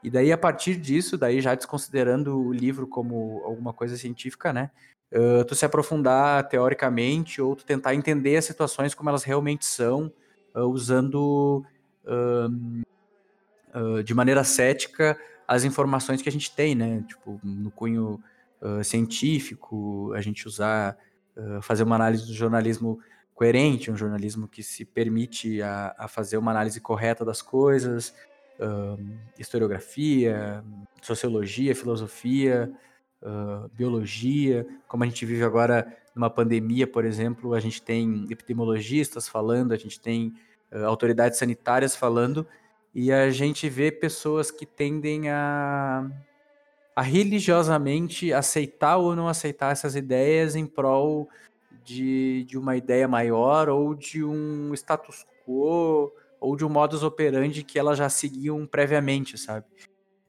e 0.03 0.09
daí, 0.09 0.31
a 0.33 0.37
partir 0.37 0.75
disso, 0.75 1.17
daí 1.17 1.39
já 1.39 1.55
desconsiderando 1.55 2.37
o 2.37 2.51
livro 2.51 2.85
como 2.85 3.41
alguma 3.45 3.71
coisa 3.71 3.95
científica, 3.95 4.51
né? 4.51 4.69
Uh, 5.11 5.45
tu 5.45 5.55
se 5.55 5.63
aprofundar 5.63 6.49
teoricamente 6.49 7.39
ou 7.41 7.55
tu 7.55 7.63
tentar 7.63 7.95
entender 7.95 8.35
as 8.35 8.45
situações 8.45 8.93
como 8.93 9.09
elas 9.09 9.23
realmente 9.23 9.65
são, 9.65 10.11
uh, 10.55 10.61
usando 10.61 11.63
uh, 12.03 12.49
de 14.03 14.13
maneira 14.13 14.43
cética 14.43 15.17
as 15.47 15.63
informações 15.63 16.21
que 16.21 16.27
a 16.27 16.31
gente 16.31 16.53
tem, 16.53 16.75
né? 16.75 17.03
Tipo, 17.07 17.39
no 17.43 17.71
cunho 17.71 18.21
científico, 18.81 20.13
a 20.15 20.21
gente 20.21 20.47
usar, 20.47 20.97
fazer 21.61 21.83
uma 21.83 21.95
análise 21.95 22.25
do 22.25 22.33
jornalismo 22.33 22.97
coerente, 23.35 23.91
um 23.91 23.97
jornalismo 23.97 24.47
que 24.47 24.63
se 24.63 24.85
permite 24.85 25.61
a, 25.61 25.93
a 25.97 26.07
fazer 26.07 26.37
uma 26.37 26.51
análise 26.51 26.79
correta 26.79 27.25
das 27.25 27.41
coisas, 27.41 28.13
uh, 28.59 28.97
historiografia, 29.37 30.63
sociologia, 31.01 31.75
filosofia, 31.75 32.71
uh, 33.21 33.69
biologia. 33.73 34.65
Como 34.87 35.03
a 35.03 35.07
gente 35.07 35.25
vive 35.25 35.43
agora 35.43 35.95
numa 36.15 36.29
pandemia, 36.29 36.85
por 36.85 37.05
exemplo, 37.05 37.53
a 37.53 37.59
gente 37.59 37.81
tem 37.81 38.27
epidemiologistas 38.29 39.27
falando, 39.27 39.73
a 39.73 39.77
gente 39.77 39.99
tem 39.99 40.33
uh, 40.71 40.85
autoridades 40.85 41.39
sanitárias 41.39 41.95
falando, 41.95 42.45
e 42.93 43.11
a 43.11 43.31
gente 43.31 43.67
vê 43.69 43.91
pessoas 43.91 44.51
que 44.51 44.65
tendem 44.65 45.29
a, 45.29 46.07
a 46.95 47.01
religiosamente 47.01 48.31
aceitar 48.31 48.97
ou 48.97 49.15
não 49.15 49.27
aceitar 49.27 49.71
essas 49.71 49.95
ideias 49.95 50.55
em 50.55 50.67
prol 50.67 51.27
de, 51.83 52.43
de 52.43 52.57
uma 52.57 52.77
ideia 52.77 53.07
maior 53.07 53.67
ou 53.67 53.95
de 53.95 54.23
um 54.23 54.73
status 54.75 55.25
quo 55.43 56.11
ou 56.43 56.57
de 56.57 56.65
um 56.65 56.69
modus 56.69 57.03
operandi 57.03 57.63
que 57.63 57.79
elas 57.79 57.97
já 57.97 58.09
seguiam 58.09 58.67
previamente, 58.67 59.37
sabe? 59.37 59.65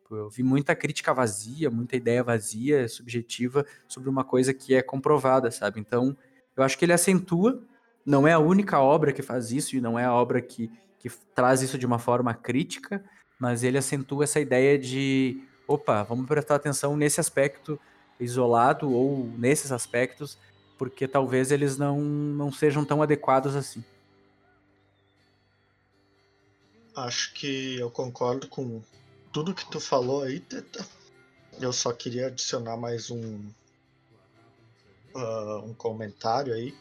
Eu 0.09 0.31
vi 0.31 0.45
muita 0.45 0.77
crítica 0.77 1.12
vazia, 1.12 1.69
muita 1.69 1.97
ideia 1.97 2.23
vazia, 2.23 2.87
subjetiva, 2.89 3.67
sobre 3.89 4.09
uma 4.09 4.23
coisa 4.23 4.55
que 4.55 4.77
é 4.77 4.81
comprovada, 4.81 5.51
sabe? 5.51 5.81
Então, 5.81 6.17
eu 6.57 6.62
acho 6.62 6.79
que 6.79 6.85
ele 6.85 6.93
acentua, 6.93 7.61
não 8.07 8.29
é 8.29 8.33
a 8.33 8.39
única 8.39 8.79
obra 8.79 9.12
que 9.12 9.23
faz 9.23 9.51
isso, 9.51 9.75
e 9.75 9.81
não 9.81 9.99
é 9.99 10.05
a 10.05 10.15
obra 10.15 10.41
que, 10.41 10.71
que 11.01 11.11
traz 11.35 11.62
isso 11.62 11.77
de 11.77 11.85
uma 11.85 11.99
forma 11.99 12.33
crítica, 12.33 13.05
mas 13.41 13.65
ele 13.65 13.77
acentua 13.77 14.23
essa 14.23 14.39
ideia 14.39 14.79
de, 14.79 15.43
opa, 15.67 16.05
vamos 16.05 16.27
prestar 16.27 16.55
atenção 16.55 16.97
nesse 16.97 17.19
aspecto 17.19 17.79
isolado 18.21 18.89
ou 18.93 19.29
nesses 19.37 19.73
aspectos, 19.73 20.39
porque 20.79 21.09
talvez 21.09 21.51
eles 21.51 21.77
não, 21.77 21.99
não 22.01 22.53
sejam 22.53 22.85
tão 22.85 23.03
adequados 23.03 23.57
assim. 23.57 23.83
Acho 26.97 27.32
que 27.34 27.76
eu 27.78 27.90
concordo 27.90 28.47
com 28.49 28.80
tudo 29.32 29.55
que 29.55 29.68
tu 29.68 29.80
falou 29.80 30.22
aí, 30.22 30.38
Teta. 30.38 30.86
Eu 31.61 31.72
só 31.72 31.92
queria 31.92 32.28
adicionar 32.28 32.76
mais 32.76 33.11
um, 33.11 33.51
uh, 35.14 35.59
um 35.64 35.74
comentário 35.74 36.55
aí 36.55 36.72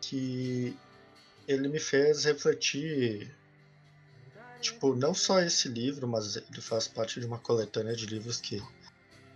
que 0.00 0.76
ele 1.48 1.68
me 1.68 1.80
fez 1.80 2.24
refletir. 2.24 3.34
Tipo, 4.60 4.94
não 4.94 5.14
só 5.14 5.40
esse 5.40 5.68
livro, 5.68 6.06
mas 6.06 6.36
ele 6.36 6.60
faz 6.60 6.86
parte 6.86 7.18
de 7.18 7.26
uma 7.26 7.38
coletânea 7.38 7.96
de 7.96 8.06
livros 8.06 8.40
que 8.40 8.62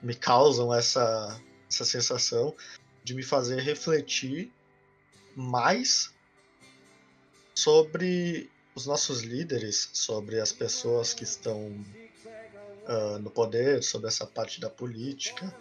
me 0.03 0.15
causam 0.15 0.73
essa, 0.73 1.41
essa 1.69 1.85
sensação 1.85 2.55
de 3.03 3.15
me 3.15 3.23
fazer 3.23 3.61
refletir 3.61 4.53
mais 5.35 6.15
sobre 7.55 8.51
os 8.79 8.87
nossos 8.87 9.23
líderes, 9.23 9.91
sobre 9.93 10.39
as 10.39 10.53
pessoas 10.53 11.13
que 11.13 11.25
estão 11.25 11.85
uh, 12.87 13.19
no 13.19 13.29
poder, 13.29 13.83
sobre 13.83 14.07
essa 14.07 14.25
parte 14.25 14.61
da 14.61 14.71
política. 14.71 15.53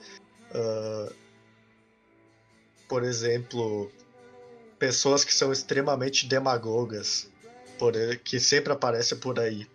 Uh, 0.51 1.11
por 2.87 3.03
exemplo, 3.03 3.91
pessoas 4.77 5.25
que 5.25 5.33
são 5.33 5.51
extremamente 5.51 6.27
demagogas, 6.27 7.27
por, 7.79 7.93
que 8.23 8.39
sempre 8.39 8.71
aparecem 8.71 9.17
por 9.17 9.39
aí. 9.39 9.67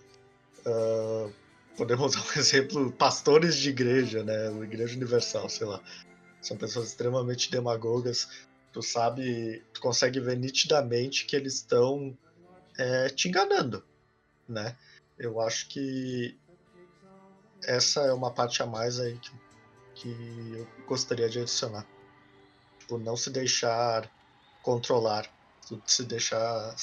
Uh, 0.64 1.32
podemos 1.76 2.14
usar 2.14 2.24
um 2.24 2.38
exemplo, 2.40 2.93
pastores 2.93 3.57
de 3.57 3.70
igreja, 3.70 4.22
né? 4.22 4.53
Igreja 4.62 4.95
Universal, 4.95 5.49
sei 5.49 5.66
lá. 5.66 5.82
São 6.40 6.57
pessoas 6.57 6.88
extremamente 6.88 7.51
demagogas. 7.51 8.28
Tu 8.72 8.80
sabe, 8.82 9.64
tu 9.74 9.80
consegue 9.80 10.20
ver 10.20 10.38
nitidamente 10.38 11.26
que 11.26 11.34
eles 11.34 11.55
estão 11.55 12.16
é, 12.79 13.09
te 13.09 13.29
enganando, 13.29 13.85
né? 14.49 14.77
Eu 15.18 15.41
acho 15.41 15.68
que 15.68 16.37
essa 17.64 18.01
é 18.01 18.12
uma 18.12 18.31
parte 18.31 18.62
a 18.62 18.66
mais 18.66 18.99
aí 18.99 19.18
que, 19.18 19.33
que 19.95 20.53
eu 20.57 20.87
gostaria 20.87 21.29
de 21.29 21.41
adicionar. 21.41 21.87
Tipo, 22.81 22.99
não 22.99 23.16
se 23.16 23.31
deixar 23.31 24.11
controlar, 24.62 25.27
se 25.87 26.05
deixar 26.05 26.75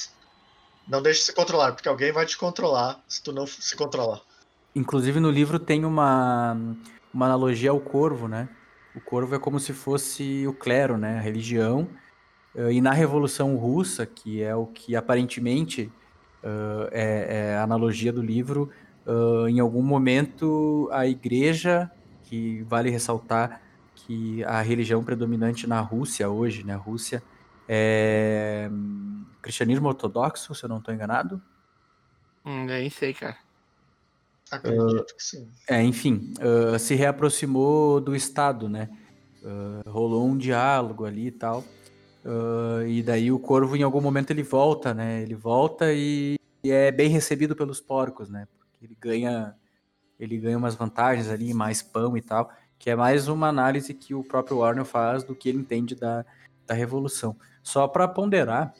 não 0.88 1.00
deixe 1.00 1.22
se 1.22 1.32
controlar, 1.32 1.72
porque 1.72 1.88
alguém 1.88 2.10
vai 2.10 2.26
te 2.26 2.36
controlar 2.36 3.00
se 3.06 3.22
tu 3.22 3.32
não 3.32 3.46
se 3.46 3.76
controlar. 3.76 4.20
Inclusive 4.74 5.20
no 5.20 5.30
livro 5.30 5.58
tem 5.58 5.84
uma, 5.84 6.56
uma 7.12 7.26
analogia 7.26 7.70
ao 7.70 7.80
corvo, 7.80 8.26
né? 8.26 8.48
O 8.94 9.00
corvo 9.00 9.34
é 9.34 9.38
como 9.38 9.60
se 9.60 9.72
fosse 9.72 10.46
o 10.46 10.52
clero, 10.52 10.98
né? 10.98 11.18
A 11.18 11.20
religião 11.20 11.88
e 12.54 12.80
na 12.80 12.92
Revolução 12.92 13.56
Russa, 13.56 14.04
que 14.04 14.42
é 14.42 14.54
o 14.54 14.66
que 14.66 14.96
aparentemente 14.96 15.90
uh, 16.42 16.88
é, 16.90 17.52
é, 17.52 17.56
a 17.56 17.62
analogia 17.62 18.12
do 18.12 18.22
livro, 18.22 18.70
uh, 19.06 19.48
em 19.48 19.60
algum 19.60 19.82
momento 19.82 20.88
a 20.92 21.06
igreja, 21.06 21.90
que 22.24 22.62
vale 22.62 22.90
ressaltar 22.90 23.60
que 23.94 24.42
a 24.44 24.62
religião 24.62 25.04
predominante 25.04 25.66
na 25.66 25.80
Rússia 25.80 26.28
hoje, 26.28 26.64
na 26.64 26.74
né, 26.74 26.82
Rússia, 26.82 27.22
é 27.68 28.68
hum, 28.70 29.24
cristianismo 29.42 29.88
ortodoxo, 29.88 30.54
se 30.54 30.64
eu 30.64 30.68
não 30.68 30.78
estou 30.78 30.92
enganado. 30.92 31.40
Hum, 32.44 32.64
nem 32.64 32.88
sei, 32.88 33.12
cara. 33.12 33.36
Acredito 34.50 35.14
que 35.16 35.22
sim. 35.22 35.48
É, 35.68 35.80
enfim, 35.80 36.34
se 36.80 36.96
reaproximou 36.96 38.00
do 38.00 38.16
Estado, 38.16 38.68
né? 38.68 38.88
rolou 39.86 40.26
um 40.26 40.36
diálogo 40.36 41.04
ali 41.04 41.28
e 41.28 41.30
tal. 41.30 41.64
Uh, 42.24 42.86
e 42.86 43.02
daí 43.02 43.32
o 43.32 43.38
corvo 43.38 43.76
em 43.76 43.82
algum 43.82 44.00
momento 44.00 44.30
ele 44.30 44.42
volta, 44.42 44.92
né? 44.92 45.22
Ele 45.22 45.34
volta 45.34 45.92
e, 45.92 46.36
e, 46.62 46.70
é 46.70 46.92
bem 46.92 47.08
recebido 47.08 47.56
pelos 47.56 47.80
porcos, 47.80 48.28
né? 48.28 48.46
Porque 48.58 48.84
ele 48.84 48.96
ganha 49.00 49.54
ele 50.18 50.36
ganha 50.36 50.58
umas 50.58 50.74
vantagens 50.74 51.28
ali, 51.28 51.54
mais 51.54 51.80
pão 51.80 52.14
e 52.14 52.20
tal, 52.20 52.52
que 52.78 52.90
é 52.90 52.94
mais 52.94 53.26
uma 53.26 53.48
análise 53.48 53.94
que 53.94 54.14
o 54.14 54.22
próprio 54.22 54.58
Warner 54.58 54.84
faz 54.84 55.24
do 55.24 55.34
que 55.34 55.48
ele 55.48 55.56
entende 55.58 55.94
da, 55.94 56.26
da 56.66 56.74
revolução. 56.74 57.34
Só 57.62 57.88
para 57.88 58.06
ponderar 58.06 58.74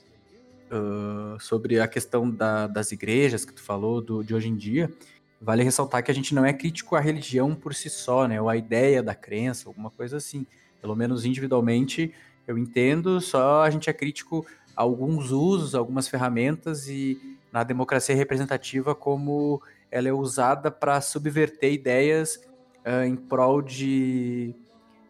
uh, 0.70 1.40
sobre 1.40 1.80
a 1.80 1.88
questão 1.88 2.30
da, 2.30 2.66
das 2.66 2.92
igrejas 2.92 3.44
que 3.46 3.54
tu 3.54 3.62
falou 3.62 4.02
do, 4.02 4.22
de 4.22 4.34
hoje 4.34 4.48
em 4.48 4.56
dia, 4.56 4.92
vale 5.40 5.62
ressaltar 5.62 6.02
que 6.02 6.10
a 6.10 6.14
gente 6.14 6.34
não 6.34 6.44
é 6.44 6.52
crítico 6.52 6.94
à 6.94 7.00
religião 7.00 7.54
por 7.54 7.74
si 7.74 7.88
só, 7.88 8.28
né? 8.28 8.38
Ou 8.38 8.50
à 8.50 8.56
ideia 8.56 9.02
da 9.02 9.14
crença, 9.14 9.68
alguma 9.68 9.90
coisa 9.90 10.18
assim. 10.18 10.46
Pelo 10.80 10.94
menos 10.94 11.24
individualmente 11.24 12.14
eu 12.50 12.58
entendo, 12.58 13.20
só 13.20 13.62
a 13.62 13.70
gente 13.70 13.88
é 13.88 13.92
crítico 13.92 14.44
a 14.76 14.82
alguns 14.82 15.30
usos, 15.30 15.74
algumas 15.74 16.08
ferramentas 16.08 16.88
e 16.88 17.38
na 17.52 17.62
democracia 17.62 18.14
representativa 18.14 18.94
como 18.94 19.62
ela 19.90 20.08
é 20.08 20.12
usada 20.12 20.70
para 20.70 21.00
subverter 21.00 21.72
ideias 21.72 22.40
ah, 22.84 23.06
em 23.06 23.14
prol 23.14 23.62
de, 23.62 24.54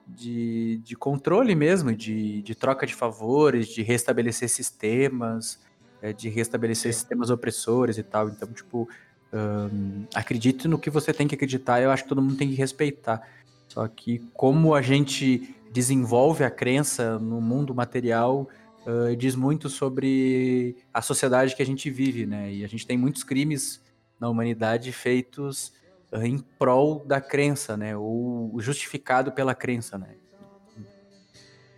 de, 0.06 0.80
de 0.84 0.96
controle 0.96 1.54
mesmo, 1.54 1.94
de, 1.94 2.42
de 2.42 2.54
troca 2.54 2.86
de 2.86 2.94
favores, 2.94 3.68
de 3.68 3.82
restabelecer 3.82 4.48
sistemas, 4.48 5.60
eh, 6.02 6.12
de 6.12 6.28
restabelecer 6.28 6.92
sistemas 6.92 7.30
opressores 7.30 7.96
e 7.96 8.02
tal. 8.02 8.28
Então, 8.28 8.52
tipo, 8.52 8.88
ahn, 9.32 10.04
acredite 10.14 10.68
no 10.68 10.78
que 10.78 10.90
você 10.90 11.12
tem 11.12 11.26
que 11.26 11.34
acreditar, 11.34 11.80
eu 11.80 11.90
acho 11.90 12.02
que 12.02 12.08
todo 12.08 12.20
mundo 12.20 12.36
tem 12.36 12.48
que 12.48 12.54
respeitar. 12.54 13.26
Só 13.68 13.86
que 13.86 14.18
como 14.34 14.74
a 14.74 14.82
gente 14.82 15.54
desenvolve 15.70 16.44
a 16.44 16.50
crença 16.50 17.18
no 17.18 17.40
mundo 17.40 17.74
material, 17.74 18.48
ah, 18.86 19.14
diz 19.16 19.34
muito 19.34 19.68
sobre 19.68 20.76
a 20.92 21.02
sociedade 21.02 21.54
que 21.54 21.62
a 21.62 21.66
gente 21.66 21.90
vive, 21.90 22.26
né? 22.26 22.52
E 22.52 22.64
a 22.64 22.68
gente 22.68 22.86
tem 22.86 22.96
muitos 22.96 23.22
crimes 23.22 23.80
na 24.18 24.28
humanidade 24.28 24.90
feitos 24.92 25.72
ah, 26.12 26.26
em 26.26 26.38
prol 26.38 27.04
da 27.06 27.20
crença, 27.20 27.76
né? 27.76 27.96
Ou 27.96 28.58
justificado 28.60 29.32
pela 29.32 29.54
crença, 29.54 29.98
né? 29.98 30.16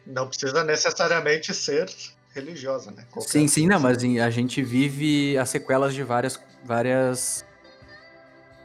Não 0.07 0.29
precisa 0.29 0.65
necessariamente 0.65 1.55
ser 1.55 1.89
religiosa, 2.35 2.91
né? 2.91 3.05
Qualquer 3.11 3.31
Sim, 3.31 3.47
sim, 3.47 3.67
não, 3.67 3.79
mas 3.79 3.99
a 3.99 4.31
gente 4.31 4.63
vive 4.63 5.37
as 5.37 5.51
sequelas 5.51 5.95
de 5.95 6.03
várias, 6.03 6.41
várias, 6.65 7.45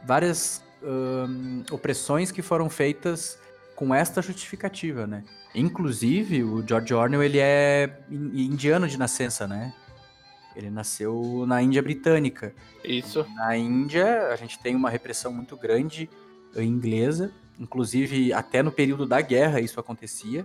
várias 0.04 0.62
opressões 1.70 2.30
que 2.30 2.40
foram 2.40 2.70
feitas 2.70 3.38
com 3.78 3.94
esta 3.94 4.20
justificativa, 4.20 5.06
né? 5.06 5.22
Inclusive, 5.54 6.42
o 6.42 6.66
George 6.66 6.92
Orwell, 6.92 7.22
ele 7.22 7.38
é 7.38 8.00
in- 8.10 8.46
indiano 8.46 8.88
de 8.88 8.98
nascença, 8.98 9.46
né? 9.46 9.72
Ele 10.56 10.68
nasceu 10.68 11.44
na 11.46 11.62
Índia 11.62 11.80
Britânica. 11.80 12.52
Isso. 12.82 13.24
Na 13.36 13.56
Índia, 13.56 14.30
a 14.32 14.34
gente 14.34 14.58
tem 14.58 14.74
uma 14.74 14.90
repressão 14.90 15.32
muito 15.32 15.56
grande 15.56 16.10
inglesa, 16.56 17.30
inclusive 17.56 18.32
até 18.32 18.64
no 18.64 18.72
período 18.72 19.06
da 19.06 19.20
guerra 19.20 19.60
isso 19.60 19.78
acontecia. 19.78 20.44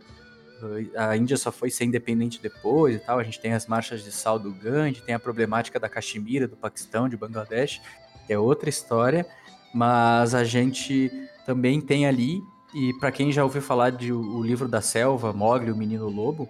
A 0.95 1.17
Índia 1.17 1.35
só 1.35 1.51
foi 1.51 1.71
ser 1.71 1.85
independente 1.85 2.39
depois 2.39 2.97
e 2.97 2.99
tal. 2.99 3.17
A 3.17 3.23
gente 3.23 3.39
tem 3.41 3.53
as 3.53 3.65
marchas 3.65 4.03
de 4.03 4.11
sal 4.11 4.37
do 4.37 4.53
Gandhi, 4.53 5.01
tem 5.01 5.15
a 5.15 5.19
problemática 5.19 5.79
da 5.79 5.89
Caxemira, 5.89 6.47
do 6.47 6.55
Paquistão, 6.55 7.09
de 7.09 7.17
Bangladesh, 7.17 7.81
que 8.27 8.31
é 8.31 8.37
outra 8.37 8.69
história. 8.69 9.25
Mas 9.73 10.35
a 10.35 10.43
gente 10.43 11.09
também 11.47 11.81
tem 11.81 12.05
ali, 12.05 12.43
e 12.73 12.93
para 12.99 13.11
quem 13.11 13.31
já 13.31 13.43
ouviu 13.43 13.61
falar 13.61 13.91
de 13.91 14.11
o, 14.11 14.41
livro 14.41 14.67
da 14.67 14.81
selva, 14.81 15.31
Mogli, 15.31 15.71
o 15.71 15.75
Menino 15.75 16.09
Lobo, 16.09 16.49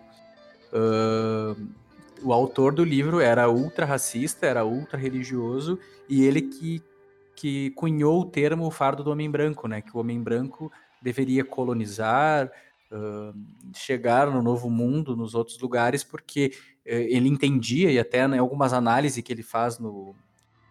ah, 0.73 1.55
o 2.21 2.31
autor 2.31 2.73
do 2.73 2.83
livro 2.83 3.19
era 3.19 3.49
ultra 3.49 3.85
racista, 3.85 4.45
era 4.45 4.65
ultra 4.65 4.97
religioso, 4.97 5.77
e 6.07 6.23
ele 6.23 6.41
que, 6.41 6.81
que 7.35 7.69
cunhou 7.71 8.21
o 8.21 8.25
termo 8.25 8.69
fardo 8.71 9.03
do 9.03 9.11
homem 9.11 9.29
branco, 9.29 9.67
né? 9.67 9.81
Que 9.81 9.95
o 9.95 9.99
homem 9.99 10.21
branco 10.21 10.71
deveria 11.01 11.43
colonizar, 11.43 12.49
ah, 12.91 13.33
chegar 13.75 14.31
no 14.31 14.41
novo 14.41 14.69
mundo, 14.69 15.15
nos 15.17 15.35
outros 15.35 15.59
lugares, 15.59 16.03
porque 16.03 16.53
eh, 16.85 17.07
ele 17.09 17.27
entendia, 17.27 17.91
e 17.91 17.99
até 17.99 18.25
em 18.25 18.37
algumas 18.37 18.71
análises 18.71 19.21
que 19.23 19.33
ele 19.33 19.43
faz 19.43 19.77
no, 19.77 20.15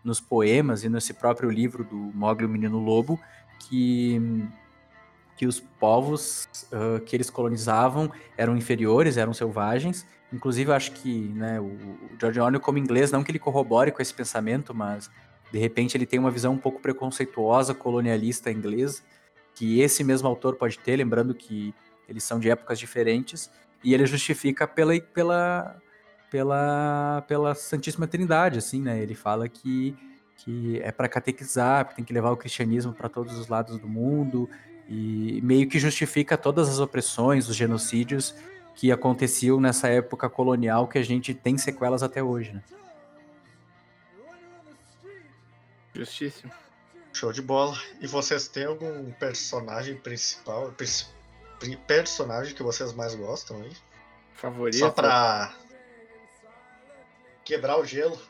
nos 0.02 0.20
poemas 0.20 0.84
e 0.84 0.88
nesse 0.88 1.14
próprio 1.14 1.50
livro 1.50 1.84
do 1.84 1.96
Mogli, 1.96 2.46
o 2.46 2.48
Menino 2.48 2.78
Lobo, 2.78 3.20
que, 3.60 4.20
que 5.36 5.46
os 5.46 5.60
povos 5.60 6.48
ah, 6.72 7.00
que 7.04 7.16
eles 7.16 7.30
colonizavam 7.30 8.10
eram 8.36 8.56
inferiores, 8.56 9.16
eram 9.16 9.32
selvagens. 9.32 10.06
Inclusive, 10.32 10.70
eu 10.70 10.74
acho 10.74 10.92
que 10.92 11.28
né, 11.28 11.60
o 11.60 11.76
George 12.18 12.40
Orwell, 12.40 12.60
como 12.60 12.78
inglês, 12.78 13.10
não 13.10 13.22
que 13.22 13.30
ele 13.30 13.38
corrobore 13.38 13.92
com 13.92 14.00
esse 14.00 14.14
pensamento, 14.14 14.74
mas 14.74 15.10
de 15.52 15.58
repente 15.58 15.96
ele 15.96 16.06
tem 16.06 16.18
uma 16.18 16.30
visão 16.30 16.54
um 16.54 16.58
pouco 16.58 16.80
preconceituosa, 16.80 17.74
colonialista 17.74 18.50
inglesa, 18.50 19.02
que 19.54 19.80
esse 19.80 20.02
mesmo 20.02 20.26
autor 20.26 20.56
pode 20.56 20.78
ter, 20.78 20.96
lembrando 20.96 21.34
que 21.34 21.74
eles 22.08 22.24
são 22.24 22.40
de 22.40 22.50
épocas 22.50 22.78
diferentes, 22.78 23.50
e 23.84 23.92
ele 23.92 24.06
justifica 24.06 24.66
pela, 24.66 24.98
pela, 24.98 25.76
pela, 26.30 27.24
pela 27.28 27.54
Santíssima 27.54 28.06
Trindade, 28.06 28.58
assim, 28.58 28.80
né? 28.80 29.02
Ele 29.02 29.14
fala 29.14 29.48
que, 29.48 29.94
que 30.36 30.80
é 30.82 30.90
para 30.90 31.08
catequizar, 31.08 31.88
que 31.88 31.96
tem 31.96 32.04
que 32.04 32.12
levar 32.12 32.30
o 32.30 32.36
cristianismo 32.36 32.94
para 32.94 33.08
todos 33.08 33.36
os 33.36 33.48
lados 33.48 33.78
do 33.78 33.88
mundo, 33.88 34.48
e 34.94 35.40
meio 35.40 35.66
que 35.66 35.78
justifica 35.78 36.36
todas 36.36 36.68
as 36.68 36.78
opressões, 36.78 37.48
os 37.48 37.56
genocídios 37.56 38.34
que 38.74 38.92
aconteciam 38.92 39.58
nessa 39.58 39.88
época 39.88 40.28
colonial 40.28 40.86
que 40.86 40.98
a 40.98 41.02
gente 41.02 41.32
tem 41.32 41.56
sequelas 41.56 42.02
até 42.02 42.22
hoje, 42.22 42.52
né? 42.52 42.62
Justíssimo. 45.94 46.52
Show 47.10 47.32
de 47.32 47.40
bola. 47.40 47.74
E 48.02 48.06
vocês 48.06 48.48
têm 48.48 48.66
algum 48.66 49.10
personagem 49.12 49.96
principal, 49.96 50.74
personagem 51.86 52.54
que 52.54 52.62
vocês 52.62 52.92
mais 52.92 53.14
gostam 53.14 53.62
aí? 53.62 53.72
Favorito. 54.34 54.78
Só 54.78 54.90
pra 54.90 55.54
quebrar 57.44 57.78
o 57.78 57.84
gelo. 57.84 58.20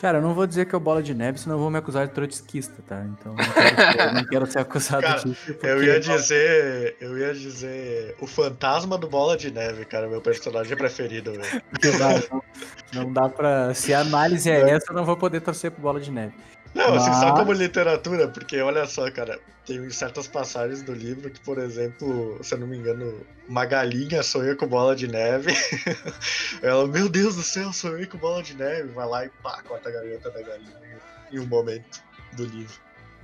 Cara, 0.00 0.18
eu 0.18 0.22
não 0.22 0.32
vou 0.32 0.46
dizer 0.46 0.66
que 0.66 0.74
é 0.74 0.78
o 0.78 0.80
Bola 0.80 1.02
de 1.02 1.12
Neve, 1.12 1.40
senão 1.40 1.56
eu 1.56 1.60
vou 1.60 1.70
me 1.70 1.78
acusar 1.78 2.06
de 2.06 2.12
trotskista, 2.14 2.80
tá? 2.86 3.04
Então 3.04 3.34
eu 3.36 3.44
não 3.44 3.52
quero, 3.52 3.76
ser- 3.92 4.00
eu 4.00 4.12
não 4.14 4.24
quero 4.24 4.46
ser 4.46 4.58
acusado 4.60 5.02
Cara, 5.02 5.18
disso. 5.18 5.36
porque- 5.46 5.66
Eu 5.66 5.82
ia 5.82 5.98
dizer. 5.98 6.96
Eu 7.00 7.18
ia 7.18 7.34
dizer. 7.34 8.14
O 8.20 8.26
fantasma 8.26 8.96
do 8.96 9.08
Bola 9.08 9.36
de 9.36 9.50
Neve, 9.50 9.84
cara, 9.84 10.06
meu 10.08 10.20
personagem 10.20 10.76
preferido, 10.76 11.32
velho. 11.32 11.62
Não, 12.92 13.02
não 13.04 13.12
dá 13.12 13.28
pra. 13.28 13.74
Se 13.74 13.92
a 13.92 14.00
análise 14.00 14.48
é 14.48 14.70
essa, 14.70 14.92
eu 14.92 14.94
não 14.94 15.04
vou 15.04 15.16
poder 15.16 15.40
torcer 15.40 15.72
pro 15.72 15.82
Bola 15.82 15.98
de 16.00 16.12
Neve. 16.12 16.32
Não, 16.78 16.94
assim, 16.94 17.12
só 17.14 17.30
Mas- 17.30 17.38
como 17.40 17.52
literatura, 17.52 18.28
porque 18.28 18.60
olha 18.60 18.86
só, 18.86 19.10
cara, 19.10 19.40
tem 19.66 19.90
certas 19.90 20.28
passagens 20.28 20.80
do 20.80 20.94
livro 20.94 21.28
que, 21.28 21.40
por 21.40 21.58
exemplo, 21.58 22.38
se 22.40 22.54
eu 22.54 22.58
não 22.58 22.68
me 22.68 22.78
engano, 22.78 23.20
uma 23.48 23.66
galinha 23.66 24.22
sonha 24.22 24.54
com 24.54 24.66
bola 24.68 24.94
de 24.94 25.08
neve. 25.08 25.52
Ela, 26.62 26.86
meu 26.86 27.08
Deus 27.08 27.34
do 27.34 27.42
céu, 27.42 27.72
sonhei 27.72 28.06
com 28.06 28.16
bola 28.16 28.44
de 28.44 28.54
neve. 28.54 28.90
Vai 28.92 29.08
lá 29.08 29.26
e 29.26 29.28
pá, 29.42 29.60
corta 29.66 29.88
a 29.88 29.92
garganta 29.92 30.30
da 30.30 30.40
galinha 30.40 30.76
em 31.32 31.40
um 31.40 31.46
momento 31.46 32.00
do 32.34 32.44
livro. 32.44 32.74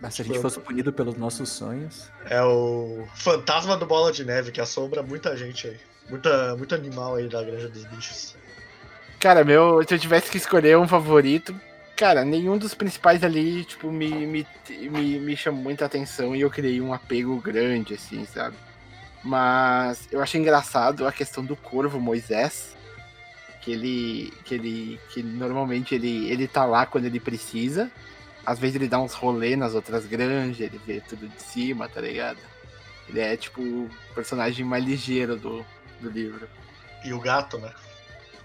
Mas 0.02 0.14
se 0.14 0.22
a 0.22 0.24
gente 0.24 0.40
fosse 0.40 0.58
punido 0.58 0.92
pelos 0.92 1.14
nossos 1.14 1.48
sonhos. 1.48 2.10
É 2.28 2.42
o 2.42 3.06
fantasma 3.14 3.76
do 3.76 3.86
bola 3.86 4.10
de 4.10 4.24
neve 4.24 4.50
que 4.50 4.60
assombra 4.60 5.00
muita 5.00 5.36
gente 5.36 5.68
aí. 5.68 5.78
Muita, 6.10 6.56
muito 6.56 6.74
animal 6.74 7.14
aí 7.14 7.28
da 7.28 7.42
Granja 7.42 7.68
dos 7.68 7.84
Bichos. 7.84 8.36
Cara, 9.20 9.44
meu, 9.44 9.82
se 9.86 9.94
eu 9.94 9.98
tivesse 9.98 10.30
que 10.30 10.36
escolher 10.36 10.76
um 10.76 10.86
favorito, 10.86 11.58
cara, 11.96 12.24
nenhum 12.24 12.58
dos 12.58 12.74
principais 12.74 13.22
ali, 13.22 13.64
tipo, 13.64 13.90
me, 13.90 14.26
me, 14.26 14.46
me, 14.68 15.18
me 15.18 15.36
chamou 15.36 15.62
muita 15.62 15.84
atenção 15.84 16.34
e 16.34 16.40
eu 16.40 16.50
criei 16.50 16.80
um 16.80 16.92
apego 16.92 17.40
grande, 17.40 17.94
assim, 17.94 18.24
sabe? 18.26 18.56
Mas 19.22 20.08
eu 20.12 20.22
achei 20.22 20.40
engraçado 20.40 21.06
a 21.06 21.12
questão 21.12 21.44
do 21.44 21.56
corvo 21.56 21.98
Moisés, 21.98 22.76
que 23.60 23.72
ele, 23.72 24.32
que 24.44 24.54
ele, 24.54 25.00
que 25.08 25.22
normalmente 25.22 25.94
ele, 25.94 26.30
ele 26.30 26.46
tá 26.46 26.64
lá 26.64 26.84
quando 26.84 27.06
ele 27.06 27.18
precisa, 27.18 27.90
às 28.44 28.58
vezes 28.58 28.76
ele 28.76 28.88
dá 28.88 29.00
uns 29.00 29.14
rolê 29.14 29.56
nas 29.56 29.74
outras 29.74 30.04
granjas, 30.04 30.60
ele 30.60 30.78
vê 30.86 31.00
tudo 31.00 31.26
de 31.26 31.42
cima, 31.42 31.88
tá 31.88 32.00
ligado? 32.00 32.38
Ele 33.08 33.20
é, 33.20 33.36
tipo, 33.36 33.62
o 33.62 33.90
personagem 34.14 34.64
mais 34.64 34.84
ligeiro 34.84 35.36
do, 35.36 35.64
do 36.00 36.10
livro. 36.10 36.48
E 37.04 37.12
o 37.12 37.20
gato, 37.20 37.58
né? 37.58 37.72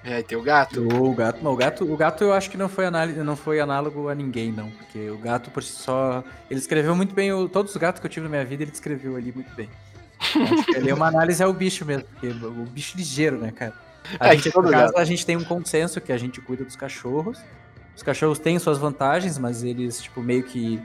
É, 0.04 0.22
tem 0.22 0.38
o 0.38 0.42
gato. 0.42 0.88
O 0.88 1.14
gato, 1.14 1.44
não, 1.44 1.52
o 1.54 1.56
gato, 1.58 1.92
o 1.94 1.98
gato 1.98 2.24
eu 2.24 2.32
acho 2.34 2.50
que 2.50 2.58
não 2.58 2.70
foi, 2.70 2.86
análise, 2.86 3.20
não 3.22 3.36
foi 3.36 3.60
análogo 3.60 4.08
a 4.08 4.16
ninguém, 4.16 4.52
não. 4.52 4.70
Porque 4.72 5.10
o 5.10 5.18
gato 5.18 5.52
por 5.52 5.62
si 5.62 5.74
só. 5.74 6.24
Ele 6.50 6.60
escreveu 6.60 6.96
muito 6.96 7.14
bem. 7.14 7.34
o- 7.34 7.50
todos 7.50 7.72
os 7.72 7.78
gatos 7.78 8.00
que 8.00 8.06
eu 8.06 8.10
tive 8.10 8.24
na 8.26 8.30
minha 8.30 8.46
vida, 8.46 8.64
ele 8.64 8.72
descreveu 8.72 9.16
ali 9.18 9.32
muito 9.34 9.54
bem. 9.56 9.70
Acho 10.20 10.66
que 10.66 10.76
ali 10.78 10.90
é 10.90 10.94
uma 10.94 11.08
análise 11.08 11.44
ao 11.44 11.52
bicho 11.52 11.84
mesmo. 11.86 12.06
Porque 12.06 12.28
o 12.28 12.66
bicho 12.66 12.96
ligeiro, 12.98 13.38
né, 13.38 13.52
cara? 13.52 13.74
A 14.20 14.30
É, 14.34 14.38
gente, 14.38 14.56
no 14.56 14.70
caso, 14.72 14.94
a 14.98 15.04
gente 15.04 15.26
tem 15.26 15.36
um 15.36 15.44
consenso 15.44 16.00
que 16.00 16.12
a 16.14 16.18
gente 16.18 16.40
cuida 16.42 16.64
dos 16.64 16.76
cachorros. 16.78 17.38
Os 17.96 18.02
cachorros 18.02 18.40
têm 18.40 18.58
suas 18.58 18.78
vantagens, 18.78 19.38
mas 19.38 19.64
eles, 19.64 20.02
tipo, 20.02 20.22
meio 20.22 20.44
que 20.44 20.82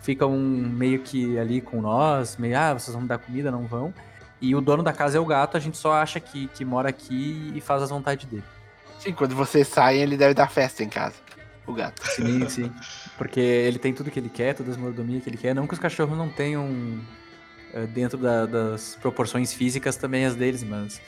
ficam 0.00 0.36
meio 0.36 1.00
que 1.00 1.38
ali 1.38 1.60
com 1.60 1.80
nós, 1.80 2.36
meio, 2.36 2.58
ah, 2.58 2.72
vocês 2.74 2.92
vão 2.92 3.02
me 3.02 3.08
dar 3.08 3.18
comida, 3.18 3.50
não 3.50 3.66
vão. 3.66 3.94
E 4.40 4.54
o 4.54 4.60
dono 4.60 4.82
da 4.82 4.92
casa 4.92 5.18
é 5.18 5.20
o 5.20 5.24
gato, 5.26 5.56
a 5.56 5.60
gente 5.60 5.76
só 5.76 5.92
acha 5.92 6.20
que, 6.20 6.46
que 6.48 6.64
mora 6.64 6.88
aqui 6.88 7.50
e 7.54 7.60
faz 7.60 7.82
as 7.82 7.90
vontades 7.90 8.26
dele. 8.26 8.44
Sim, 8.98 9.12
quando 9.12 9.34
você 9.34 9.64
sai, 9.64 9.98
ele 9.98 10.16
deve 10.16 10.34
dar 10.34 10.48
festa 10.50 10.82
em 10.84 10.88
casa. 10.88 11.14
O 11.66 11.72
gato. 11.72 12.06
Sim, 12.06 12.48
sim. 12.48 12.72
Porque 13.18 13.40
ele 13.40 13.78
tem 13.78 13.92
tudo 13.92 14.10
que 14.10 14.18
ele 14.18 14.28
quer, 14.28 14.54
todas 14.54 14.74
as 14.74 14.78
mordomias 14.80 15.22
que 15.22 15.28
ele 15.30 15.36
quer. 15.36 15.54
Não 15.54 15.66
que 15.66 15.74
os 15.74 15.80
cachorros 15.80 16.16
não 16.16 16.28
tenham, 16.28 17.00
eh, 17.74 17.86
dentro 17.86 18.16
da- 18.16 18.46
das 18.46 18.96
proporções 19.00 19.52
físicas, 19.52 19.96
também 19.96 20.24
as 20.24 20.34
deles, 20.34 20.62
mas 20.62 21.00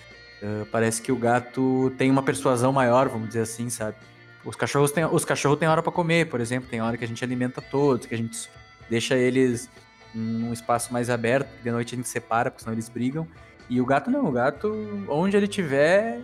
eh, 0.42 0.64
parece 0.72 1.00
que 1.02 1.12
o 1.12 1.16
gato 1.16 1.92
tem 1.98 2.10
uma 2.10 2.22
persuasão 2.22 2.72
maior, 2.72 3.08
vamos 3.08 3.28
dizer 3.28 3.42
assim, 3.42 3.68
sabe? 3.70 3.96
Os 4.44 4.56
cachorros 4.56 4.90
têm, 4.90 5.04
os 5.04 5.24
cachorros 5.24 5.58
têm 5.58 5.68
hora 5.68 5.82
pra 5.82 5.92
comer, 5.92 6.28
por 6.28 6.40
exemplo, 6.40 6.68
tem 6.68 6.80
hora 6.80 6.96
que 6.96 7.04
a 7.04 7.08
gente 7.08 7.22
alimenta 7.22 7.60
todos, 7.60 8.06
que 8.06 8.14
a 8.14 8.18
gente 8.18 8.48
deixa 8.88 9.14
eles 9.16 9.68
num 10.14 10.52
espaço 10.52 10.92
mais 10.92 11.10
aberto, 11.10 11.48
de 11.62 11.70
noite 11.70 11.94
a 11.94 11.96
gente 11.96 12.08
separa, 12.08 12.50
porque 12.50 12.62
senão 12.62 12.74
eles 12.74 12.88
brigam. 12.88 13.26
E 13.68 13.80
o 13.80 13.86
gato 13.86 14.10
não, 14.10 14.26
o 14.26 14.32
gato, 14.32 14.72
onde 15.08 15.36
ele 15.36 15.46
tiver, 15.46 16.20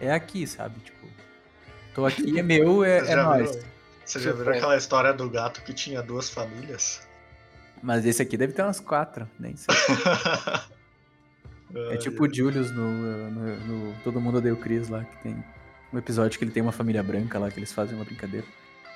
é 0.00 0.10
aqui, 0.12 0.46
sabe? 0.46 0.78
Tipo, 0.80 1.06
tô 1.94 2.06
aqui, 2.06 2.38
é 2.38 2.42
meu, 2.42 2.82
é, 2.84 2.98
é 2.98 3.02
viram- 3.02 3.34
Você 4.04 4.20
já 4.20 4.32
viram 4.32 4.52
aquela 4.52 4.76
história 4.76 5.12
do 5.12 5.28
gato 5.28 5.60
que 5.62 5.74
tinha 5.74 6.02
duas 6.02 6.30
famílias? 6.30 7.06
Mas 7.82 8.06
esse 8.06 8.22
aqui 8.22 8.36
deve 8.38 8.54
ter 8.54 8.62
umas 8.62 8.80
quatro, 8.80 9.28
nem 9.38 9.54
sei. 9.56 9.74
É 11.90 11.96
tipo 11.96 12.24
o 12.24 12.32
Julius 12.32 12.70
no, 12.70 12.90
no- 13.28 13.56
no 13.90 13.94
Todo 14.04 14.20
Mundo 14.20 14.38
Odeia 14.38 14.54
o 14.54 14.56
Chris 14.56 14.88
lá, 14.88 15.04
que 15.04 15.16
tem 15.18 15.44
um 15.92 15.98
episódio 15.98 16.38
que 16.38 16.44
ele 16.44 16.52
tem 16.52 16.62
uma 16.62 16.70
família 16.72 17.02
branca 17.02 17.38
lá, 17.40 17.50
que 17.50 17.58
eles 17.58 17.72
fazem 17.72 17.96
uma 17.96 18.04
brincadeira. 18.04 18.46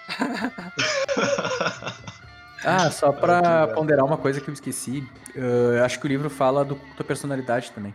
Ah, 2.64 2.90
só 2.90 3.12
pra 3.12 3.40
que 3.40 3.48
legal. 3.48 3.74
ponderar 3.74 4.04
uma 4.04 4.18
coisa 4.18 4.40
que 4.40 4.48
eu 4.48 4.54
esqueci, 4.54 5.08
eu 5.34 5.84
acho 5.84 5.98
que 5.98 6.06
o 6.06 6.08
livro 6.08 6.28
fala 6.28 6.64
do 6.64 6.76
tua 6.96 7.04
personalidade 7.04 7.72
também. 7.72 7.94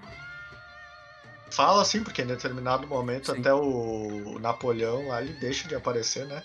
Fala 1.51 1.82
assim, 1.82 2.03
porque 2.03 2.22
em 2.22 2.28
determinado 2.28 2.88
momento 2.88 3.32
Sim. 3.32 3.39
até 3.39 3.53
o 3.53 4.38
Napoleão 4.41 5.07
lá 5.07 5.22
ele 5.22 5.34
deixa 5.34 5.68
de 5.68 5.76
aparecer, 5.76 6.26
né? 6.26 6.43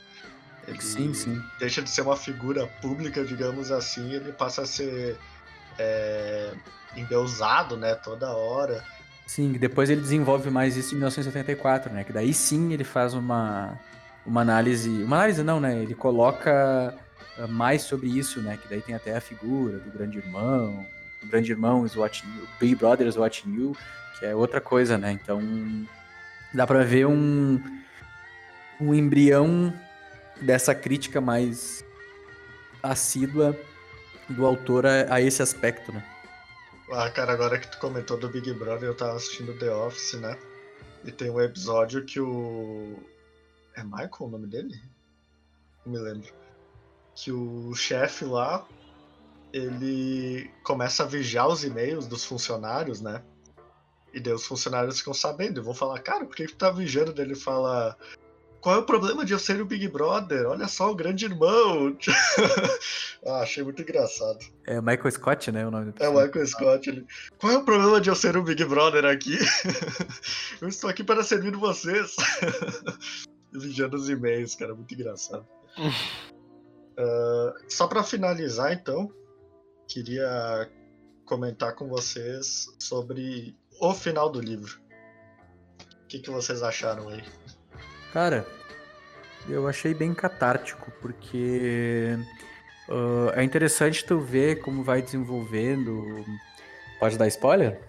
Ele 0.68 0.81
Sim, 0.81 1.12
sim. 1.14 1.43
deixa 1.59 1.83
de 1.83 1.91
ser 1.91 2.03
uma 2.03 2.16
figura 2.16 2.66
pública, 2.81 3.25
digamos 3.25 3.73
assim, 3.73 4.12
ele 4.12 4.33
passa 4.33 4.62
a 4.62 4.66
ser 4.66 5.18
é, 5.79 6.53
endeusado, 6.95 7.77
né? 7.77 7.95
Toda 7.95 8.31
hora. 8.31 8.85
Sim, 9.27 9.53
depois 9.53 9.89
ele 9.89 10.01
desenvolve 10.01 10.51
mais 10.51 10.77
isso 10.77 10.91
em 10.95 10.99
1974, 10.99 11.93
né? 11.93 12.05
Que 12.05 12.12
daí 12.12 12.35
sim 12.35 12.73
ele 12.73 12.85
faz 12.85 13.14
uma, 13.14 13.81
uma 14.27 14.43
análise. 14.43 14.91
Uma 15.03 15.16
análise 15.16 15.43
não, 15.43 15.61
né? 15.61 15.83
Ele 15.83 15.95
coloca 15.95 16.95
mais 17.49 17.83
sobre 17.83 18.09
isso, 18.09 18.41
né? 18.41 18.59
Que 18.61 18.68
daí 18.68 18.81
tem 18.81 18.95
até 18.95 19.16
a 19.16 19.21
figura 19.21 19.79
do 19.79 19.91
grande 19.91 20.18
irmão. 20.18 20.87
O 21.23 21.27
grande 21.27 21.51
irmão 21.51 21.85
is 21.85 21.97
watching 21.97 22.27
you. 22.27 22.49
Big 22.59 22.75
Brother 22.75 23.07
is 23.07 23.16
watching 23.16 23.55
you, 23.55 23.77
que 24.18 24.27
é 24.27 24.35
outra 24.35 24.61
coisa, 24.61 24.97
né? 24.97 25.12
Então 25.12 25.41
dá 26.53 26.66
pra 26.66 26.83
ver 26.83 27.07
um, 27.07 27.62
um 28.81 28.95
embrião 28.95 29.73
dessa 30.41 30.75
crítica 30.75 31.21
mais 31.21 31.85
assídua 32.83 33.57
do 34.29 34.47
autor 34.47 34.87
a, 34.87 35.14
a 35.14 35.21
esse 35.21 35.43
aspecto, 35.43 35.93
né? 35.93 36.05
Ah, 36.93 37.09
cara, 37.11 37.33
agora 37.33 37.59
que 37.59 37.71
tu 37.71 37.79
comentou 37.79 38.16
do 38.16 38.29
Big 38.29 38.53
Brother, 38.55 38.89
eu 38.89 38.97
tava 38.97 39.14
assistindo 39.14 39.57
The 39.59 39.71
Office, 39.73 40.14
né? 40.14 40.37
E 41.05 41.12
tem 41.12 41.31
um 41.31 41.41
episódio 41.41 42.05
que 42.05 42.21
o. 42.21 42.99
É 43.77 43.83
Michael 43.85 44.11
o 44.18 44.29
nome 44.29 44.47
dele? 44.49 44.81
Não 45.87 45.93
me 45.93 45.99
lembro. 45.99 46.39
Que 47.14 47.32
o 47.32 47.74
chefe 47.74 48.24
lá, 48.24 48.66
ele 49.52 50.50
começa 50.62 51.02
a 51.02 51.06
vigiar 51.06 51.48
os 51.48 51.64
e-mails 51.64 52.06
dos 52.06 52.24
funcionários, 52.24 53.00
né? 53.00 53.22
E 54.12 54.20
daí 54.20 54.32
os 54.32 54.46
funcionários 54.46 54.98
ficam 54.98 55.14
sabendo 55.14 55.61
e 55.61 55.64
vão 55.64 55.74
falar, 55.74 56.00
cara, 56.00 56.24
por 56.24 56.34
que 56.34 56.46
tu 56.46 56.56
tá 56.56 56.70
vigiando? 56.70 57.12
Daí 57.12 57.24
ele 57.24 57.36
fala. 57.36 57.96
Qual 58.61 58.74
é 58.74 58.78
o 58.78 58.84
problema 58.84 59.24
de 59.24 59.32
eu 59.32 59.38
ser 59.38 59.58
o 59.62 59.64
Big 59.64 59.88
Brother? 59.88 60.46
Olha 60.46 60.68
só 60.68 60.90
o 60.90 60.94
grande 60.94 61.24
irmão. 61.24 61.96
ah, 63.26 63.40
achei 63.40 63.62
muito 63.62 63.80
engraçado. 63.80 64.38
É 64.66 64.78
o 64.78 64.82
Michael 64.82 65.11
Scott, 65.12 65.50
né? 65.50 65.66
O 65.66 65.70
nome 65.70 65.92
do 65.92 66.02
É 66.02 66.08
o 66.08 66.20
Michael 66.20 66.46
Scott. 66.46 66.90
Ele... 66.90 67.06
Qual 67.38 67.52
é 67.54 67.56
o 67.56 67.64
problema 67.64 67.98
de 68.02 68.11
eu 68.11 68.14
ser 68.14 68.36
o 68.36 68.42
Big 68.42 68.62
Brother 68.66 69.06
aqui? 69.06 69.38
eu 70.61 70.68
estou 70.68 70.90
aqui 70.90 71.02
para 71.02 71.24
servir 71.24 71.56
vocês. 71.56 72.16
Vigiando 73.50 73.96
os 73.96 74.11
e-mails, 74.11 74.54
cara, 74.54 74.74
muito 74.74 74.92
engraçado. 74.92 75.46
Ah, 77.01 77.55
só 77.68 77.86
para 77.86 78.03
finalizar, 78.03 78.72
então, 78.72 79.11
queria 79.88 80.68
comentar 81.24 81.74
com 81.74 81.88
vocês 81.88 82.66
sobre 82.78 83.57
o 83.80 83.94
final 83.94 84.30
do 84.30 84.40
livro. 84.40 84.78
O 86.03 86.07
que, 86.07 86.18
que 86.18 86.30
vocês 86.30 86.62
acharam 86.62 87.09
aí? 87.09 87.24
Cara, 88.12 88.46
eu 89.48 89.66
achei 89.66 89.94
bem 89.94 90.12
catártico, 90.12 90.90
porque 91.01 92.18
ah, 92.90 93.32
é 93.34 93.42
interessante 93.42 94.05
tu 94.05 94.20
ver 94.20 94.61
como 94.61 94.84
vai 94.84 95.01
desenvolvendo. 95.01 96.24
Pode 96.98 97.16
dar 97.16 97.28
spoiler? 97.28 97.80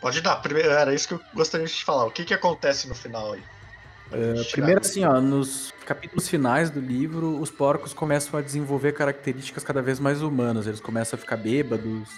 Pode 0.00 0.20
dar, 0.20 0.36
primeiro, 0.36 0.70
era 0.70 0.92
isso 0.92 1.06
que 1.06 1.14
eu 1.14 1.20
gostaria 1.34 1.66
de 1.66 1.72
te 1.72 1.84
falar. 1.84 2.04
O 2.06 2.10
que, 2.10 2.24
que 2.24 2.34
acontece 2.34 2.88
no 2.88 2.94
final 2.94 3.34
aí? 3.34 3.42
Chegar 4.10 4.44
Primeiro, 4.52 4.80
assim, 4.80 5.04
ó, 5.04 5.20
nos 5.20 5.74
capítulos 5.84 6.28
finais 6.28 6.70
do 6.70 6.80
livro, 6.80 7.40
os 7.40 7.50
porcos 7.50 7.92
começam 7.92 8.38
a 8.38 8.42
desenvolver 8.42 8.92
características 8.92 9.64
cada 9.64 9.82
vez 9.82 9.98
mais 9.98 10.22
humanas. 10.22 10.66
Eles 10.66 10.80
começam 10.80 11.16
a 11.16 11.20
ficar 11.20 11.36
bêbados, 11.36 12.08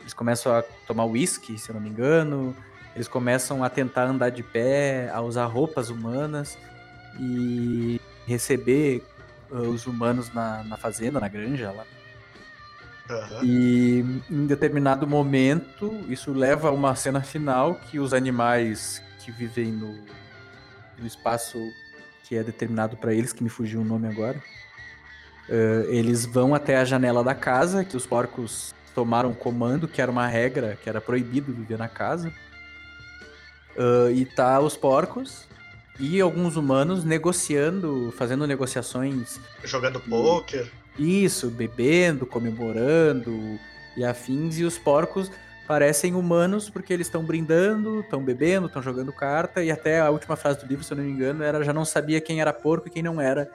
eles 0.00 0.14
começam 0.14 0.54
a 0.54 0.62
tomar 0.86 1.06
uísque, 1.06 1.58
se 1.58 1.70
eu 1.70 1.74
não 1.74 1.80
me 1.80 1.88
engano, 1.88 2.54
eles 2.94 3.08
começam 3.08 3.64
a 3.64 3.68
tentar 3.68 4.04
andar 4.04 4.30
de 4.30 4.42
pé, 4.42 5.10
a 5.12 5.20
usar 5.20 5.46
roupas 5.46 5.90
humanas 5.90 6.56
e 7.18 8.00
receber 8.26 9.02
ah, 9.50 9.56
os 9.56 9.86
humanos 9.86 10.32
na, 10.32 10.62
na 10.62 10.76
fazenda, 10.76 11.18
na 11.18 11.28
granja 11.28 11.72
lá. 11.72 11.84
Aham. 13.10 13.40
E 13.42 14.22
em 14.30 14.46
determinado 14.46 15.06
momento, 15.06 16.00
isso 16.08 16.32
leva 16.32 16.68
a 16.68 16.72
uma 16.72 16.94
cena 16.94 17.20
final 17.20 17.74
que 17.74 17.98
os 17.98 18.14
animais 18.14 19.02
que 19.18 19.30
vivem 19.30 19.72
no, 19.72 19.98
no 20.98 21.06
espaço 21.06 21.72
que 22.24 22.36
é 22.36 22.42
determinado 22.42 22.96
para 22.96 23.12
eles, 23.12 23.32
que 23.32 23.42
me 23.42 23.50
fugiu 23.50 23.80
o 23.80 23.84
nome 23.84 24.08
agora, 24.08 24.42
eh, 25.48 25.86
eles 25.88 26.24
vão 26.24 26.54
até 26.54 26.76
a 26.76 26.84
janela 26.84 27.22
da 27.22 27.34
casa, 27.34 27.84
que 27.84 27.96
os 27.96 28.06
porcos 28.06 28.74
tomaram 28.94 29.34
comando, 29.34 29.86
que 29.86 30.00
era 30.00 30.10
uma 30.10 30.26
regra, 30.26 30.78
que 30.82 30.88
era 30.88 31.00
proibido 31.00 31.52
viver 31.52 31.78
na 31.78 31.88
casa. 31.88 32.32
Eh, 33.76 34.12
e 34.14 34.24
tá 34.24 34.60
os 34.60 34.76
porcos 34.76 35.46
e 35.98 36.20
alguns 36.20 36.56
humanos 36.56 37.04
negociando, 37.04 38.12
fazendo 38.16 38.46
negociações 38.46 39.38
Jogando 39.62 40.00
poker. 40.00 40.70
isso, 40.98 41.50
bebendo, 41.50 42.26
comemorando 42.26 43.58
e 43.96 44.04
afins, 44.04 44.58
e 44.58 44.64
os 44.64 44.78
porcos 44.78 45.30
parecem 45.66 46.14
humanos 46.14 46.68
porque 46.68 46.92
eles 46.92 47.06
estão 47.06 47.24
brindando, 47.24 48.00
estão 48.00 48.22
bebendo, 48.22 48.66
estão 48.66 48.82
jogando 48.82 49.12
carta, 49.12 49.62
e 49.62 49.70
até 49.70 50.00
a 50.00 50.10
última 50.10 50.36
frase 50.36 50.60
do 50.60 50.66
livro, 50.66 50.84
se 50.84 50.92
eu 50.92 50.96
não 50.96 51.04
me 51.04 51.10
engano, 51.10 51.42
era 51.42 51.62
já 51.62 51.72
não 51.72 51.84
sabia 51.84 52.20
quem 52.20 52.40
era 52.40 52.52
porco 52.52 52.88
e 52.88 52.90
quem 52.90 53.02
não 53.02 53.20
era. 53.20 53.50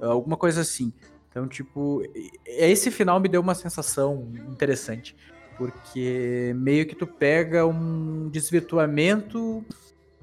Alguma 0.00 0.36
coisa 0.36 0.62
assim. 0.62 0.92
Então, 1.28 1.46
tipo, 1.46 2.02
esse 2.44 2.90
final 2.90 3.20
me 3.20 3.28
deu 3.28 3.40
uma 3.40 3.54
sensação 3.54 4.28
interessante. 4.48 5.14
Porque 5.56 6.54
meio 6.56 6.86
que 6.86 6.94
tu 6.94 7.06
pega 7.06 7.66
um 7.66 8.30
desvirtuamento, 8.30 9.62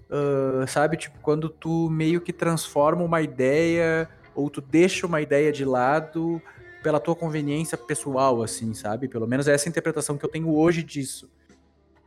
ah, 0.09 0.65
sabe? 0.67 0.97
Tipo, 0.97 1.19
quando 1.19 1.49
tu 1.49 1.89
meio 1.89 2.21
que 2.21 2.33
transforma 2.33 3.03
uma 3.03 3.21
ideia 3.21 4.09
ou 4.33 4.49
tu 4.49 4.61
deixa 4.61 5.05
uma 5.05 5.21
ideia 5.21 5.51
de 5.51 5.65
lado 5.65 6.41
pela 6.87 7.01
tua 7.01 7.17
conveniência 7.17 7.77
pessoal, 7.77 8.41
assim, 8.41 8.73
sabe? 8.73 9.09
Pelo 9.09 9.27
menos 9.27 9.45
é 9.45 9.53
essa 9.53 9.67
interpretação 9.67 10.17
que 10.17 10.23
eu 10.23 10.29
tenho 10.29 10.55
hoje 10.55 10.81
disso, 10.81 11.29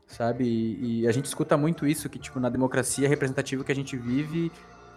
sabe? 0.07 0.45
E, 0.45 1.03
e 1.03 1.07
a 1.07 1.13
gente 1.13 1.27
escuta 1.27 1.55
muito 1.55 1.87
isso, 1.87 2.09
que, 2.09 2.19
tipo, 2.19 2.41
na 2.41 2.49
democracia 2.49 3.07
representativa 3.07 3.63
que 3.63 3.71
a 3.71 3.75
gente 3.75 3.95
vive, 3.95 4.51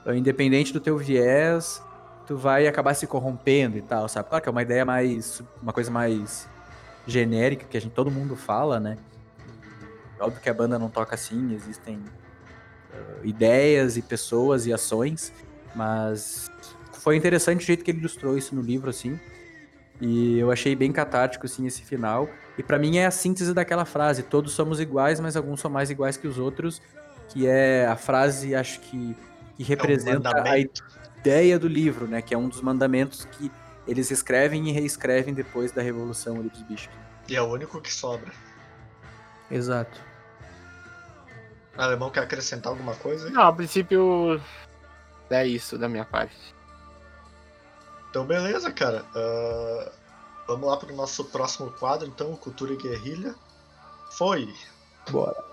eh, 0.05 0.15
independente 0.15 0.71
do 0.71 0.79
teu 0.79 0.97
viés, 0.97 1.83
tu 2.25 2.37
vai 2.37 2.65
acabar 2.65 2.93
se 2.93 3.05
corrompendo 3.05 3.77
e 3.77 3.81
tal, 3.81 4.07
sabe? 4.07 4.29
Claro 4.29 4.41
que 4.41 4.47
é 4.47 4.51
uma 4.53 4.61
ideia 4.61 4.85
mais, 4.85 5.43
uma 5.61 5.73
coisa 5.73 5.91
mais 5.91 6.47
genérica, 7.05 7.65
que 7.69 7.75
a 7.75 7.81
gente, 7.81 7.91
todo 7.91 8.09
mundo 8.09 8.37
fala, 8.37 8.79
né? 8.79 8.97
Óbvio 10.17 10.39
que 10.39 10.49
a 10.49 10.53
banda 10.53 10.79
não 10.79 10.87
toca 10.87 11.15
assim, 11.15 11.53
existem 11.53 11.99
eh, 12.93 13.19
ideias 13.25 13.97
e 13.97 14.01
pessoas 14.01 14.65
e 14.65 14.71
ações, 14.71 15.33
mas 15.75 16.49
foi 16.93 17.17
interessante 17.17 17.63
o 17.63 17.65
jeito 17.65 17.83
que 17.83 17.91
ele 17.91 17.99
ilustrou 17.99 18.37
isso 18.37 18.55
no 18.55 18.61
livro, 18.61 18.89
assim. 18.89 19.19
E 20.01 20.37
eu 20.39 20.51
achei 20.51 20.75
bem 20.75 20.91
catártico, 20.91 21.45
assim, 21.45 21.65
esse 21.65 21.81
final. 21.81 22.29
E 22.57 22.63
pra 22.63 22.77
mim 22.77 22.97
é 22.97 23.05
a 23.05 23.11
síntese 23.11 23.53
daquela 23.53 23.85
frase: 23.85 24.23
todos 24.23 24.53
somos 24.53 24.79
iguais, 24.79 25.19
mas 25.19 25.35
alguns 25.35 25.59
são 25.59 25.71
mais 25.71 25.89
iguais 25.89 26.17
que 26.17 26.27
os 26.27 26.37
outros. 26.37 26.81
Que 27.29 27.47
é 27.47 27.87
a 27.87 27.95
frase, 27.95 28.53
acho 28.53 28.79
que, 28.81 29.15
que 29.55 29.63
representa 29.63 30.29
a 30.29 30.33
mandamento. 30.33 30.83
ideia 31.19 31.57
do 31.57 31.67
livro, 31.67 32.07
né? 32.07 32.21
Que 32.21 32.33
é 32.33 32.37
um 32.37 32.49
dos 32.49 32.61
mandamentos 32.61 33.25
que 33.25 33.51
eles 33.87 34.11
escrevem 34.11 34.69
e 34.69 34.71
reescrevem 34.71 35.33
depois 35.33 35.71
da 35.71 35.81
Revolução 35.81 36.35
ali 36.37 36.49
dos 36.49 36.61
Bichos. 36.63 36.93
E 37.27 37.35
é 37.35 37.41
o 37.41 37.45
único 37.45 37.81
que 37.81 37.91
sobra. 37.91 38.31
Exato. 39.49 39.99
O 41.77 41.81
alemão 41.81 42.09
quer 42.09 42.21
acrescentar 42.21 42.71
alguma 42.71 42.95
coisa? 42.95 43.29
Não, 43.29 43.43
a 43.43 43.53
princípio 43.53 44.39
é 45.29 45.47
isso 45.47 45.77
da 45.77 45.89
minha 45.89 46.05
parte. 46.05 46.53
Então, 48.13 48.27
beleza, 48.27 48.71
cara. 48.71 49.03
Ah, 49.15 49.91
vamos 50.45 50.69
lá 50.69 50.77
pro 50.77 50.95
nosso 50.95 51.25
próximo 51.25 51.71
quadro, 51.71 52.07
então, 52.07 52.35
Cultura 52.35 52.71
e 52.71 52.77
Guerrilha. 52.77 53.33
Foi! 54.11 54.53
Bora. 55.09 55.43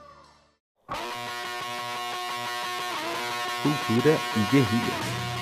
Cultura 3.63 4.15
e 4.37 4.51
guerrilha. 4.51 5.40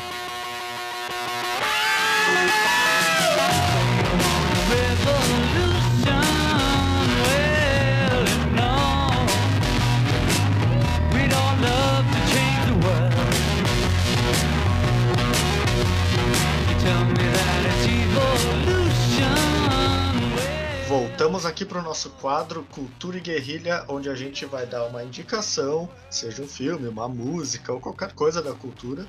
Estamos 21.28 21.44
aqui 21.44 21.66
para 21.66 21.80
o 21.80 21.82
nosso 21.82 22.08
quadro 22.08 22.64
Cultura 22.70 23.18
e 23.18 23.20
Guerrilha, 23.20 23.84
onde 23.86 24.08
a 24.08 24.14
gente 24.14 24.46
vai 24.46 24.64
dar 24.64 24.86
uma 24.86 25.04
indicação, 25.04 25.86
seja 26.10 26.42
um 26.42 26.48
filme, 26.48 26.88
uma 26.88 27.06
música 27.06 27.70
ou 27.70 27.78
qualquer 27.78 28.14
coisa 28.14 28.40
da 28.40 28.54
cultura, 28.54 29.06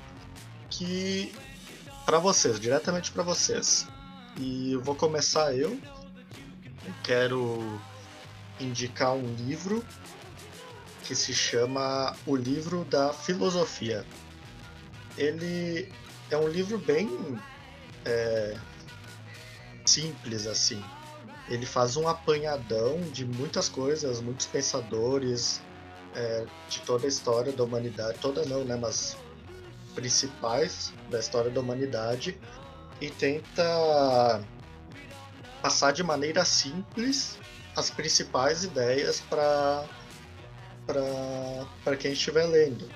que 0.68 1.32
para 2.04 2.18
vocês, 2.18 2.60
diretamente 2.60 3.10
para 3.10 3.22
vocês. 3.22 3.88
E 4.36 4.72
eu 4.72 4.82
vou 4.82 4.94
começar 4.94 5.56
eu. 5.56 5.70
Eu 5.70 6.94
quero 7.02 7.80
indicar 8.60 9.14
um 9.14 9.34
livro 9.36 9.82
que 11.04 11.14
se 11.14 11.32
chama 11.32 12.14
O 12.26 12.36
Livro 12.36 12.84
da 12.84 13.14
Filosofia. 13.14 14.04
Ele 15.16 15.90
é 16.30 16.36
um 16.36 16.48
livro 16.48 16.76
bem 16.76 17.08
é, 18.04 18.58
simples 19.86 20.46
assim. 20.46 20.84
Ele 21.50 21.66
faz 21.66 21.96
um 21.96 22.08
apanhadão 22.08 23.00
de 23.12 23.26
muitas 23.26 23.68
coisas, 23.68 24.20
muitos 24.20 24.46
pensadores 24.46 25.60
é, 26.14 26.46
de 26.68 26.80
toda 26.82 27.06
a 27.06 27.08
história 27.08 27.52
da 27.52 27.64
humanidade, 27.64 28.18
toda 28.20 28.44
não, 28.46 28.64
né, 28.64 28.76
mas 28.76 29.16
principais 29.94 30.92
da 31.10 31.18
história 31.18 31.50
da 31.50 31.60
humanidade 31.60 32.38
e 33.00 33.10
tenta 33.10 34.40
passar 35.60 35.92
de 35.92 36.02
maneira 36.02 36.44
simples 36.44 37.38
as 37.76 37.90
principais 37.90 38.64
ideias 38.64 39.20
para 39.20 39.84
para 41.84 41.96
quem 41.96 42.12
estiver 42.12 42.46
lendo. 42.46 42.88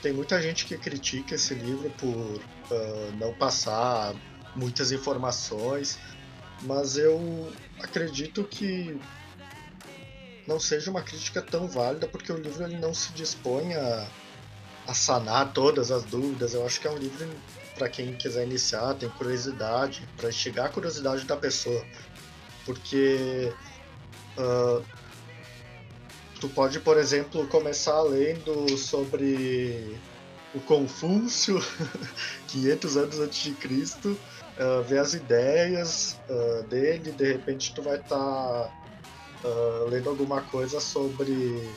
Tem 0.00 0.12
muita 0.12 0.40
gente 0.40 0.64
que 0.64 0.78
critica 0.78 1.34
esse 1.34 1.54
livro 1.54 1.90
por 1.98 2.08
uh, 2.08 3.12
não 3.18 3.34
passar 3.34 4.14
muitas 4.54 4.92
informações, 4.92 5.98
mas 6.62 6.96
eu 6.96 7.50
acredito 7.80 8.44
que 8.44 8.98
não 10.46 10.58
seja 10.58 10.90
uma 10.90 11.02
crítica 11.02 11.42
tão 11.42 11.68
válida 11.68 12.08
porque 12.08 12.32
o 12.32 12.36
livro 12.36 12.64
ele 12.64 12.78
não 12.78 12.94
se 12.94 13.12
dispõe 13.12 13.74
a, 13.74 14.08
a 14.86 14.94
sanar 14.94 15.52
todas 15.52 15.90
as 15.90 16.04
dúvidas. 16.04 16.54
Eu 16.54 16.64
acho 16.64 16.80
que 16.80 16.88
é 16.88 16.90
um 16.90 16.96
livro 16.96 17.28
para 17.76 17.88
quem 17.88 18.14
quiser 18.14 18.44
iniciar, 18.44 18.94
tem 18.94 19.08
curiosidade, 19.10 20.06
para 20.16 20.30
instigar 20.30 20.66
a 20.66 20.68
curiosidade 20.70 21.24
da 21.24 21.36
pessoa. 21.36 21.84
Porque 22.64 23.52
uh, 24.36 24.82
tu 26.40 26.48
pode, 26.48 26.80
por 26.80 26.96
exemplo, 26.96 27.46
começar 27.48 28.00
lendo 28.02 28.76
sobre 28.76 29.96
o 30.54 30.60
Confúcio, 30.60 31.62
500 32.48 32.96
anos 32.96 33.20
antes 33.20 33.42
de 33.42 33.52
Cristo, 33.52 34.18
uh, 34.58 34.82
ver 34.82 34.98
as 34.98 35.14
ideias 35.14 36.18
uh, 36.28 36.62
dele, 36.64 37.12
de 37.12 37.32
repente 37.32 37.74
tu 37.74 37.82
vai 37.82 37.96
estar 37.96 38.16
tá, 38.16 38.70
uh, 39.44 39.88
lendo 39.88 40.08
alguma 40.08 40.42
coisa 40.42 40.80
sobre 40.80 41.72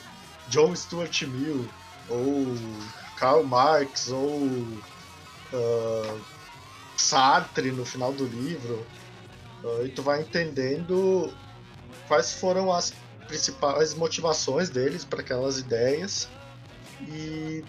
John 0.48 0.74
Stuart 0.74 1.22
Mill, 1.22 1.68
ou 2.08 2.46
Karl 3.16 3.44
Marx, 3.44 4.10
ou 4.10 4.48
Sartre 6.96 7.70
no 7.70 7.84
final 7.84 8.12
do 8.12 8.26
livro, 8.26 8.84
e 9.84 9.88
tu 9.90 10.02
vai 10.02 10.20
entendendo 10.20 11.32
quais 12.08 12.32
foram 12.32 12.72
as 12.72 12.92
principais 13.28 13.94
motivações 13.94 14.68
deles 14.68 15.04
para 15.04 15.20
aquelas 15.20 15.58
ideias. 15.58 16.28
E 17.02 17.64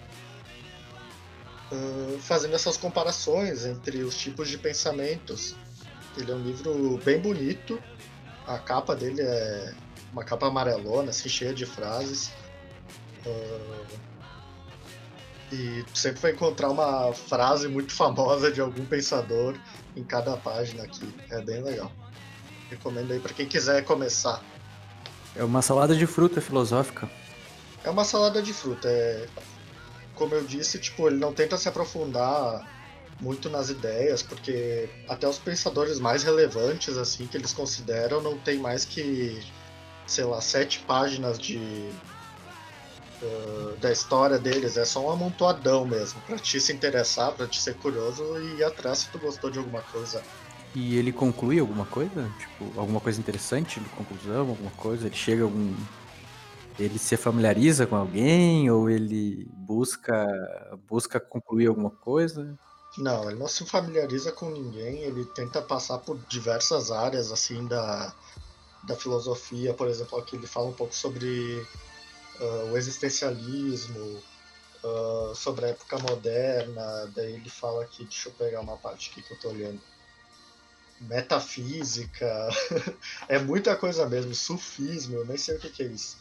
uh, 1.71 2.19
fazendo 2.19 2.55
essas 2.55 2.77
comparações 2.77 3.65
entre 3.65 4.03
os 4.03 4.17
tipos 4.17 4.49
de 4.49 4.57
pensamentos. 4.57 5.55
Ele 6.17 6.31
é 6.31 6.35
um 6.35 6.43
livro 6.43 6.99
bem 7.03 7.19
bonito, 7.19 7.81
a 8.45 8.59
capa 8.59 8.95
dele 8.95 9.21
é 9.21 9.73
uma 10.11 10.23
capa 10.23 10.47
amarelona, 10.47 11.09
assim, 11.09 11.27
cheia 11.27 11.53
de 11.53 11.65
frases. 11.65 12.31
Uh, 13.25 14.13
e 15.51 15.85
sempre 15.93 16.19
vai 16.19 16.31
encontrar 16.31 16.69
uma 16.69 17.13
frase 17.13 17.67
muito 17.67 17.93
famosa 17.93 18.51
de 18.51 18.59
algum 18.59 18.85
pensador 18.85 19.55
em 19.95 20.03
cada 20.03 20.35
página 20.35 20.83
aqui. 20.83 21.13
É 21.29 21.41
bem 21.41 21.61
legal. 21.61 21.91
Recomendo 22.69 23.11
aí 23.11 23.19
para 23.19 23.33
quem 23.33 23.45
quiser 23.47 23.83
começar. 23.83 24.41
É 25.35 25.43
uma 25.43 25.61
salada 25.61 25.95
de 25.95 26.07
fruta 26.07 26.41
filosófica. 26.41 27.09
É 27.83 27.89
uma 27.89 28.03
salada 28.03 28.41
de 28.41 28.53
fruta. 28.53 28.87
É... 28.87 29.27
Como 30.15 30.35
eu 30.35 30.43
disse, 30.43 30.79
tipo, 30.79 31.07
ele 31.07 31.17
não 31.17 31.33
tenta 31.33 31.57
se 31.57 31.67
aprofundar 31.67 32.67
muito 33.19 33.49
nas 33.49 33.69
ideias, 33.69 34.21
porque 34.21 34.89
até 35.07 35.27
os 35.27 35.37
pensadores 35.37 35.99
mais 35.99 36.23
relevantes, 36.23 36.97
assim, 36.97 37.25
que 37.25 37.37
eles 37.37 37.53
consideram, 37.53 38.21
não 38.21 38.37
tem 38.37 38.57
mais 38.59 38.85
que, 38.85 39.41
sei 40.05 40.25
lá, 40.25 40.41
sete 40.41 40.79
páginas 40.79 41.39
de 41.39 41.89
uh, 43.21 43.77
da 43.79 43.91
história 43.91 44.37
deles. 44.37 44.77
É 44.77 44.85
só 44.85 45.05
um 45.07 45.11
amontoadão 45.11 45.85
mesmo, 45.85 46.21
pra 46.21 46.37
te 46.37 46.59
se 46.59 46.73
interessar, 46.73 47.31
pra 47.31 47.47
te 47.47 47.61
ser 47.61 47.75
curioso 47.75 48.23
e 48.39 48.59
ir 48.59 48.63
atrás 48.63 48.99
se 48.99 49.09
tu 49.09 49.17
gostou 49.17 49.49
de 49.49 49.57
alguma 49.57 49.81
coisa. 49.81 50.21
E 50.75 50.97
ele 50.97 51.11
conclui 51.11 51.59
alguma 51.59 51.85
coisa? 51.85 52.29
Tipo, 52.39 52.79
alguma 52.79 52.99
coisa 52.99 53.19
interessante 53.19 53.79
de 53.79 53.89
conclusão, 53.89 54.39
alguma 54.49 54.71
coisa? 54.71 55.05
Ele 55.05 55.15
chega 55.15 55.43
a 55.43 55.45
algum. 55.45 55.73
Ele 56.79 56.97
se 56.97 57.15
familiariza 57.15 57.85
com 57.85 57.95
alguém 57.95 58.69
ou 58.69 58.89
ele 58.89 59.47
busca 59.53 60.27
busca 60.87 61.19
concluir 61.19 61.67
alguma 61.67 61.91
coisa? 61.91 62.57
Não, 62.97 63.29
ele 63.29 63.39
não 63.39 63.47
se 63.47 63.65
familiariza 63.65 64.31
com 64.31 64.49
ninguém, 64.49 65.01
ele 65.01 65.25
tenta 65.25 65.61
passar 65.61 65.99
por 65.99 66.17
diversas 66.29 66.91
áreas 66.91 67.31
assim 67.31 67.65
da, 67.65 68.13
da 68.83 68.95
filosofia, 68.95 69.73
por 69.73 69.87
exemplo, 69.87 70.17
aqui 70.19 70.35
ele 70.35 70.45
fala 70.45 70.67
um 70.67 70.73
pouco 70.73 70.93
sobre 70.93 71.65
uh, 72.39 72.71
o 72.71 72.77
existencialismo, 72.77 74.21
uh, 74.83 75.35
sobre 75.35 75.65
a 75.65 75.69
época 75.69 75.97
moderna, 75.99 77.11
daí 77.15 77.33
ele 77.33 77.49
fala 77.49 77.83
aqui, 77.83 78.03
deixa 78.03 78.29
eu 78.29 78.33
pegar 78.33 78.61
uma 78.61 78.77
parte 78.77 79.09
aqui 79.09 79.23
que 79.23 79.33
eu 79.33 79.39
tô 79.39 79.49
olhando 79.49 79.81
metafísica, 81.01 82.49
é 83.27 83.39
muita 83.39 83.75
coisa 83.75 84.07
mesmo, 84.07 84.35
sufismo, 84.35 85.15
eu 85.15 85.25
nem 85.25 85.37
sei 85.37 85.57
o 85.57 85.59
que, 85.59 85.69
que 85.69 85.83
é 85.83 85.87
isso. 85.87 86.17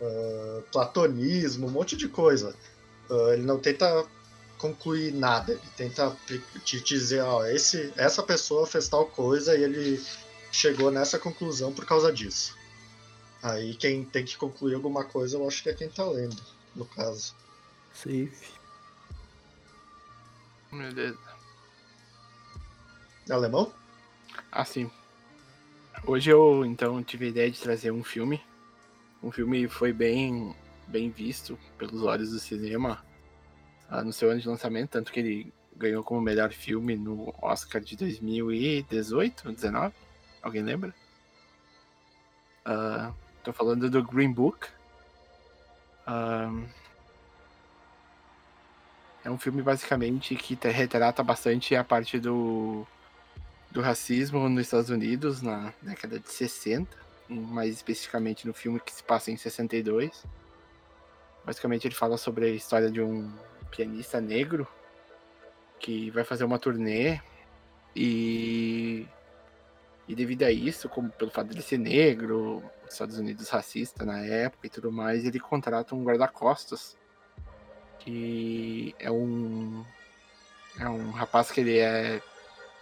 Uh, 0.00 0.62
platonismo, 0.70 1.66
um 1.66 1.70
monte 1.70 1.96
de 1.96 2.08
coisa. 2.08 2.54
Uh, 3.10 3.32
ele 3.32 3.42
não 3.42 3.58
tenta 3.58 4.06
concluir 4.58 5.12
nada, 5.12 5.52
ele 5.52 5.60
tenta 5.76 6.16
te 6.64 6.80
dizer, 6.80 7.22
ó, 7.22 7.44
esse, 7.46 7.92
essa 7.96 8.22
pessoa 8.22 8.66
fez 8.66 8.88
tal 8.88 9.06
coisa 9.06 9.56
e 9.56 9.62
ele 9.62 10.04
chegou 10.50 10.90
nessa 10.90 11.18
conclusão 11.18 11.72
por 11.72 11.86
causa 11.86 12.12
disso. 12.12 12.56
Aí 13.42 13.74
quem 13.74 14.04
tem 14.04 14.24
que 14.24 14.36
concluir 14.36 14.74
alguma 14.74 15.04
coisa, 15.04 15.36
eu 15.36 15.46
acho 15.46 15.62
que 15.62 15.70
é 15.70 15.74
quem 15.74 15.88
tá 15.88 16.04
lendo, 16.04 16.42
no 16.74 16.84
caso. 16.84 17.34
Safe. 17.94 18.58
Beleza. 20.72 21.18
É 23.28 23.32
alemão? 23.32 23.72
Assim. 24.50 24.90
Hoje 26.06 26.30
eu 26.30 26.64
então 26.64 27.02
tive 27.02 27.26
a 27.26 27.28
ideia 27.28 27.50
de 27.50 27.60
trazer 27.60 27.90
um 27.90 28.02
filme. 28.02 28.42
Um 29.22 29.30
filme 29.30 29.68
foi 29.68 29.92
bem 29.92 30.54
bem 30.86 31.10
visto 31.10 31.58
pelos 31.76 32.02
olhos 32.02 32.30
do 32.30 32.38
cinema 32.38 33.04
ah, 33.88 34.02
no 34.02 34.12
seu 34.12 34.30
ano 34.30 34.40
de 34.40 34.48
lançamento, 34.48 34.90
tanto 34.90 35.12
que 35.12 35.20
ele 35.20 35.52
ganhou 35.76 36.02
como 36.02 36.20
melhor 36.20 36.50
filme 36.52 36.96
no 36.96 37.34
Oscar 37.40 37.80
de 37.80 37.96
2018, 37.96 39.52
19. 39.52 39.94
Alguém 40.42 40.62
lembra? 40.62 40.94
Uh, 42.66 43.14
tô 43.42 43.52
falando 43.52 43.88
do 43.88 44.02
Green 44.02 44.32
Book. 44.32 44.68
Uh, 46.06 46.66
é 49.24 49.30
um 49.30 49.38
filme 49.38 49.62
basicamente 49.62 50.34
que 50.36 50.54
retrata 50.68 51.22
bastante 51.22 51.76
a 51.76 51.84
parte 51.84 52.18
do 52.18 52.86
do 53.70 53.82
racismo 53.82 54.48
nos 54.48 54.62
Estados 54.62 54.88
Unidos 54.88 55.42
na 55.42 55.74
década 55.82 56.18
de 56.18 56.30
60, 56.30 56.96
mais 57.28 57.74
especificamente 57.74 58.46
no 58.46 58.54
filme 58.54 58.80
que 58.80 58.92
se 58.92 59.02
passa 59.02 59.30
em 59.30 59.36
62. 59.36 60.24
Basicamente 61.44 61.86
ele 61.86 61.94
fala 61.94 62.16
sobre 62.16 62.46
a 62.46 62.50
história 62.50 62.90
de 62.90 63.00
um 63.00 63.32
pianista 63.70 64.20
negro 64.20 64.66
que 65.78 66.10
vai 66.10 66.24
fazer 66.24 66.44
uma 66.44 66.58
turnê 66.58 67.20
e 67.94 69.06
e 70.08 70.14
devido 70.14 70.44
a 70.44 70.50
isso, 70.50 70.88
como 70.88 71.10
pelo 71.10 71.30
fato 71.30 71.48
de 71.48 71.54
ele 71.54 71.62
ser 71.62 71.76
negro, 71.78 72.62
os 72.86 72.92
Estados 72.94 73.18
Unidos 73.18 73.50
racista 73.50 74.06
na 74.06 74.20
época 74.20 74.66
e 74.66 74.70
tudo 74.70 74.90
mais, 74.90 75.26
ele 75.26 75.38
contrata 75.38 75.94
um 75.94 76.02
guarda-costas 76.02 76.96
que 77.98 78.94
é 78.98 79.10
um 79.10 79.84
é 80.78 80.88
um 80.88 81.10
rapaz 81.10 81.50
que 81.50 81.60
ele 81.60 81.78
é 81.78 82.22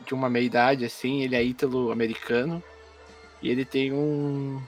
de 0.04 0.14
uma 0.14 0.28
meia 0.28 0.44
idade, 0.44 0.84
assim, 0.84 1.22
ele 1.22 1.34
é 1.34 1.42
ítalo-americano. 1.42 2.62
E 3.42 3.50
ele 3.50 3.64
tem 3.64 3.92
um, 3.92 4.62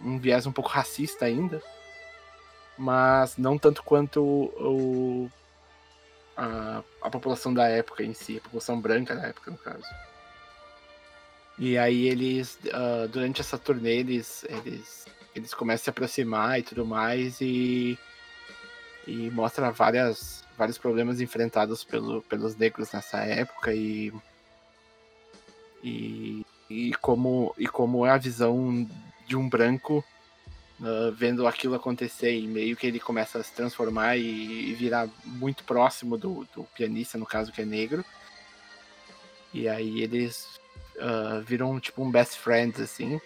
um 0.00 0.18
viés 0.18 0.46
um 0.46 0.52
pouco 0.52 0.70
racista 0.70 1.24
ainda. 1.24 1.62
Mas 2.76 3.36
não 3.36 3.58
tanto 3.58 3.82
quanto 3.82 4.20
o, 4.22 5.30
a, 6.36 6.82
a 7.02 7.10
população 7.10 7.52
da 7.52 7.68
época 7.68 8.02
em 8.02 8.14
si, 8.14 8.38
a 8.38 8.40
população 8.40 8.80
branca 8.80 9.14
da 9.14 9.26
época, 9.28 9.50
no 9.50 9.58
caso. 9.58 9.84
E 11.58 11.76
aí 11.76 12.08
eles, 12.08 12.58
ah, 12.72 13.06
durante 13.06 13.42
essa 13.42 13.58
turnê, 13.58 13.98
eles, 13.98 14.46
eles, 14.48 15.06
eles 15.34 15.52
começam 15.52 15.82
a 15.82 15.84
se 15.84 15.90
aproximar 15.90 16.58
e 16.58 16.62
tudo 16.62 16.86
mais, 16.86 17.38
e, 17.42 17.98
e 19.06 19.30
mostra 19.30 19.70
várias, 19.70 20.42
vários 20.56 20.78
problemas 20.78 21.20
enfrentados 21.20 21.84
pelo, 21.84 22.22
pelos 22.22 22.56
negros 22.56 22.90
nessa 22.92 23.18
época, 23.18 23.74
e, 23.74 24.10
e, 25.84 26.46
e, 26.70 26.94
como, 27.00 27.54
e 27.58 27.66
como 27.66 28.06
é 28.06 28.10
a 28.10 28.16
visão 28.16 28.88
de 29.26 29.36
um 29.36 29.48
branco 29.48 30.04
ah, 30.82 31.12
vendo 31.14 31.46
aquilo 31.46 31.74
acontecer, 31.74 32.32
e 32.32 32.46
meio 32.46 32.76
que 32.76 32.86
ele 32.86 32.98
começa 32.98 33.38
a 33.38 33.42
se 33.42 33.52
transformar 33.52 34.16
e, 34.16 34.70
e 34.70 34.74
virar 34.74 35.08
muito 35.24 35.62
próximo 35.64 36.16
do, 36.16 36.46
do 36.54 36.64
pianista, 36.74 37.18
no 37.18 37.26
caso 37.26 37.52
que 37.52 37.60
é 37.60 37.64
negro. 37.66 38.04
E 39.52 39.68
aí 39.68 40.00
eles 40.00 40.46
ah, 40.98 41.42
viram 41.44 41.78
tipo 41.78 42.02
um 42.02 42.10
best 42.10 42.38
friends, 42.38 42.80
assim. 42.80 43.20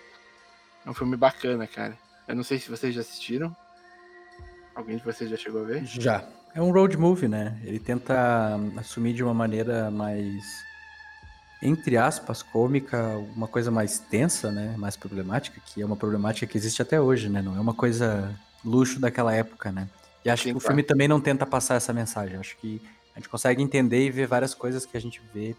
É 0.85 0.91
um 0.91 0.95
filme 0.95 1.17
bacana, 1.17 1.67
cara. 1.67 1.97
Eu 2.27 2.35
não 2.35 2.43
sei 2.43 2.59
se 2.59 2.71
vocês 2.71 2.95
já 2.95 3.03
assistiram. 3.03 3.55
Alguém 4.75 4.97
de 4.97 5.05
vocês 5.05 5.31
já 5.31 5.37
chegou 5.37 5.63
a 5.63 5.65
ver? 5.65 5.85
Já. 5.85 6.27
É 6.55 6.63
um 6.63 6.73
road 6.73 6.97
movie, 6.97 7.29
né? 7.29 7.61
Ele 7.65 7.81
tenta 7.81 8.57
hum, 8.57 8.79
assumir 8.79 9.13
de 9.13 9.23
uma 9.23 9.35
maneira 9.35 9.91
mais, 9.91 10.45
entre 11.65 11.97
aspas, 11.97 12.43
cômica, 12.43 13.17
uma 13.35 13.49
coisa 13.49 13.71
mais 13.71 13.99
tensa, 13.99 14.53
né? 14.53 14.75
Mais 14.77 14.97
problemática, 14.97 15.61
que 15.65 15.81
é 15.81 15.87
uma 15.87 15.97
problemática 15.97 16.47
que 16.47 16.59
existe 16.59 16.83
até 16.83 17.01
hoje, 17.01 17.31
né? 17.31 17.41
Não 17.41 17.57
é 17.57 17.61
uma 17.61 17.73
coisa 17.73 18.39
luxo 18.63 19.01
daquela 19.01 19.35
época, 19.35 19.73
né? 19.73 19.89
E 20.25 20.29
acho 20.31 20.43
Sim, 20.43 20.51
que 20.51 20.57
o 20.59 20.61
claro. 20.61 20.69
filme 20.69 20.83
também 20.83 21.09
não 21.09 21.21
tenta 21.21 21.47
passar 21.47 21.77
essa 21.77 21.93
mensagem. 21.93 22.39
Acho 22.39 22.57
que 22.59 22.83
a 23.15 23.19
gente 23.19 23.29
consegue 23.29 23.63
entender 23.63 24.05
e 24.05 24.11
ver 24.11 24.27
várias 24.27 24.55
coisas 24.55 24.85
que 24.85 24.97
a 24.97 25.01
gente 25.01 25.23
vê 25.33 25.57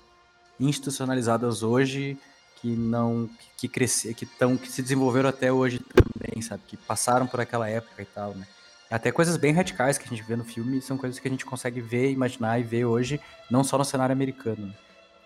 institucionalizadas 0.59 1.63
hoje 1.63 2.17
que 2.61 2.67
não 2.75 3.29
que 3.57 3.67
crescer, 3.67 4.13
que 4.13 4.25
estão 4.25 4.55
que 4.57 4.71
se 4.71 4.81
desenvolveram 4.81 5.29
até 5.29 5.51
hoje 5.51 5.79
também, 5.79 6.41
sabe? 6.41 6.61
Que 6.67 6.77
passaram 6.77 7.25
por 7.25 7.41
aquela 7.41 7.67
época 7.67 8.01
e 8.01 8.05
tal, 8.05 8.35
né? 8.35 8.45
Até 8.89 9.11
coisas 9.11 9.37
bem 9.37 9.53
radicais 9.53 9.97
que 9.97 10.05
a 10.05 10.07
gente 10.07 10.23
vê 10.23 10.35
no 10.35 10.43
filme 10.43 10.81
são 10.81 10.97
coisas 10.97 11.19
que 11.19 11.27
a 11.27 11.31
gente 11.31 11.45
consegue 11.45 11.81
ver, 11.81 12.11
imaginar 12.11 12.59
e 12.59 12.63
ver 12.63 12.85
hoje, 12.85 13.19
não 13.49 13.63
só 13.63 13.77
no 13.77 13.85
cenário 13.85 14.13
americano. 14.13 14.73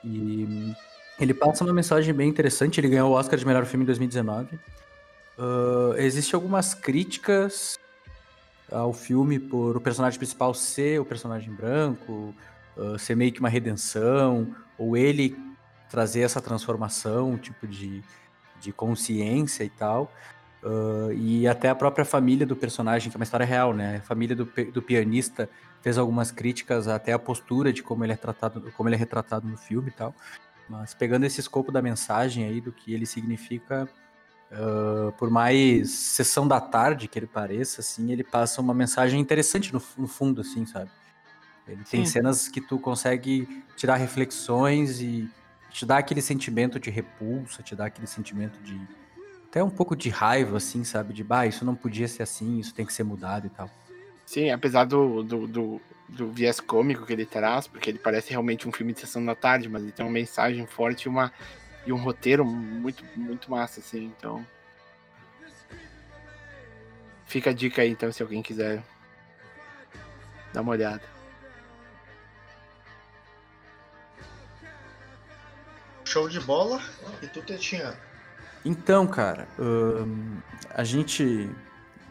E 0.03 0.75
ele 1.19 1.33
passa 1.33 1.63
uma 1.63 1.73
mensagem 1.73 2.13
bem 2.13 2.29
interessante. 2.29 2.79
Ele 2.79 2.89
ganhou 2.89 3.11
o 3.11 3.13
Oscar 3.13 3.37
de 3.37 3.45
melhor 3.45 3.65
filme 3.65 3.83
em 3.83 3.85
2019. 3.85 4.59
Ah, 5.37 5.93
Existem 5.97 6.35
algumas 6.35 6.73
críticas 6.73 7.77
ao 8.71 8.93
filme 8.93 9.39
por 9.39 9.77
o 9.77 9.81
personagem 9.81 10.19
principal 10.19 10.53
ser 10.53 10.99
o 10.99 11.05
personagem 11.05 11.51
branco, 11.51 12.33
ah, 12.77 12.97
ser 12.97 13.15
meio 13.15 13.31
que 13.31 13.39
uma 13.39 13.49
redenção, 13.49 14.55
ou 14.77 14.95
ele 14.95 15.37
trazer 15.89 16.21
essa 16.21 16.39
transformação, 16.41 17.37
tipo 17.37 17.67
de, 17.67 18.03
de 18.61 18.71
consciência 18.71 19.63
e 19.63 19.69
tal. 19.69 20.11
Ah, 20.63 21.09
e 21.13 21.47
até 21.47 21.69
a 21.69 21.75
própria 21.75 22.05
família 22.05 22.45
do 22.45 22.55
personagem, 22.55 23.09
que 23.09 23.17
é 23.17 23.19
uma 23.19 23.23
história 23.23 23.45
real, 23.45 23.73
né? 23.73 23.97
A 23.97 24.01
família 24.01 24.35
do, 24.35 24.45
do 24.73 24.81
pianista 24.81 25.49
fez 25.81 25.97
algumas 25.97 26.31
críticas 26.31 26.87
até 26.87 27.13
a 27.13 27.19
postura 27.19 27.71
de 27.71 27.81
como 27.81 28.03
ele 28.03 28.13
é 28.13 28.17
tratado, 28.17 28.71
como 28.75 28.89
ele 28.89 28.95
é 28.95 28.99
retratado 28.99 29.47
no 29.47 29.57
filme 29.57 29.89
e 29.89 29.93
tal. 29.93 30.13
Mas 30.67 30.93
pegando 30.93 31.25
esse 31.25 31.39
escopo 31.39 31.71
da 31.71 31.81
mensagem 31.81 32.45
aí, 32.45 32.61
do 32.61 32.71
que 32.71 32.93
ele 32.93 33.05
significa, 33.05 33.89
ah, 34.51 35.11
por 35.17 35.29
mais 35.29 35.91
sessão 35.91 36.47
da 36.47 36.59
tarde 36.59 37.07
que 37.07 37.17
ele 37.17 37.27
pareça, 37.27 37.81
assim, 37.81 38.11
ele 38.11 38.23
passa 38.23 38.61
uma 38.61 38.73
mensagem 38.73 39.19
interessante 39.19 39.73
no, 39.73 39.81
no 39.97 40.07
fundo, 40.07 40.41
assim, 40.41 40.65
sabe? 40.65 40.89
Ele 41.67 41.83
tem 41.83 42.03
Sim. 42.03 42.11
cenas 42.11 42.47
que 42.47 42.59
tu 42.59 42.79
consegue 42.79 43.63
tirar 43.75 43.95
reflexões 43.95 45.01
e 45.01 45.29
te 45.69 45.85
dá 45.85 45.99
aquele 45.99 46.21
sentimento 46.21 46.79
de 46.79 46.89
repulsa, 46.89 47.61
te 47.61 47.75
dá 47.75 47.85
aquele 47.85 48.07
sentimento 48.07 48.59
de 48.63 48.79
até 49.47 49.63
um 49.63 49.69
pouco 49.69 49.95
de 49.95 50.09
raiva, 50.09 50.57
assim, 50.57 50.83
sabe? 50.83 51.13
De, 51.13 51.23
bah, 51.23 51.45
isso 51.45 51.65
não 51.65 51.75
podia 51.75 52.07
ser 52.07 52.23
assim, 52.23 52.59
isso 52.59 52.73
tem 52.73 52.85
que 52.85 52.93
ser 52.93 53.03
mudado 53.03 53.47
e 53.47 53.49
tal. 53.49 53.69
Sim, 54.29 54.51
apesar 54.51 54.85
do, 54.85 55.23
do, 55.23 55.47
do, 55.47 55.81
do 56.07 56.31
viés 56.31 56.59
cômico 56.59 57.03
que 57.03 57.11
ele 57.11 57.25
traz, 57.25 57.65
porque 57.65 57.89
ele 57.89 57.97
parece 57.97 58.29
realmente 58.29 58.69
um 58.69 58.71
filme 58.71 58.93
de 58.93 58.99
sessão 58.99 59.25
da 59.25 59.33
tarde, 59.33 59.67
mas 59.67 59.81
ele 59.81 59.91
tem 59.91 60.05
uma 60.05 60.11
mensagem 60.11 60.67
forte 60.67 61.05
e, 61.05 61.09
uma, 61.09 61.33
e 61.83 61.91
um 61.91 61.97
roteiro 61.97 62.45
muito, 62.45 63.03
muito 63.15 63.49
massa, 63.49 63.79
assim, 63.79 64.05
então. 64.05 64.45
Fica 67.25 67.49
a 67.49 67.53
dica 67.53 67.81
aí, 67.81 67.89
então, 67.89 68.11
se 68.11 68.21
alguém 68.21 68.43
quiser 68.43 68.83
dar 70.53 70.61
uma 70.61 70.73
olhada. 70.73 71.01
Show 76.05 76.29
de 76.29 76.39
bola. 76.39 76.79
E 77.23 77.25
tu, 77.25 77.41
Tetinha? 77.41 77.97
Então, 78.63 79.07
cara, 79.07 79.47
ahn, 79.57 80.37
a 80.69 80.83
gente. 80.83 81.49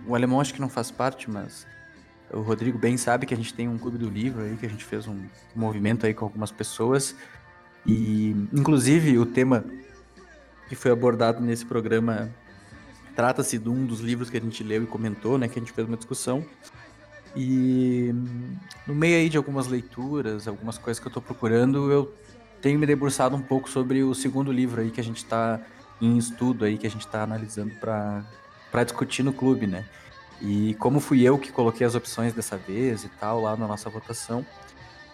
O 0.04 0.16
alemão 0.16 0.40
acho 0.40 0.52
que 0.52 0.60
não 0.60 0.68
faz 0.68 0.90
parte, 0.90 1.30
mas 1.30 1.64
o 2.32 2.40
Rodrigo 2.40 2.78
bem 2.78 2.96
sabe 2.96 3.26
que 3.26 3.34
a 3.34 3.36
gente 3.36 3.54
tem 3.54 3.68
um 3.68 3.78
clube 3.78 3.98
do 3.98 4.08
livro 4.08 4.42
aí, 4.42 4.56
que 4.56 4.66
a 4.66 4.68
gente 4.68 4.84
fez 4.84 5.06
um 5.06 5.18
movimento 5.54 6.06
aí 6.06 6.12
com 6.12 6.24
algumas 6.24 6.50
pessoas. 6.50 7.14
E, 7.86 8.30
inclusive, 8.52 9.18
o 9.18 9.26
tema 9.26 9.64
que 10.68 10.74
foi 10.74 10.90
abordado 10.90 11.40
nesse 11.40 11.64
programa 11.64 12.30
trata-se 13.16 13.58
de 13.58 13.68
um 13.68 13.86
dos 13.86 14.00
livros 14.00 14.28
que 14.30 14.36
a 14.36 14.40
gente 14.40 14.62
leu 14.62 14.82
e 14.82 14.86
comentou, 14.86 15.38
né? 15.38 15.48
Que 15.48 15.58
a 15.58 15.62
gente 15.62 15.72
fez 15.72 15.88
uma 15.88 15.96
discussão. 15.96 16.44
E 17.34 18.12
no 18.86 18.94
meio 18.94 19.16
aí 19.16 19.28
de 19.28 19.36
algumas 19.36 19.66
leituras, 19.66 20.46
algumas 20.46 20.78
coisas 20.78 21.00
que 21.00 21.06
eu 21.08 21.12
tô 21.12 21.20
procurando, 21.20 21.90
eu 21.90 22.14
tenho 22.60 22.78
me 22.78 22.86
debruçado 22.86 23.36
um 23.36 23.42
pouco 23.42 23.68
sobre 23.70 24.02
o 24.02 24.14
segundo 24.14 24.52
livro 24.52 24.80
aí 24.80 24.90
que 24.90 25.00
a 25.00 25.04
gente 25.04 25.24
tá 25.24 25.60
em 26.00 26.16
estudo 26.16 26.64
aí, 26.64 26.78
que 26.78 26.86
a 26.86 26.90
gente 26.90 27.06
tá 27.06 27.22
analisando 27.22 27.74
para 27.80 28.84
discutir 28.84 29.22
no 29.22 29.32
clube, 29.32 29.66
né? 29.66 29.84
E 30.41 30.74
como 30.74 31.01
fui 31.01 31.22
eu 31.22 31.39
que 31.39 31.51
coloquei 31.51 31.86
as 31.86 31.95
opções 31.95 32.32
dessa 32.32 32.57
vez 32.57 33.05
e 33.05 33.09
tal, 33.09 33.43
lá 33.43 33.57
na 33.57 33.66
nossa 33.66 33.91
votação, 33.91 34.47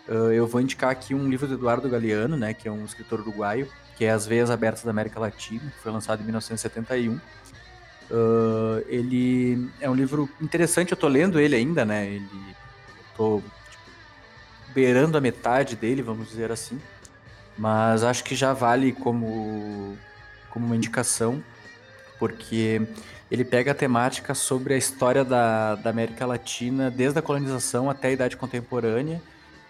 ah, 0.09 0.13
eu 0.33 0.47
vou 0.47 0.61
indicar 0.61 0.91
aqui 0.91 1.15
um 1.15 1.29
livro 1.29 1.47
do 1.47 1.55
Eduardo 1.55 1.89
Galeano, 1.89 2.37
né? 2.37 2.53
Que 2.55 2.69
é 2.69 2.71
um 2.73 2.85
escritor 2.85 3.21
uruguaio, 3.21 3.69
que 3.97 4.05
é 4.05 4.11
As 4.11 4.27
Veias 4.27 4.51
Abertas 4.51 4.85
da 4.85 4.91
América 4.91 5.19
Latina, 5.19 5.71
que 5.71 5.79
foi 5.79 5.93
lançado 5.93 6.21
em 6.21 6.25
1971. 6.25 7.19
Ah, 8.11 8.83
ele 8.87 9.71
é 9.81 9.89
um 9.89 9.95
livro 9.95 10.29
interessante, 10.41 10.93
eu 10.93 10.97
tô 10.97 11.09
lendo 11.09 11.41
ele 11.41 11.57
ainda, 11.57 11.85
né? 11.85 12.07
Ele 12.07 12.29
tô 13.17 13.43
tipo, 13.71 13.83
beirando 14.75 15.17
a 15.17 15.21
metade 15.21 15.77
dele, 15.77 16.03
vamos 16.03 16.29
dizer 16.29 16.51
assim. 16.53 16.81
Mas 17.57 18.03
acho 18.03 18.25
que 18.25 18.35
já 18.35 18.53
vale 18.53 18.93
como, 18.93 19.97
como 20.51 20.67
uma 20.67 20.77
indicação, 20.77 21.43
porque 22.19 22.83
ele 23.31 23.45
pega 23.45 23.73
a 23.73 23.75
temática 23.75 24.35
sobre 24.35 24.75
a 24.75 24.77
história 24.77 25.25
da, 25.25 25.75
da 25.75 25.91
América 25.91 26.25
Latina 26.27 26.91
desde 26.91 27.19
a 27.19 27.23
colonização 27.23 27.91
até 27.91 28.09
a 28.09 28.13
Idade 28.13 28.37
Contemporânea 28.37 29.21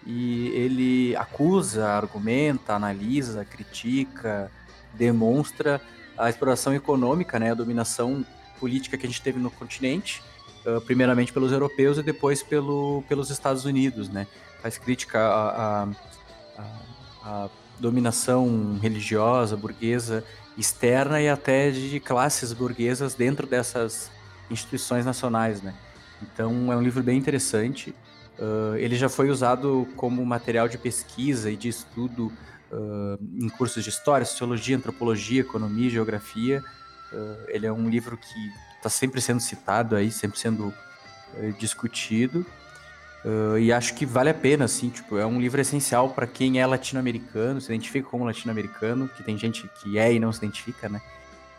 e 0.05 0.49
ele 0.49 1.15
acusa, 1.15 1.87
argumenta, 1.87 2.73
analisa, 2.73 3.43
critica, 3.43 4.51
demonstra 4.93 5.81
a 6.17 6.29
exploração 6.29 6.73
econômica, 6.75 7.39
né, 7.39 7.51
a 7.51 7.55
dominação 7.55 8.25
política 8.59 8.97
que 8.97 9.05
a 9.05 9.09
gente 9.09 9.21
teve 9.21 9.39
no 9.39 9.49
continente, 9.49 10.21
ah, 10.65 10.79
primeiramente 10.85 11.33
pelos 11.33 11.51
europeus 11.51 11.97
e 11.97 12.03
depois 12.03 12.43
pelo, 12.43 13.03
pelos 13.09 13.29
Estados 13.31 13.65
Unidos, 13.65 14.07
né? 14.09 14.27
Faz 14.61 14.77
crítica 14.77 15.19
à, 15.19 15.83
à- 15.83 15.87
à- 16.57 16.65
à 17.45 17.49
dominação 17.79 18.79
religiosa, 18.81 19.57
burguesa, 19.57 20.23
externa 20.57 21.21
e 21.21 21.27
até 21.29 21.71
de 21.71 21.99
classes 21.99 22.53
burguesas 22.53 23.13
dentro 23.13 23.45
dessas 23.45 24.11
instituições 24.49 25.05
nacionais, 25.05 25.61
né? 25.61 25.73
Então 26.21 26.71
é 26.71 26.75
um 26.75 26.81
livro 26.81 27.03
bem 27.03 27.17
interessante. 27.17 27.93
Ah, 28.39 28.75
ele 28.77 28.95
já 28.95 29.09
foi 29.09 29.29
usado 29.29 29.87
como 29.95 30.25
material 30.25 30.67
de 30.67 30.77
pesquisa 30.77 31.49
e 31.51 31.55
de 31.55 31.69
estudo 31.69 32.31
ah, 32.71 33.17
em 33.37 33.49
cursos 33.49 33.83
de 33.83 33.89
história, 33.89 34.25
sociologia, 34.25 34.77
antropologia, 34.77 35.41
economia, 35.41 35.89
geografia. 35.89 36.63
Ah, 37.11 37.45
ele 37.47 37.65
é 37.65 37.71
um 37.71 37.89
livro 37.89 38.17
que 38.17 38.51
está 38.77 38.89
sempre 38.89 39.21
sendo 39.21 39.39
citado 39.39 39.95
aí, 39.95 40.11
sempre 40.11 40.39
sendo 40.39 40.73
eh, 41.37 41.53
discutido. 41.57 42.45
Ah, 43.25 43.59
e 43.59 43.73
acho 43.73 43.95
que 43.95 44.05
vale 44.05 44.29
a 44.29 44.33
pena, 44.33 44.65
assim, 44.65 44.89
tipo, 44.89 45.17
é 45.17 45.25
um 45.25 45.41
livro 45.41 45.59
essencial 45.59 46.09
para 46.09 46.27
quem 46.27 46.61
é 46.61 46.65
latino-americano, 46.65 47.59
se 47.59 47.73
identifica 47.73 48.07
como 48.07 48.23
latino-americano, 48.23 49.09
que 49.09 49.23
tem 49.23 49.35
gente 49.37 49.67
que 49.81 49.97
é 49.97 50.13
e 50.13 50.19
não 50.19 50.31
se 50.31 50.37
identifica, 50.37 50.87
né? 50.87 51.01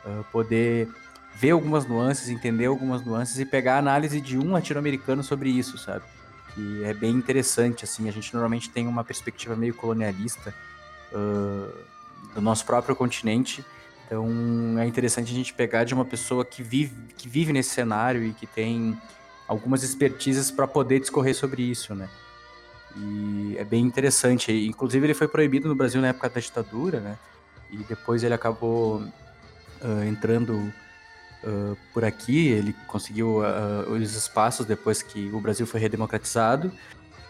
Ah, 0.05 0.23
poder 0.31 0.89
ver 1.35 1.51
algumas 1.51 1.85
nuances, 1.85 2.29
entender 2.29 2.67
algumas 2.67 3.05
nuances 3.05 3.39
e 3.41 3.45
pegar 3.45 3.75
a 3.75 3.79
análise 3.79 4.21
de 4.21 4.39
um 4.39 4.53
latino-americano 4.53 5.23
sobre 5.25 5.51
isso, 5.51 5.77
sabe? 5.77 6.05
Que 6.55 6.85
é 6.85 6.95
bem 6.95 7.11
interessante, 7.11 7.85
assim, 7.85 8.09
a 8.09 8.13
gente 8.13 8.33
normalmente 8.33 8.71
tem 8.71 8.87
uma 8.87 9.03
perspectiva 9.05 9.57
meio 9.57 9.75
colonialista 9.75 10.55
ah, 11.13 11.69
do 12.35 12.41
nosso 12.41 12.65
próprio 12.65 12.95
continente, 12.95 13.65
então 14.07 14.79
é 14.79 14.87
interessante 14.87 15.33
a 15.33 15.35
gente 15.35 15.53
pegar 15.53 15.83
de 15.83 15.93
uma 15.93 16.05
pessoa 16.05 16.45
que 16.45 16.63
vive, 16.63 16.95
que 17.19 17.29
vive 17.29 17.53
nesse 17.53 17.71
cenário 17.71 18.23
e 18.23 18.33
que 18.33 18.47
tem 18.47 18.97
algumas 19.47 19.83
expertises 19.83 20.51
para 20.51 20.67
poder 20.67 21.01
discorrer 21.01 21.35
sobre 21.35 21.63
isso, 21.63 21.95
né? 21.95 22.09
E 22.97 23.57
é 23.59 23.65
bem 23.65 23.85
interessante. 23.85 24.53
Inclusive 24.67 25.07
ele 25.07 25.15
foi 25.15 25.29
proibido 25.29 25.69
no 25.69 25.75
Brasil 25.75 26.01
na 26.01 26.09
época 26.09 26.29
da 26.29 26.41
ditadura, 26.41 27.01
né? 27.01 27.19
e 27.71 27.79
depois 27.79 28.23
ele 28.23 28.35
acabou 28.35 29.03
ah, 29.83 30.07
entrando 30.07 30.73
ah, 31.45 31.75
por 31.93 32.05
aqui, 32.05 32.49
ele 32.49 32.75
conseguiu 32.87 33.45
ah, 33.45 33.85
os 33.89 34.15
espaços 34.15 34.67
depois 34.67 35.03
que 35.03 35.31
o 35.33 35.41
Brasil 35.41 35.67
foi 35.67 35.81
redemocratizado. 35.81 36.73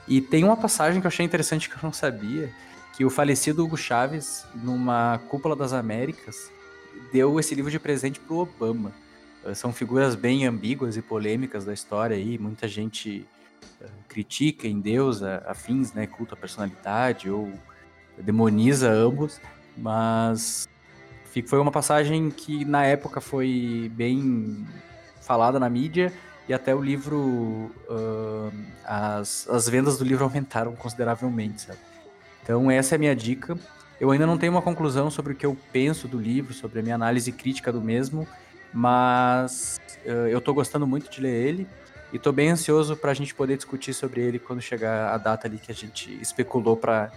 E 0.09 0.21
tem 0.21 0.45
uma 0.45 0.57
passagem 0.57 1.01
que 1.01 1.07
eu 1.07 1.09
achei 1.09 1.27
interessante 1.27 1.69
que 1.69 1.75
eu 1.75 1.81
não 1.83 1.93
sabia, 1.93 2.51
que 2.97 3.05
o 3.05 3.11
falecido 3.11 3.65
Hugo 3.65 3.77
Chávez, 3.77 4.47
numa 4.55 5.21
cúpula 5.29 5.57
das 5.57 5.73
Américas, 5.73 6.51
deu 7.13 7.39
esse 7.41 7.55
livro 7.55 7.71
de 7.71 7.79
presente 7.79 8.21
pro 8.21 8.37
Obama. 8.37 8.93
Ah, 9.47 9.55
São 9.55 9.73
figuras 9.73 10.15
bem 10.15 10.47
ambíguas 10.47 10.97
e 10.97 11.03
polêmicas 11.03 11.65
da 11.65 11.73
história 11.73 12.17
aí, 12.17 12.37
muita 12.39 12.67
gente 12.67 13.25
ah, 13.81 13.87
critica 14.09 14.67
em 14.67 14.81
Deus 14.81 15.23
afins, 15.23 15.93
né, 15.93 16.07
culto 16.07 16.35
à 16.35 16.37
personalidade 16.37 17.31
ou 17.31 17.53
demoniza 18.19 18.91
ambos, 18.91 19.41
mas 19.77 20.67
foi 21.47 21.59
uma 21.59 21.71
passagem 21.71 22.31
que 22.31 22.65
na 22.65 22.85
época 22.85 23.21
foi 23.21 23.93
bem 23.95 24.67
falada 25.21 25.61
na 25.61 25.69
mídia 25.69 26.11
e 26.49 26.55
até 26.55 26.75
o 26.75 26.81
livro, 26.81 27.71
ah, 28.85 29.19
as, 29.19 29.49
as 29.49 29.69
vendas 29.69 29.99
do 29.99 30.05
livro 30.05 30.25
aumentaram 30.27 30.75
consideravelmente, 30.75 31.63
sabe? 31.63 31.79
Então 32.43 32.71
essa 32.71 32.95
é 32.95 32.97
a 32.97 32.99
minha 32.99 33.15
dica. 33.15 33.57
Eu 34.01 34.11
ainda 34.11 34.27
não 34.27 34.37
tenho 34.37 34.53
uma 34.53 34.63
conclusão 34.63 35.11
sobre 35.11 35.33
o 35.33 35.37
que 35.37 35.47
eu 35.47 35.57
penso 35.73 36.07
do 36.07 36.19
livro, 36.19 36.53
sobre 36.53 36.81
a 36.81 36.83
minha 36.83 36.95
análise 36.95 37.33
crítica 37.33 37.73
do 37.73 37.81
mesmo, 37.81 38.29
mas 38.73 39.81
eh, 40.05 40.29
eu 40.31 40.41
tô 40.41 40.53
gostando 40.55 40.87
muito 40.87 41.11
de 41.11 41.21
ler 41.21 41.35
ele 41.35 41.67
e 42.13 42.19
tô 42.19 42.33
bem 42.33 42.51
ansioso 42.51 42.97
pra 42.97 43.15
gente 43.15 43.35
poder 43.35 43.57
discutir 43.57 43.93
sobre 43.95 44.21
ele 44.21 44.39
quando 44.39 44.61
chegar 44.61 45.13
a 45.13 45.19
data 45.19 45.47
ali 45.47 45.59
que 45.59 45.71
a 45.71 45.75
gente 45.75 46.13
especulou 46.21 46.77
pra 46.77 47.11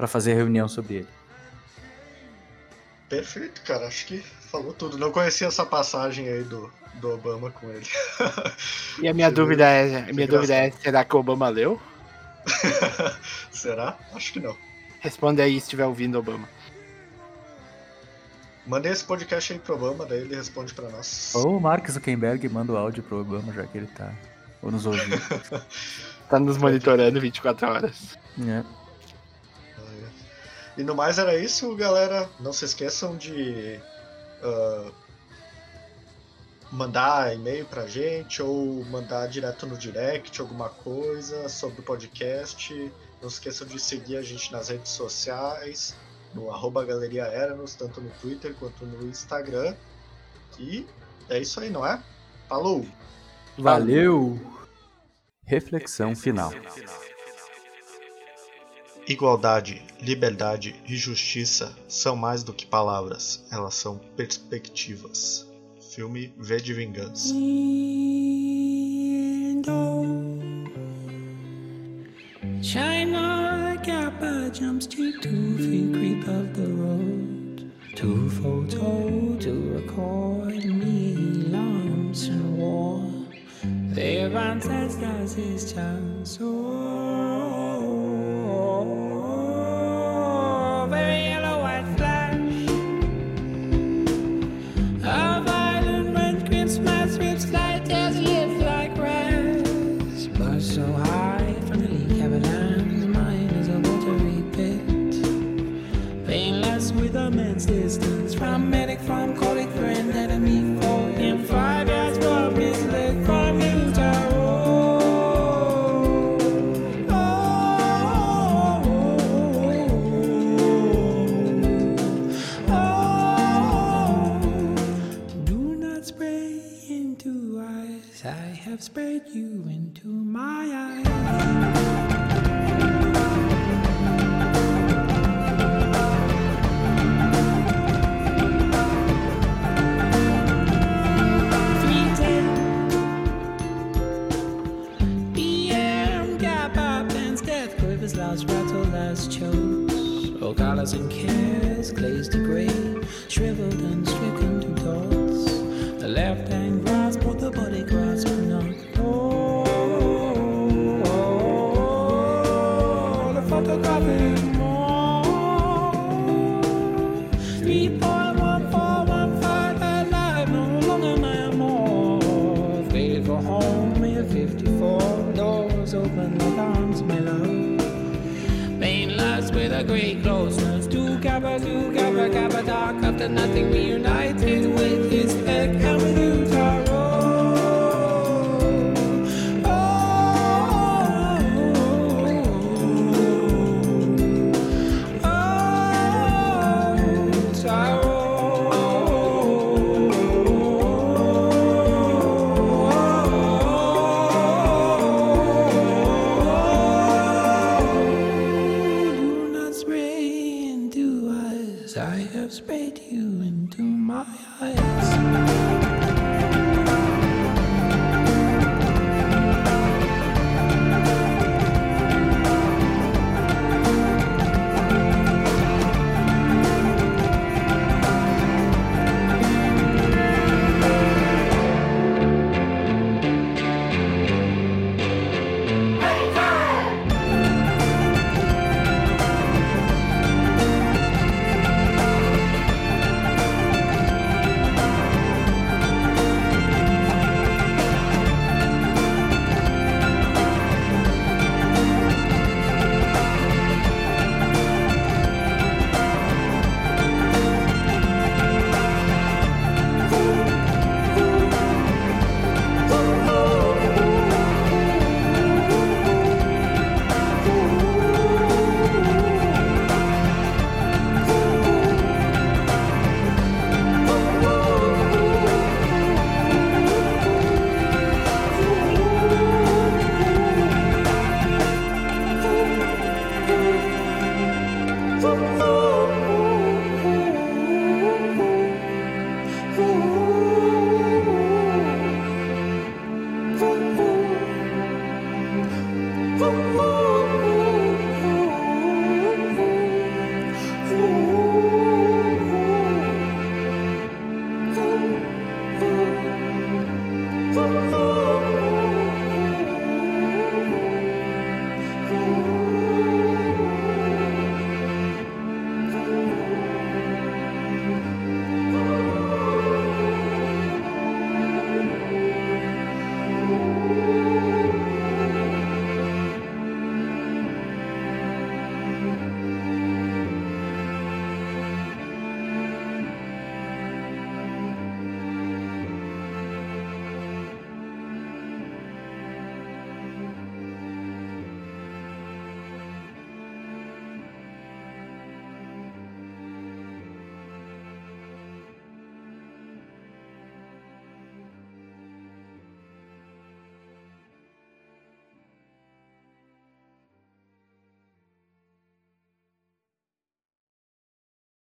para 0.00 0.08
fazer 0.08 0.32
a 0.32 0.34
reunião 0.36 0.66
sobre 0.66 0.94
ele. 0.94 1.08
Perfeito, 3.06 3.60
cara. 3.62 3.86
Acho 3.86 4.06
que 4.06 4.20
falou 4.50 4.72
tudo. 4.72 4.96
Não 4.96 5.12
conhecia 5.12 5.46
essa 5.46 5.66
passagem 5.66 6.26
aí 6.26 6.42
do, 6.42 6.72
do 6.94 7.10
Obama 7.10 7.50
com 7.50 7.68
ele. 7.68 7.86
E 9.02 9.06
a 9.06 9.12
minha 9.12 9.28
Você 9.28 9.34
dúvida 9.34 9.68
é, 9.68 9.98
a 9.98 10.04
Que 10.06 10.12
minha 10.14 10.26
dúvida 10.26 10.54
é, 10.54 10.70
será 10.70 11.04
que 11.04 11.14
o 11.14 11.18
Obama 11.18 11.50
leu? 11.50 11.78
Será? 13.52 13.98
Acho 14.14 14.32
que 14.32 14.40
não. 14.40 14.56
Responde 15.00 15.42
aí 15.42 15.52
se 15.52 15.66
estiver 15.66 15.84
ouvindo, 15.84 16.18
Obama. 16.18 16.48
Mandei 18.70 18.92
esse 18.92 19.02
podcast 19.02 19.52
aí 19.52 19.58
pro 19.58 19.74
Obama, 19.74 20.06
daí 20.06 20.20
ele 20.20 20.36
responde 20.36 20.72
pra 20.72 20.88
nós. 20.88 21.32
Ou 21.34 21.56
o 21.56 21.60
Mark 21.60 21.90
Zuckerberg 21.90 22.48
manda 22.48 22.72
o 22.72 22.76
áudio 22.76 23.02
pro 23.02 23.20
Obama, 23.20 23.52
já 23.52 23.66
que 23.66 23.76
ele 23.76 23.88
tá 23.88 24.14
ou 24.62 24.70
nos 24.70 24.86
ouvindo. 24.86 25.20
Tá 26.30 26.38
nos 26.38 26.56
monitorando 26.56 27.20
24 27.20 27.68
horas. 27.68 28.16
É. 28.38 28.62
E 30.78 30.84
no 30.84 30.94
mais 30.94 31.18
era 31.18 31.36
isso, 31.36 31.74
galera. 31.74 32.30
Não 32.38 32.52
se 32.52 32.64
esqueçam 32.64 33.16
de 33.16 33.80
ah, 34.40 34.92
mandar 36.70 37.34
e-mail 37.34 37.66
pra 37.66 37.88
gente 37.88 38.40
ou 38.40 38.84
mandar 38.84 39.26
direto 39.26 39.66
no 39.66 39.76
direct 39.76 40.40
alguma 40.40 40.68
coisa 40.68 41.48
sobre 41.48 41.80
o 41.80 41.82
podcast. 41.82 42.72
Não 43.20 43.28
se 43.28 43.38
esqueçam 43.38 43.66
de 43.66 43.80
seguir 43.80 44.16
a 44.16 44.22
gente 44.22 44.52
nas 44.52 44.68
redes 44.68 44.92
sociais, 44.92 45.96
no 46.34 46.50
arroba 46.50 46.84
Galeria 46.84 47.24
Eranos, 47.24 47.74
tanto 47.74 48.00
no 48.00 48.10
Twitter 48.20 48.54
quanto 48.54 48.86
no 48.86 49.06
Instagram. 49.06 49.74
E 50.58 50.86
é 51.28 51.38
isso 51.38 51.60
aí, 51.60 51.70
não 51.70 51.86
é? 51.86 52.02
Falou! 52.48 52.86
Valeu! 53.58 54.38
Reflexão 55.44 56.14
final. 56.14 56.52
Igualdade, 59.08 59.84
liberdade 60.00 60.80
e 60.86 60.96
justiça 60.96 61.76
são 61.88 62.14
mais 62.14 62.44
do 62.44 62.52
que 62.52 62.64
palavras, 62.64 63.44
elas 63.50 63.74
são 63.74 63.98
perspectivas. 64.16 65.48
Filme 65.92 66.32
V 66.38 66.60
de 66.60 66.72
Vingança. 66.72 67.34
China 72.62 73.69
Kappa 73.82 74.50
jumps 74.52 74.86
to 74.88 75.18
two 75.20 75.56
feet 75.56 75.94
creep 75.94 76.28
of 76.28 76.54
the 76.54 76.68
road. 76.68 77.72
Two 77.96 78.28
photo 78.28 79.38
to 79.38 79.72
record 79.72 80.64
me 80.66 81.14
lumps 81.48 82.28
in 82.28 82.58
war. 82.58 83.10
Their 83.94 84.36
ancestors 84.36 85.38
is 85.38 85.72
chance 85.72 86.36
so 86.36 86.50
very 86.50 87.79